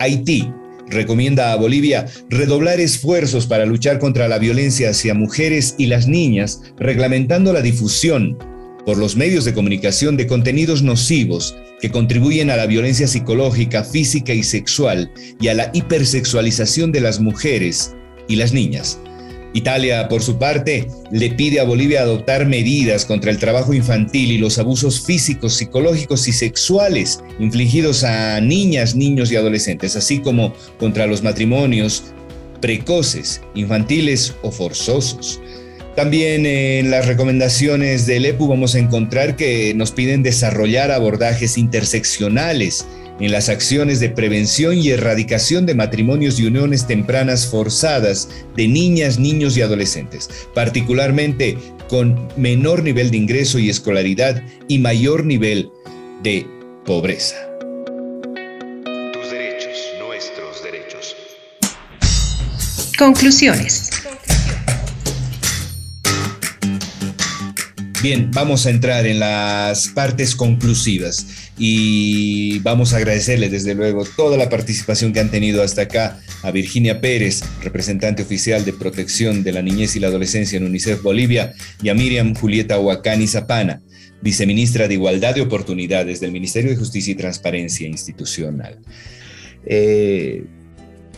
Haití 0.00 0.50
recomienda 0.88 1.52
a 1.52 1.56
Bolivia 1.56 2.06
redoblar 2.28 2.80
esfuerzos 2.80 3.46
para 3.46 3.66
luchar 3.66 3.98
contra 3.98 4.28
la 4.28 4.38
violencia 4.38 4.90
hacia 4.90 5.14
mujeres 5.14 5.74
y 5.78 5.86
las 5.86 6.06
niñas, 6.08 6.62
reglamentando 6.78 7.52
la 7.52 7.62
difusión 7.62 8.38
por 8.84 8.98
los 8.98 9.16
medios 9.16 9.44
de 9.44 9.54
comunicación 9.54 10.16
de 10.16 10.26
contenidos 10.26 10.82
nocivos 10.82 11.56
que 11.80 11.90
contribuyen 11.90 12.50
a 12.50 12.56
la 12.56 12.66
violencia 12.66 13.06
psicológica, 13.06 13.84
física 13.84 14.34
y 14.34 14.42
sexual 14.42 15.10
y 15.40 15.48
a 15.48 15.54
la 15.54 15.70
hipersexualización 15.72 16.92
de 16.92 17.00
las 17.00 17.20
mujeres 17.20 17.94
y 18.28 18.36
las 18.36 18.52
niñas. 18.52 18.98
Italia, 19.54 20.08
por 20.08 20.22
su 20.22 20.38
parte, 20.38 20.88
le 21.10 21.30
pide 21.30 21.60
a 21.60 21.64
Bolivia 21.64 22.02
adoptar 22.02 22.46
medidas 22.46 23.04
contra 23.04 23.30
el 23.30 23.38
trabajo 23.38 23.74
infantil 23.74 24.32
y 24.32 24.38
los 24.38 24.58
abusos 24.58 25.04
físicos, 25.04 25.54
psicológicos 25.54 26.26
y 26.28 26.32
sexuales 26.32 27.22
infligidos 27.38 28.04
a 28.04 28.40
niñas, 28.40 28.94
niños 28.94 29.30
y 29.30 29.36
adolescentes, 29.36 29.94
así 29.96 30.20
como 30.20 30.54
contra 30.78 31.06
los 31.06 31.22
matrimonios 31.22 32.04
precoces, 32.60 33.42
infantiles 33.54 34.34
o 34.42 34.50
forzosos. 34.50 35.40
También 35.94 36.46
en 36.46 36.90
las 36.90 37.06
recomendaciones 37.06 38.06
del 38.06 38.24
EPU 38.24 38.48
vamos 38.48 38.74
a 38.74 38.78
encontrar 38.78 39.36
que 39.36 39.74
nos 39.74 39.92
piden 39.92 40.22
desarrollar 40.22 40.90
abordajes 40.90 41.58
interseccionales 41.58 42.86
en 43.20 43.30
las 43.30 43.48
acciones 43.48 44.00
de 44.00 44.10
prevención 44.10 44.76
y 44.76 44.90
erradicación 44.90 45.66
de 45.66 45.74
matrimonios 45.74 46.40
y 46.40 46.46
uniones 46.46 46.86
tempranas 46.86 47.46
forzadas 47.46 48.28
de 48.56 48.68
niñas, 48.68 49.18
niños 49.18 49.56
y 49.56 49.62
adolescentes, 49.62 50.28
particularmente 50.54 51.56
con 51.88 52.28
menor 52.36 52.82
nivel 52.82 53.10
de 53.10 53.18
ingreso 53.18 53.58
y 53.58 53.68
escolaridad 53.68 54.42
y 54.68 54.78
mayor 54.78 55.24
nivel 55.24 55.70
de 56.22 56.46
pobreza. 56.84 57.36
Tus 59.12 59.30
derechos, 59.30 59.76
nuestros 59.98 60.62
derechos. 60.62 61.16
Conclusiones. 62.98 63.90
Bien, 68.02 68.32
vamos 68.32 68.66
a 68.66 68.70
entrar 68.70 69.06
en 69.06 69.20
las 69.20 69.86
partes 69.86 70.34
conclusivas 70.34 71.24
y 71.56 72.58
vamos 72.58 72.92
a 72.92 72.96
agradecerle 72.96 73.48
desde 73.48 73.76
luego 73.76 74.04
toda 74.16 74.36
la 74.36 74.48
participación 74.48 75.12
que 75.12 75.20
han 75.20 75.30
tenido 75.30 75.62
hasta 75.62 75.82
acá 75.82 76.18
a 76.42 76.50
Virginia 76.50 77.00
Pérez, 77.00 77.44
representante 77.62 78.24
oficial 78.24 78.64
de 78.64 78.72
protección 78.72 79.44
de 79.44 79.52
la 79.52 79.62
niñez 79.62 79.94
y 79.94 80.00
la 80.00 80.08
adolescencia 80.08 80.56
en 80.56 80.64
UNICEF 80.64 81.00
Bolivia, 81.00 81.54
y 81.80 81.90
a 81.90 81.94
Miriam 81.94 82.34
Julieta 82.34 82.80
Huacani 82.80 83.28
Zapana, 83.28 83.82
viceministra 84.20 84.88
de 84.88 84.94
Igualdad 84.94 85.36
de 85.36 85.42
Oportunidades 85.42 86.18
del 86.18 86.32
Ministerio 86.32 86.72
de 86.72 86.78
Justicia 86.78 87.12
y 87.12 87.14
Transparencia 87.14 87.86
Institucional. 87.86 88.80
Eh, 89.64 90.42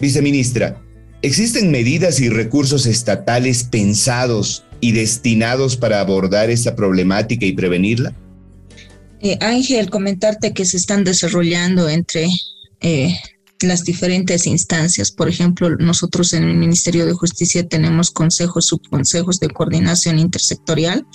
viceministra, 0.03 0.82
¿existen 1.22 1.70
medidas 1.70 2.20
y 2.20 2.28
recursos 2.28 2.85
estatales 2.85 3.64
pensados 3.64 4.64
y 4.80 4.92
destinados 4.92 5.76
para 5.76 6.00
abordar 6.00 6.50
esta 6.50 6.76
problemática 6.76 7.46
y 7.46 7.52
prevenirla? 7.52 8.14
Eh, 9.20 9.38
Ángel, 9.40 9.88
comentarte 9.90 10.52
que 10.52 10.64
se 10.64 10.76
están 10.76 11.04
desarrollando 11.04 11.88
entre 11.88 12.28
eh, 12.80 13.16
las 13.64 13.82
diferentes 13.82 14.46
instancias. 14.46 15.10
Por 15.10 15.28
ejemplo, 15.28 15.76
nosotros 15.76 16.32
en 16.32 16.44
el 16.44 16.56
Ministerio 16.56 17.06
de 17.06 17.12
Justicia 17.12 17.66
tenemos 17.66 18.10
consejos, 18.10 18.66
subconsejos 18.66 19.40
de 19.40 19.48
coordinación 19.48 20.18
intersectorial, 20.18 21.06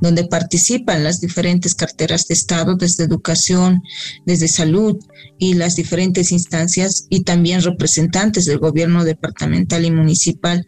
donde 0.00 0.24
participan 0.24 1.04
las 1.04 1.20
diferentes 1.20 1.74
carteras 1.74 2.26
de 2.26 2.34
Estado, 2.34 2.74
desde 2.74 3.04
educación, 3.04 3.82
desde 4.26 4.48
salud 4.48 4.96
y 5.38 5.54
las 5.54 5.76
diferentes 5.76 6.32
instancias, 6.32 7.06
y 7.10 7.22
también 7.22 7.62
representantes 7.62 8.46
del 8.46 8.58
gobierno 8.58 9.04
departamental 9.04 9.84
y 9.84 9.90
municipal, 9.90 10.64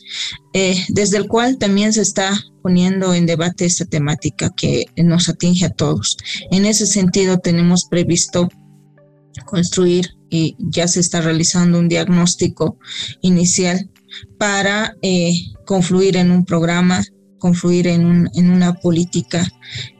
eh, 0.52 0.84
desde 0.88 1.16
el 1.16 1.26
cual 1.26 1.58
también 1.58 1.92
se 1.92 2.02
está 2.02 2.40
poniendo 2.62 3.14
en 3.14 3.26
debate 3.26 3.64
esta 3.64 3.84
temática 3.84 4.50
que 4.56 4.86
nos 4.96 5.28
atinge 5.28 5.66
a 5.66 5.70
todos. 5.70 6.16
En 6.50 6.66
ese 6.66 6.86
sentido, 6.86 7.38
tenemos 7.38 7.86
previsto 7.90 8.48
construir 9.46 10.19
y 10.30 10.56
ya 10.58 10.88
se 10.88 11.00
está 11.00 11.20
realizando 11.20 11.78
un 11.78 11.88
diagnóstico 11.88 12.78
inicial 13.20 13.90
para 14.38 14.96
eh, 15.02 15.34
confluir 15.66 16.16
en 16.16 16.30
un 16.30 16.44
programa, 16.44 17.04
confluir 17.38 17.88
en, 17.88 18.06
un, 18.06 18.30
en 18.34 18.50
una 18.50 18.74
política 18.74 19.46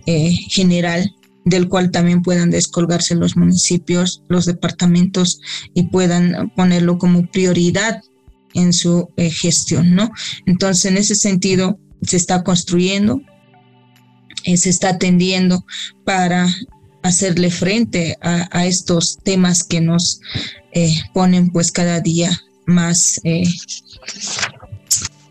eh, 0.07 0.33
general 0.49 1.15
del 1.45 1.69
cual 1.69 1.91
también 1.91 2.23
puedan 2.23 2.51
descolgarse 2.51 3.15
los 3.15 3.37
municipios, 3.37 4.23
los 4.29 4.47
departamentos 4.47 5.41
y 5.75 5.85
puedan 5.85 6.53
ponerlo 6.55 6.99
como 6.99 7.27
prioridad 7.31 8.01
en 8.55 8.73
su 8.73 9.09
eh, 9.17 9.31
gestión, 9.31 9.95
¿no? 9.95 10.11
Entonces, 10.47 10.85
en 10.85 10.97
ese 10.97 11.15
sentido, 11.15 11.79
se 12.03 12.17
está 12.17 12.43
construyendo, 12.45 13.21
se 14.45 14.71
está 14.71 14.91
atendiendo 14.91 15.65
para 16.05 16.49
hacerle 17.03 17.51
frente 17.51 18.17
a, 18.21 18.67
estos 18.67 19.19
temas 19.23 19.65
que 19.65 19.81
nos 19.81 20.21
eh, 20.73 20.95
ponen 21.15 21.51
pues 21.51 21.73
cada 21.73 22.01
día 22.01 22.41
más 22.67 23.21
eh, 23.25 23.45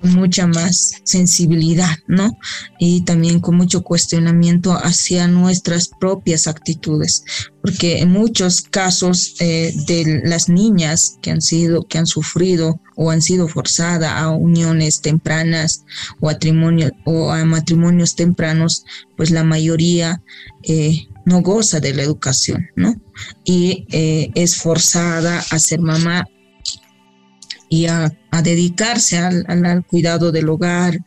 mucha 0.01 0.47
más 0.47 0.93
sensibilidad, 1.03 1.97
¿no? 2.07 2.37
Y 2.79 3.01
también 3.01 3.39
con 3.39 3.55
mucho 3.55 3.83
cuestionamiento 3.83 4.73
hacia 4.73 5.27
nuestras 5.27 5.89
propias 5.99 6.47
actitudes, 6.47 7.23
porque 7.61 7.99
en 7.99 8.11
muchos 8.11 8.61
casos 8.61 9.35
eh, 9.39 9.73
de 9.87 10.21
las 10.23 10.47
niñas 10.47 11.17
que 11.21 11.31
han 11.31 11.41
sido, 11.41 11.83
que 11.83 11.97
han 11.97 12.07
sufrido 12.07 12.79
o 12.95 13.11
han 13.11 13.21
sido 13.21 13.47
forzadas 13.47 14.11
a 14.13 14.29
uniones 14.29 15.01
tempranas 15.01 15.83
o 16.19 16.29
a, 16.29 16.37
o 17.05 17.31
a 17.31 17.45
matrimonios 17.45 18.15
tempranos, 18.15 18.85
pues 19.17 19.31
la 19.31 19.43
mayoría 19.43 20.21
eh, 20.63 21.07
no 21.29 21.41
goza 21.41 21.79
de 21.79 21.93
la 21.93 22.03
educación, 22.03 22.67
¿no? 22.75 22.93
Y 23.45 23.85
eh, 23.91 24.31
es 24.35 24.57
forzada 24.57 25.39
a 25.51 25.59
ser 25.59 25.79
mamá 25.79 26.25
y 27.69 27.85
a, 27.85 28.11
dedicarse 28.43 29.17
al, 29.17 29.85
cuidado 29.85 30.31
del 30.31 30.49
hogar, 30.49 30.97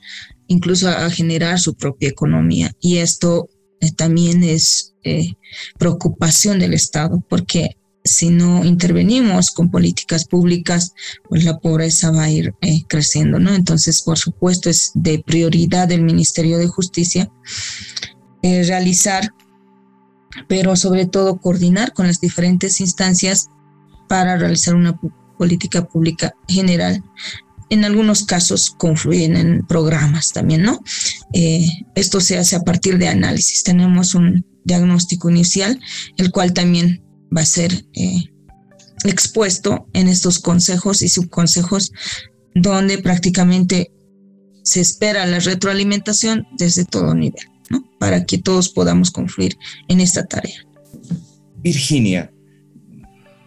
incluso 0.47 0.89
a, 0.89 1.11
generar 1.11 1.59
su 1.59 1.75
propia 1.75 2.09
economía. 2.09 2.70
Y 2.81 2.99
esto 2.99 3.49
eh, 3.81 3.91
también 3.91 4.45
es 4.45 4.95
eh, 5.03 5.35
preocupación 5.79 6.61
del 6.61 6.75
Estado, 6.75 7.23
porque 7.29 7.77
si 8.05 8.31
no 8.31 8.64
intervenimos 8.64 9.51
con 9.51 9.70
políticas 9.70 10.25
públicas, 10.25 10.93
pues 11.29 11.45
la 11.45 11.59
pobreza 11.59 12.11
va 12.11 12.25
a 12.25 12.31
ir 12.31 12.55
creciendo, 12.89 13.39
¿no? 13.39 13.55
Entonces, 13.55 14.03
por 14.03 14.18
supuesto, 14.18 14.70
es 14.70 14.93
de 14.95 15.23
prioridad 15.25 15.89
del 15.89 16.03
Ministerio 16.03 16.59
de 16.59 16.66
Justicia 16.66 17.31
realizar 18.43 19.33
pero 20.49 20.76
sobre 20.76 21.07
todo 21.07 21.39
coordinar 21.39 21.93
con 21.93 22.07
las 22.07 22.20
diferentes 22.20 22.80
instancias 22.80 23.49
para 24.09 24.37
realizar 24.37 24.74
una 24.74 24.99
política 25.39 25.87
pública 25.87 26.35
general. 26.49 27.03
En 27.70 27.85
algunos 27.85 28.24
casos 28.24 28.74
confluyen 28.76 29.37
en 29.37 29.66
programas 29.66 30.33
también, 30.33 30.62
¿no? 30.62 30.80
Eh, 31.33 31.66
esto 31.95 32.20
se 32.20 32.37
hace 32.37 32.57
a 32.57 32.61
partir 32.61 32.99
de 32.99 33.09
análisis. 33.09 33.62
Tenemos 33.62 34.14
un 34.14 34.45
diagnóstico 34.64 35.30
inicial, 35.30 35.80
el 36.18 36.30
cual 36.30 36.53
también 36.53 37.03
va 37.35 37.41
a 37.41 37.47
ser 37.47 37.87
eh, 37.95 38.24
expuesto 39.05 39.89
en 39.95 40.09
estos 40.09 40.39
consejos 40.39 41.01
y 41.01 41.09
subconsejos, 41.09 41.93
donde 42.55 42.99
prácticamente 42.99 43.91
se 44.62 44.80
espera 44.80 45.24
la 45.26 45.41
retroalimentación 45.41 46.47
desde 46.59 46.85
todo 46.85 47.14
nivel 47.14 47.51
para 47.99 48.25
que 48.25 48.39
todos 48.39 48.68
podamos 48.68 49.11
confluir 49.11 49.57
en 49.89 50.01
esta 50.01 50.25
tarea. 50.27 50.66
Virginia, 51.62 52.33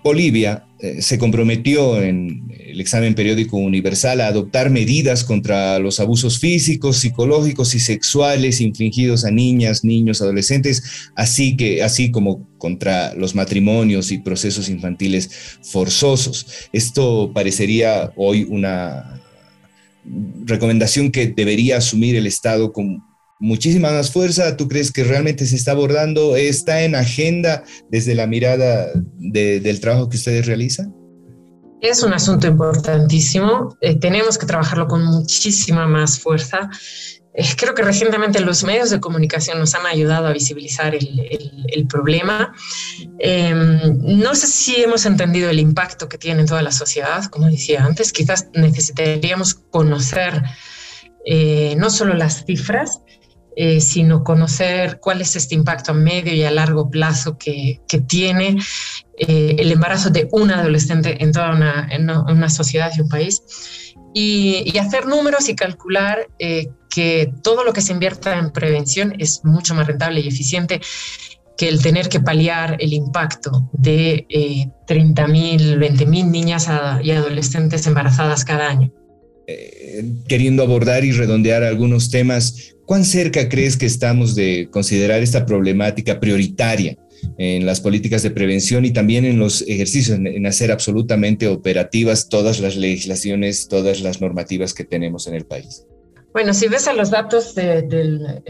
Bolivia 0.03 0.65
eh, 0.79 1.01
se 1.01 1.17
comprometió 1.17 2.01
en 2.01 2.53
el 2.75 2.79
examen 2.79 3.15
periódico 3.15 3.57
universal 3.57 4.21
a 4.21 4.27
adoptar 4.27 4.69
medidas 4.69 5.23
contra 5.23 5.79
los 5.79 5.99
abusos 5.99 6.37
físicos, 6.37 6.97
psicológicos 6.97 7.73
y 7.75 7.79
sexuales 7.79 8.61
infligidos 8.61 9.25
a 9.25 9.31
niñas, 9.31 9.83
niños, 9.83 10.21
adolescentes, 10.21 11.09
así 11.15 11.55
que 11.57 11.81
así 11.81 12.11
como 12.11 12.47
contra 12.57 13.15
los 13.15 13.35
matrimonios 13.35 14.11
y 14.11 14.17
procesos 14.17 14.69
infantiles 14.69 15.57
forzosos. 15.63 16.45
Esto 16.71 17.31
parecería 17.33 18.11
hoy 18.15 18.45
una 18.47 19.21
recomendación 20.45 21.11
que 21.11 21.27
debería 21.27 21.77
asumir 21.77 22.15
el 22.15 22.27
Estado 22.27 22.73
con 22.73 23.01
muchísima 23.45 23.91
más 23.91 24.11
fuerza? 24.11 24.57
¿Tú 24.57 24.67
crees 24.67 24.91
que 24.91 25.03
realmente 25.03 25.45
se 25.45 25.55
está 25.55 25.71
abordando? 25.71 26.35
¿Está 26.35 26.81
en 26.83 26.95
agenda 26.95 27.63
desde 27.89 28.15
la 28.15 28.27
mirada 28.27 28.91
del 29.17 29.79
trabajo 29.79 30.09
que 30.09 30.17
ustedes 30.17 30.47
realizan? 30.47 30.93
Es 31.81 32.01
un 32.01 32.13
asunto 32.13 32.47
importantísimo. 32.47 33.77
Eh, 33.81 33.95
tenemos 33.95 34.37
que 34.37 34.47
trabajarlo 34.47 34.87
con 34.87 35.05
muchísima 35.05 35.85
más 35.85 36.19
fuerza. 36.19 36.69
Eh, 37.35 37.45
creo 37.55 37.75
que 37.75 37.83
recientemente 37.83 38.39
los 38.39 38.63
medios 38.63 38.89
de 38.89 38.99
comunicación 38.99 39.59
nos 39.59 39.75
han 39.75 39.85
ayudado 39.85 40.25
a 40.25 40.33
visibilizar 40.33 40.95
el, 40.95 41.87
problema. 41.87 42.53
Em, 43.19 43.79
no 44.01 44.33
sé 44.33 44.47
si 44.47 44.81
hemos 44.81 45.05
entendido 45.05 45.49
el 45.51 45.59
impacto 45.59 46.09
que 46.09 46.17
tiene 46.17 46.41
en 46.41 46.47
toda 46.47 46.63
la 46.63 46.71
sociedad. 46.71 47.23
Como 47.25 47.45
decía 47.45 47.85
antes, 47.85 48.11
quizás 48.11 48.47
necesitaríamos 48.53 49.53
conocer 49.53 50.41
eh, 51.25 51.75
no 51.77 51.89
solo 51.89 52.13
las 52.13 52.45
cifras, 52.45 53.01
eh, 53.57 53.79
sino 53.79 54.21
conocer 54.21 54.99
cuál 54.99 55.21
es 55.21 55.37
este 55.37 55.55
impacto 55.55 55.91
a 55.91 55.95
medio 55.95 56.33
y 56.33 56.43
a 56.43 56.51
largo 56.51 56.89
plazo 56.89 57.37
que, 57.37 57.79
tiene 58.05 58.57
eh, 59.17 59.55
el 59.57 59.71
embarazo 59.71 60.09
de 60.09 60.27
un 60.33 60.51
adolescente 60.51 61.23
en 61.23 61.31
toda 61.31 61.55
una, 61.55 62.49
sociedad 62.49 62.91
y 62.97 63.01
un 63.01 63.07
país. 63.07 63.41
Y, 64.13 64.77
hacer 64.77 65.05
números 65.05 65.47
y 65.47 65.55
calcular 65.55 66.27
eh, 66.37 66.67
que 66.89 67.31
todo 67.43 67.63
lo 67.63 67.71
que 67.71 67.79
se 67.79 67.93
invierta 67.93 68.37
en 68.37 68.51
prevención 68.51 69.13
es 69.19 69.39
mucho 69.45 69.73
más 69.73 69.87
rentable 69.87 70.19
y 70.19 70.27
eficiente 70.27 70.81
que 71.57 71.69
el 71.69 71.81
tener 71.81 72.09
que 72.09 72.19
paliar 72.19 72.75
el 72.81 72.91
impacto 72.91 73.69
de 73.71 74.27
30.000, 74.85 75.77
20.000 75.77 76.29
niñas 76.29 76.67
y 77.01 77.11
adolescentes 77.11 77.87
embarazadas 77.87 78.43
cada 78.43 78.69
año. 78.69 78.91
Queriendo 80.27 80.63
abordar 80.63 81.05
y 81.05 81.11
redondear 81.11 81.63
algunos 81.63 82.09
temas, 82.09 82.75
¿Cuán 82.85 83.03
cerca 83.03 83.49
crees 83.49 83.77
que 83.77 83.87
estamos 83.87 84.35
de 84.35 84.69
considerar 84.69 85.23
esta 85.23 85.45
problemática 85.45 86.19
prioritaria 86.19 86.97
en 87.39 87.65
las 87.65 87.81
políticas 87.81 88.21
de 88.21 88.29
prevención 88.29 88.85
y 88.85 88.91
también 88.91 89.25
en 89.25 89.39
los 89.39 89.63
ejercicios, 89.63 90.19
en, 90.19 90.45
hacer 90.45 90.71
absolutamente 90.71 91.47
operativas 91.47 92.29
todas 92.29 92.59
las 92.59 92.75
legislaciones, 92.75 93.67
todas 93.67 94.01
las 94.01 94.21
normativas 94.21 94.75
que 94.75 94.83
tenemos 94.83 95.25
en 95.25 95.33
el 95.33 95.45
país? 95.45 95.87
Bueno, 96.31 96.53
si 96.53 96.67
ves 96.67 96.87
a 96.87 96.93
los 96.93 97.09
datos 97.09 97.55
del, 97.55 98.43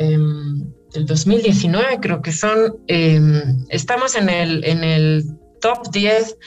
2019, 0.93 1.93
em, 1.93 2.01
creo 2.01 2.21
que 2.21 2.33
son, 2.33 2.75
em, 2.87 3.65
estamos 3.69 4.15
en 4.15 4.27
el, 4.27 4.65
en 4.65 4.83
el 4.83 5.23
top 5.61 5.91
10 5.93 6.37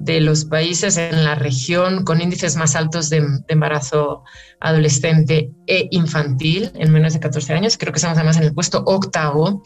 de 0.00 0.20
los 0.20 0.44
países 0.44 0.96
en 0.96 1.24
la 1.24 1.34
región 1.34 2.04
con 2.04 2.20
índices 2.20 2.56
más 2.56 2.76
altos 2.76 3.10
de, 3.10 3.26
embarazo 3.48 4.22
adolescente 4.60 5.50
e 5.66 5.88
infantil 5.90 6.70
en 6.74 6.92
menos 6.92 7.14
de 7.14 7.20
14 7.20 7.54
años. 7.54 7.76
Creo 7.76 7.92
que 7.92 7.98
estamos 7.98 8.18
además 8.18 8.36
en 8.36 8.44
el 8.44 8.54
puesto 8.54 8.82
octavo, 8.86 9.62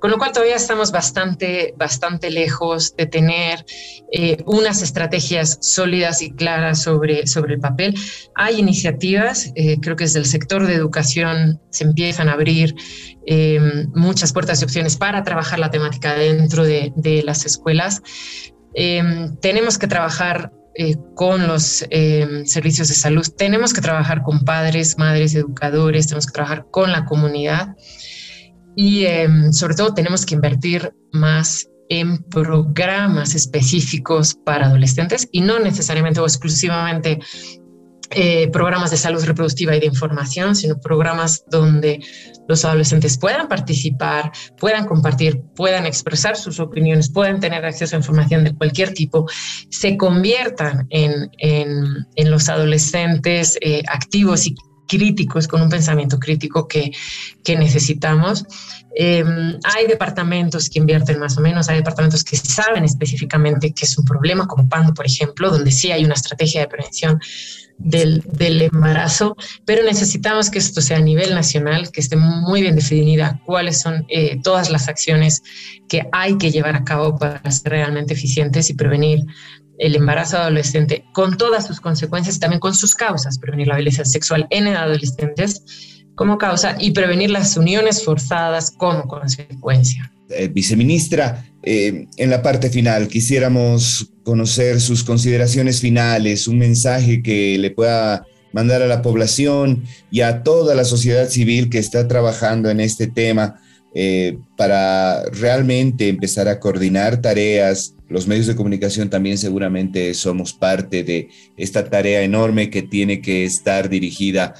con 0.00 0.10
lo 0.10 0.18
cual 0.18 0.32
todavía 0.32 0.56
estamos 0.56 0.92
bastante, 0.92 1.74
bastante 1.78 2.30
lejos 2.30 2.94
de 2.96 3.06
tener 3.06 3.64
eh, 4.12 4.42
unas 4.46 4.82
estrategias 4.82 5.58
sólidas 5.60 6.22
y 6.22 6.32
claras 6.32 6.82
sobre, 6.82 7.26
sobre 7.26 7.54
el 7.54 7.60
papel. 7.60 7.94
Hay 8.34 8.58
iniciativas, 8.58 9.52
eh, 9.54 9.78
creo 9.80 9.96
que 9.96 10.04
desde 10.04 10.18
el 10.18 10.26
sector 10.26 10.66
de 10.66 10.74
educación 10.74 11.60
se 11.70 11.84
empiezan 11.84 12.28
a 12.28 12.32
abrir 12.34 12.74
eh, 13.26 13.58
muchas 13.94 14.32
puertas 14.32 14.60
y 14.60 14.64
opciones 14.64 14.96
para 14.96 15.24
trabajar 15.24 15.58
la 15.58 15.70
temática 15.70 16.14
dentro 16.14 16.64
de, 16.64 16.92
de 16.96 17.22
las 17.22 17.46
escuelas. 17.46 18.02
Tenemos 19.40 19.78
que 19.78 19.86
trabajar 19.86 20.52
con 21.14 21.46
los 21.46 21.86
servicios 22.44 22.88
de 22.88 22.94
salud, 22.94 23.26
tenemos 23.36 23.72
que 23.72 23.80
trabajar 23.80 24.22
con 24.22 24.40
padres, 24.44 24.98
madres, 24.98 25.34
educadores, 25.34 26.06
tenemos 26.06 26.26
que 26.26 26.32
trabajar 26.32 26.66
con 26.70 26.92
la 26.92 27.06
comunidad 27.06 27.74
y 28.76 29.06
em, 29.06 29.52
sobre 29.52 29.74
todo 29.74 29.94
tenemos 29.94 30.26
que 30.26 30.34
invertir 30.34 30.92
más 31.12 31.66
en 31.88 32.22
programas 32.24 33.34
específicos 33.34 34.34
para 34.34 34.66
adolescentes 34.66 35.28
y 35.32 35.40
no 35.40 35.58
necesariamente 35.58 36.20
o 36.20 36.26
exclusivamente 36.26 37.18
eh, 38.10 38.48
programas 38.48 38.90
de 38.90 38.96
salud 38.96 39.24
reproductiva 39.24 39.74
y 39.74 39.80
de 39.80 39.86
información, 39.86 40.54
sino 40.54 40.78
programas 40.78 41.44
donde 41.50 42.00
los 42.48 42.64
adolescentes 42.64 43.18
puedan 43.18 43.48
participar, 43.48 44.30
puedan 44.58 44.86
compartir, 44.86 45.42
puedan 45.54 45.86
expresar 45.86 46.36
sus 46.36 46.60
opiniones, 46.60 47.10
puedan 47.10 47.40
tener 47.40 47.64
acceso 47.64 47.96
a 47.96 47.98
información 47.98 48.44
de 48.44 48.54
cualquier 48.54 48.92
tipo, 48.92 49.26
se 49.70 49.96
conviertan 49.96 50.86
en, 50.90 51.30
en, 51.38 52.30
los 52.30 52.48
adolescentes 52.48 53.58
eh, 53.60 53.82
activos 53.88 54.46
y 54.46 54.54
críticos, 54.86 55.48
con 55.48 55.62
un 55.62 55.68
pensamiento 55.68 56.18
crítico 56.18 56.66
que, 56.66 56.92
que 57.44 57.56
necesitamos. 57.56 58.44
Em, 58.94 59.58
hay 59.62 59.86
departamentos 59.86 60.70
que 60.70 60.78
invierten 60.78 61.18
más 61.18 61.36
o 61.36 61.42
menos, 61.42 61.68
hay 61.68 61.76
departamentos 61.76 62.24
que 62.24 62.36
saben 62.36 62.84
específicamente 62.84 63.72
que 63.72 63.84
es 63.84 63.98
un 63.98 64.04
problema, 64.04 64.46
como 64.46 64.68
PAN, 64.68 64.94
por 64.94 65.04
ejemplo, 65.04 65.50
donde 65.50 65.70
sí 65.70 65.92
hay 65.92 66.04
una 66.04 66.14
estrategia 66.14 66.62
de 66.62 66.68
prevención 66.68 67.20
del, 67.78 68.22
del, 68.32 68.62
embarazo, 68.62 69.36
pero 69.66 69.82
necesitamos 69.84 70.48
que 70.50 70.58
esto 70.58 70.80
sea 70.80 70.96
a 70.96 71.02
nivel 71.02 71.34
nacional, 71.34 71.90
que 71.90 72.00
esté 72.00 72.16
muy 72.16 72.62
bien 72.62 72.74
definida 72.74 73.40
cuáles 73.44 73.80
son 73.80 74.06
eh, 74.08 74.40
todas 74.42 74.70
las 74.70 74.88
acciones 74.88 75.42
que 75.88 76.08
hay 76.12 76.38
que 76.38 76.50
llevar 76.50 76.74
a 76.74 76.84
cabo 76.84 77.18
para 77.18 77.50
ser 77.50 77.72
realmente 77.72 78.14
eficientes 78.14 78.70
y 78.70 78.74
prevenir 78.74 79.26
el 79.78 79.94
embarazo 79.94 80.38
adolescente 80.38 81.04
con 81.12 81.36
todas 81.36 81.66
sus 81.66 81.80
consecuencias 81.80 82.38
también 82.38 82.60
con 82.60 82.74
sus 82.74 82.94
causas, 82.94 83.38
prevenir 83.38 83.68
la 83.68 83.76
violencia 83.76 84.04
sexual 84.04 84.46
en 84.50 84.68
adolescentes 84.68 85.62
como 86.14 86.38
causa 86.38 86.76
y 86.78 86.92
prevenir 86.92 87.30
las 87.30 87.56
uniones 87.56 88.02
forzadas 88.02 88.70
como 88.70 89.06
consecuencia. 89.06 90.10
Eh, 90.30 90.48
viceministra, 90.48 91.44
eh, 91.62 92.06
en 92.16 92.30
la 92.30 92.42
parte 92.42 92.70
final 92.70 93.06
quisiéramos 93.06 94.10
conocer 94.24 94.80
sus 94.80 95.04
consideraciones 95.04 95.80
finales, 95.80 96.48
un 96.48 96.58
mensaje 96.58 97.22
que 97.22 97.58
le 97.58 97.70
pueda 97.70 98.26
mandar 98.52 98.82
a 98.82 98.86
la 98.86 99.02
población 99.02 99.84
y 100.10 100.22
a 100.22 100.42
toda 100.42 100.74
la 100.74 100.84
sociedad 100.84 101.28
civil 101.28 101.68
que 101.68 101.78
está 101.78 102.08
trabajando 102.08 102.70
en 102.70 102.80
este 102.80 103.06
tema 103.06 103.60
eh, 103.98 104.36
para 104.58 105.24
realmente 105.30 106.10
empezar 106.10 106.48
a 106.48 106.60
coordinar 106.60 107.22
tareas. 107.22 107.94
Los 108.10 108.26
medios 108.26 108.46
de 108.46 108.54
comunicación 108.54 109.08
también 109.08 109.38
seguramente 109.38 110.12
somos 110.12 110.52
parte 110.52 111.02
de 111.02 111.30
esta 111.56 111.88
tarea 111.88 112.20
enorme 112.20 112.68
que 112.68 112.82
tiene 112.82 113.22
que 113.22 113.46
estar 113.46 113.88
dirigida 113.88 114.52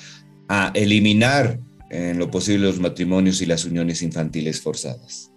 a 0.48 0.72
eliminar 0.74 1.60
en 1.90 2.18
lo 2.18 2.30
posible 2.30 2.66
los 2.66 2.80
matrimonios 2.80 3.42
y 3.42 3.44
las 3.46 3.66
uniones 3.66 4.00
infantiles 4.00 4.62
forzadas. 4.62 5.30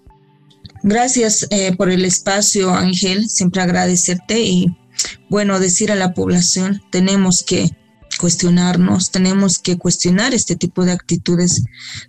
Gracias 0.81 1.45
eh, 1.49 1.75
por 1.75 1.89
el 1.89 2.05
espacio, 2.05 2.73
Ángel. 2.73 3.27
Siempre 3.27 3.61
agradecerte 3.61 4.39
y, 4.39 4.77
bueno, 5.29 5.59
decir 5.59 5.91
a 5.91 5.95
la 5.95 6.13
población, 6.13 6.81
tenemos 6.89 7.43
que 7.43 7.69
cuestionarnos, 8.19 9.11
tenemos 9.11 9.59
que 9.59 9.77
cuestionar 9.77 10.33
este 10.33 10.57
tipo 10.57 10.83
de 10.83 10.91
actitudes 10.91 11.63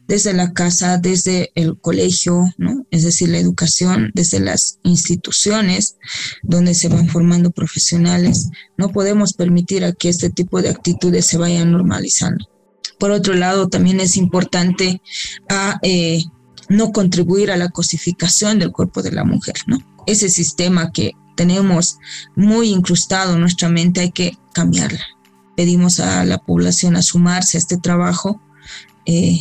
desde 0.08 0.32
la 0.32 0.52
casa, 0.52 0.98
desde 0.98 1.52
el 1.54 1.78
colegio, 1.78 2.52
¿no? 2.58 2.84
Es 2.90 3.04
decir, 3.04 3.28
la 3.28 3.38
educación, 3.38 4.10
desde 4.12 4.40
las 4.40 4.80
instituciones 4.82 5.96
donde 6.42 6.74
se 6.74 6.88
van 6.88 7.08
formando 7.08 7.52
profesionales. 7.52 8.48
No 8.76 8.88
podemos 8.88 9.34
permitir 9.34 9.94
que 9.98 10.08
este 10.08 10.30
tipo 10.30 10.60
de 10.60 10.70
actitudes 10.70 11.26
se 11.26 11.38
vayan 11.38 11.70
normalizando. 11.70 12.44
Por 12.98 13.12
otro 13.12 13.34
lado, 13.34 13.68
también 13.68 14.00
es 14.00 14.16
importante 14.16 15.00
eh, 15.82 16.24
no 16.68 16.90
contribuir 16.90 17.52
a 17.52 17.56
la 17.56 17.68
cosificación 17.68 18.58
del 18.58 18.72
cuerpo 18.72 19.00
de 19.02 19.12
la 19.12 19.24
mujer, 19.24 19.54
¿no? 19.66 19.78
Ese 20.08 20.28
sistema 20.28 20.90
que 20.90 21.12
tenemos 21.36 21.98
muy 22.34 22.70
incrustado 22.70 23.34
en 23.34 23.40
nuestra 23.40 23.68
mente 23.68 24.00
hay 24.00 24.10
que 24.10 24.36
cambiarla 24.52 25.06
pedimos 25.56 26.00
a 26.00 26.24
la 26.24 26.38
población 26.38 26.96
a 26.96 27.02
sumarse 27.02 27.56
a 27.56 27.60
este 27.60 27.76
trabajo 27.76 28.40
eh, 29.06 29.38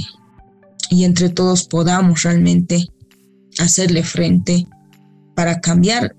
y 0.90 1.04
entre 1.04 1.30
todos 1.30 1.66
podamos 1.66 2.24
realmente 2.24 2.88
hacerle 3.60 4.04
frente 4.04 4.68
para 5.36 5.62
cambiar 5.62 6.16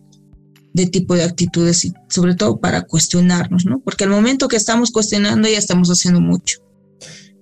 de 0.72 0.86
tipo 0.86 1.14
de 1.14 1.24
actitudes 1.24 1.84
y 1.84 1.92
sobre 2.08 2.34
todo 2.34 2.60
para 2.60 2.82
cuestionarnos, 2.82 3.66
¿no? 3.66 3.80
Porque 3.80 4.04
al 4.04 4.10
momento 4.10 4.48
que 4.48 4.56
estamos 4.56 4.90
cuestionando 4.90 5.48
ya 5.48 5.58
estamos 5.58 5.88
haciendo 5.88 6.20
mucho. 6.20 6.60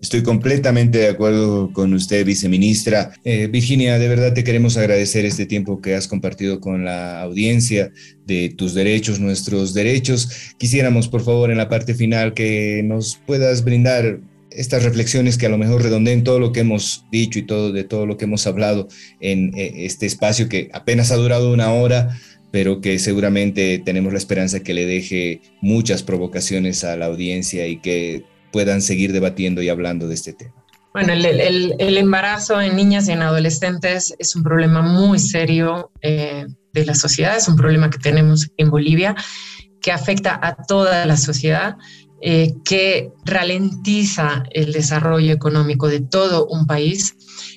Estoy 0.01 0.22
completamente 0.22 0.99
de 0.99 1.09
acuerdo 1.09 1.72
con 1.72 1.92
usted, 1.92 2.24
viceministra. 2.24 3.12
Eh, 3.24 3.49
Virginia, 3.49 3.99
de 3.99 4.09
verdad 4.09 4.32
te 4.32 4.44
queremos 4.44 4.76
agradecer 4.76 5.24
este 5.24 5.44
tiempo 5.44 5.80
que 5.80 5.96
has 5.96 6.07
compartido 6.07 6.61
con 6.61 6.84
la 6.84 7.20
audiencia 7.20 7.90
de 8.24 8.49
tus 8.57 8.74
derechos, 8.74 9.18
nuestros 9.18 9.74
derechos. 9.74 10.55
Quisiéramos, 10.57 11.09
por 11.09 11.22
favor, 11.22 11.51
en 11.51 11.59
la 11.59 11.68
parte 11.68 11.94
final 11.94 12.32
que 12.32 12.82
nos 12.84 13.18
puedas 13.26 13.64
brindar 13.64 14.20
estas 14.53 14.84
reflexiones 14.84 15.36
que 15.36 15.46
a 15.46 15.51
lo 15.51 15.59
mejor 15.59 15.82
redondeen 15.82 16.22
todo 16.22 16.38
lo 16.38 16.53
que 16.53 16.61
hemos 16.61 17.05
dicho 17.11 17.40
y 17.40 17.42
todo 17.42 17.72
de 17.72 17.82
todo 17.82 18.07
lo 18.07 18.16
que 18.16 18.24
hemos 18.24 18.46
hablado 18.46 18.86
en 19.20 19.53
eh, 19.57 19.84
este 19.84 20.07
espacio 20.07 20.49
que 20.49 20.70
apenas 20.72 21.11
ha 21.11 21.16
durado 21.16 21.53
una 21.53 21.72
hora, 21.72 22.16
pero 22.53 22.80
que 22.80 23.01
seguramente 23.01 23.82
tenemos 23.84 24.12
la 24.12 24.18
esperanza 24.18 24.61
que 24.61 24.74
le 24.74 24.86
deje 24.86 25.40
muchas 25.61 26.05
provocaciones 26.05 26.84
a 26.84 26.96
la 26.96 27.07
audiencia 27.07 27.66
y 27.66 27.78
que 27.78 28.24
puedan 28.53 28.82
seguir 28.82 29.12
debatiendo 29.12 29.62
y 29.62 29.68
hablando 29.68 30.09
de 30.09 30.14
este 30.14 30.32
tema. 30.32 30.55
Bueno, 30.92 31.12
el, 31.12 31.96
embarazo 31.96 32.61
en 32.61 32.74
niñas 32.74 33.09
y 33.09 33.12
en 33.12 33.22
adolescentes 33.22 34.14
es 34.18 34.34
un 34.34 34.42
problema 34.42 34.82
muy 34.82 35.18
serio 35.18 35.92
eh, 36.01 36.46
de 36.72 36.86
la 36.86 36.94
sociedad, 36.94 37.36
es 37.36 37.46
un 37.46 37.57
problema 37.57 37.90
que 37.90 37.99
tenemos 37.99 38.51
en 38.57 38.70
Bolivia, 38.70 39.14
que 39.80 39.92
afecta 39.92 40.40
a 40.42 40.57
toda 40.57 41.07
la 41.07 41.16
sociedad, 41.16 41.76
eh, 42.20 42.55
que 42.64 43.12
ralentiza 43.24 44.42
el 44.51 44.72
desarrollo 44.72 45.32
económico 45.32 45.88
de 45.88 46.01
todo 46.01 46.46
un 46.46 46.66
país. 46.66 47.14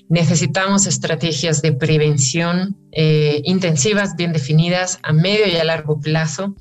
Necesitamos 0.08 0.86
estrategias 0.86 1.64
de 1.64 1.72
prevención 1.72 2.78
eh, 2.92 3.42
intensivas, 3.46 4.16
bien 4.16 4.34
definidas, 4.34 5.00
a 5.02 5.14
medio 5.14 5.48
y 5.48 5.56
a 5.56 5.64
largo 5.64 6.00
plazo, 6.00 6.56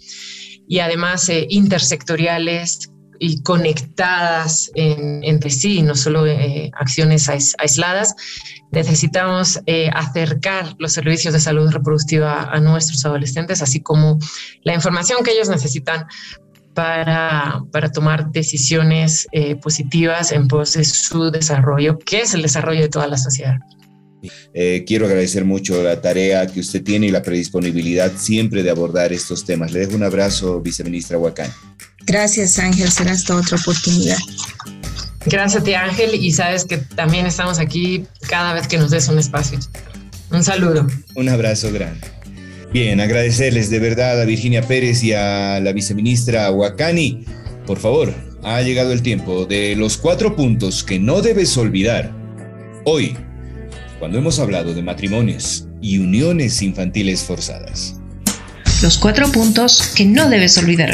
y 0.66 0.78
además 0.78 1.30
intersectoriales 1.48 2.90
y 3.22 3.42
conectadas 3.42 4.70
entre 4.74 5.50
sí, 5.50 5.82
no 5.82 5.94
solo 5.94 6.26
eh, 6.26 6.70
acciones 6.72 7.28
aisladas. 7.28 8.16
Necesitamos 8.72 9.60
eh, 9.66 9.90
acercar 9.92 10.74
los 10.78 10.94
servicios 10.94 11.34
de 11.34 11.40
salud 11.40 11.70
reproductiva 11.70 12.44
a 12.44 12.58
nuestros 12.60 13.04
adolescentes, 13.04 13.60
así 13.60 13.80
como 13.80 14.18
la 14.62 14.74
información 14.74 15.22
que 15.22 15.32
ellos 15.32 15.50
necesitan 15.50 16.06
para, 16.74 17.62
para 17.70 17.92
tomar 17.92 18.32
decisiones 18.32 19.26
eh, 19.32 19.54
positivas 19.56 20.32
en 20.32 20.48
pos 20.48 20.72
de 20.72 20.84
su 20.84 21.30
desarrollo, 21.30 21.98
que 21.98 22.22
es 22.22 22.32
el 22.32 22.40
desarrollo 22.40 22.80
de 22.80 22.88
toda 22.88 23.06
la 23.06 23.18
sociedad. 23.18 23.58
quiero 24.86 25.04
agradecer 25.04 25.44
mucho 25.44 25.82
la 25.82 26.00
tarea 26.00 26.46
que 26.46 26.60
usted 26.60 26.82
tiene 26.82 27.08
y 27.08 27.10
la 27.10 27.22
predisponibilidad 27.22 28.12
siempre 28.16 28.62
de 28.62 28.70
abordar 28.70 29.12
estos 29.12 29.44
temas. 29.44 29.72
Le 29.72 29.80
dejo 29.80 29.94
un 29.94 30.04
abrazo, 30.04 30.62
viceministra 30.62 31.18
Huacán. 31.18 31.50
Gracias 32.11 32.58
Ángel, 32.58 32.90
será 32.90 33.12
esta 33.12 33.36
otra 33.36 33.56
oportunidad. 33.56 34.18
Gracias 35.26 35.62
a 35.62 35.64
ti 35.64 35.74
Ángel 35.74 36.16
y 36.16 36.32
sabes 36.32 36.64
que 36.64 36.78
también 36.78 37.24
estamos 37.24 37.61
aquí 37.61 38.04
cada 38.28 38.52
vez 38.52 38.66
que 38.66 38.78
nos 38.78 38.90
des 38.90 39.06
un 39.06 39.20
espacio. 39.20 39.61
Un 40.32 40.42
saludo. 40.42 40.88
Un 41.14 41.28
abrazo 41.28 41.72
grande. 41.72 42.08
Bien, 42.72 43.00
agradecerles 43.00 43.70
de 43.70 43.78
verdad 43.78 44.20
a 44.20 44.24
Virginia 44.24 44.66
Pérez 44.66 45.04
y 45.04 45.12
a 45.12 45.61
la 45.61 45.70
viceministra 45.70 46.50
Huacani. 46.50 47.26
Por 47.64 47.78
favor, 47.78 48.12
ha 48.42 48.61
llegado 48.61 48.92
el 48.92 49.02
tiempo 49.02 49.46
de 49.46 49.76
los 49.76 49.96
cuatro 49.96 50.34
puntos 50.34 50.82
que 50.82 50.98
no 50.98 51.22
debes 51.22 51.56
olvidar. 51.56 52.12
Hoy, 52.86 53.16
cuando 54.00 54.18
hemos 54.18 54.40
hablado 54.40 54.74
de 54.74 54.82
matrimonios 54.82 55.68
y 55.80 55.98
uniones 55.98 56.61
infantiles 56.61 57.22
forzadas. 57.22 57.94
Los 58.82 58.98
cuatro 58.98 59.30
puntos 59.30 59.92
que 59.94 60.06
no 60.06 60.28
debes 60.28 60.58
olvidar. 60.58 60.92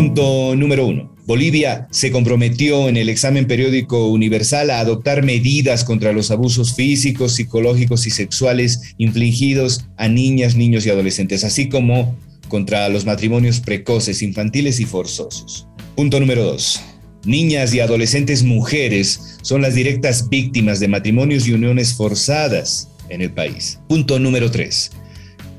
Punto 0.00 0.56
número 0.56 0.86
uno. 0.86 1.14
Bolivia 1.26 1.86
se 1.90 2.10
comprometió 2.10 2.88
en 2.88 2.96
el 2.96 3.10
examen 3.10 3.46
periódico 3.46 4.08
universal 4.08 4.70
a 4.70 4.80
adoptar 4.80 5.22
medidas 5.22 5.84
contra 5.84 6.14
los 6.14 6.30
abusos 6.30 6.74
físicos, 6.74 7.34
psicológicos 7.34 8.06
y 8.06 8.10
sexuales 8.10 8.94
infligidos 8.96 9.84
a 9.98 10.08
niñas, 10.08 10.56
niños 10.56 10.86
y 10.86 10.90
adolescentes, 10.90 11.44
así 11.44 11.68
como 11.68 12.16
contra 12.48 12.88
los 12.88 13.04
matrimonios 13.04 13.60
precoces, 13.60 14.22
infantiles 14.22 14.80
y 14.80 14.86
forzosos. 14.86 15.66
Punto 15.96 16.18
número 16.18 16.44
dos. 16.44 16.80
Niñas 17.26 17.74
y 17.74 17.80
adolescentes 17.80 18.42
mujeres 18.42 19.36
son 19.42 19.60
las 19.60 19.74
directas 19.74 20.30
víctimas 20.30 20.80
de 20.80 20.88
matrimonios 20.88 21.46
y 21.46 21.52
uniones 21.52 21.92
forzadas 21.92 22.88
en 23.10 23.20
el 23.20 23.32
país. 23.32 23.78
Punto 23.86 24.18
número 24.18 24.50
3. 24.50 24.92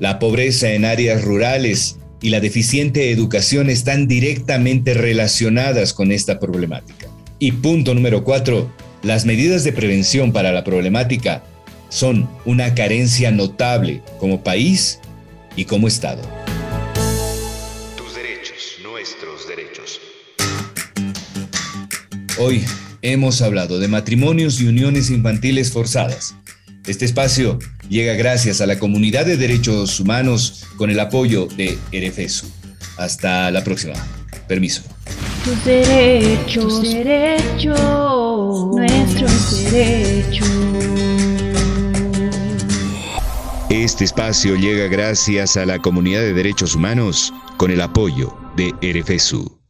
La 0.00 0.18
pobreza 0.18 0.72
en 0.72 0.84
áreas 0.84 1.22
rurales 1.22 1.96
y 2.22 2.30
la 2.30 2.40
deficiente 2.40 3.10
educación 3.10 3.68
están 3.68 4.06
directamente 4.06 4.94
relacionadas 4.94 5.92
con 5.92 6.12
esta 6.12 6.38
problemática. 6.38 7.08
Y 7.40 7.50
punto 7.52 7.94
número 7.94 8.22
4. 8.22 8.70
Las 9.02 9.26
medidas 9.26 9.64
de 9.64 9.72
prevención 9.72 10.32
para 10.32 10.52
la 10.52 10.62
problemática 10.62 11.42
son 11.88 12.30
una 12.44 12.74
carencia 12.74 13.32
notable 13.32 14.02
como 14.20 14.44
país 14.44 15.00
y 15.56 15.64
como 15.64 15.88
Estado. 15.88 16.22
Tus 17.96 18.14
derechos, 18.14 18.78
nuestros 18.84 19.48
derechos. 19.48 20.00
Hoy 22.38 22.64
hemos 23.02 23.42
hablado 23.42 23.80
de 23.80 23.88
matrimonios 23.88 24.60
y 24.60 24.68
uniones 24.68 25.10
infantiles 25.10 25.72
forzadas. 25.72 26.36
Este 26.86 27.04
espacio 27.04 27.58
llega 27.88 28.14
gracias 28.14 28.60
a 28.60 28.66
la 28.66 28.78
comunidad 28.78 29.26
de 29.26 29.36
derechos 29.36 30.00
humanos 30.00 30.64
con 30.76 30.90
el 30.90 31.00
apoyo 31.00 31.46
de 31.46 31.78
Erefesu. 31.92 32.46
Hasta 32.98 33.50
la 33.50 33.64
próxima. 33.64 33.94
Permiso. 34.48 34.82
Tus 35.44 35.64
derechos, 35.64 36.80
tus 36.80 36.94
derechos, 36.94 38.66
nuestros 38.74 39.72
derechos. 39.72 40.48
Este 43.70 44.04
espacio 44.04 44.54
llega 44.56 44.86
gracias 44.88 45.56
a 45.56 45.64
la 45.64 45.78
comunidad 45.78 46.20
de 46.20 46.34
derechos 46.34 46.74
humanos 46.74 47.32
con 47.56 47.70
el 47.70 47.80
apoyo 47.80 48.36
de 48.56 48.72
Erefesu. 48.82 49.61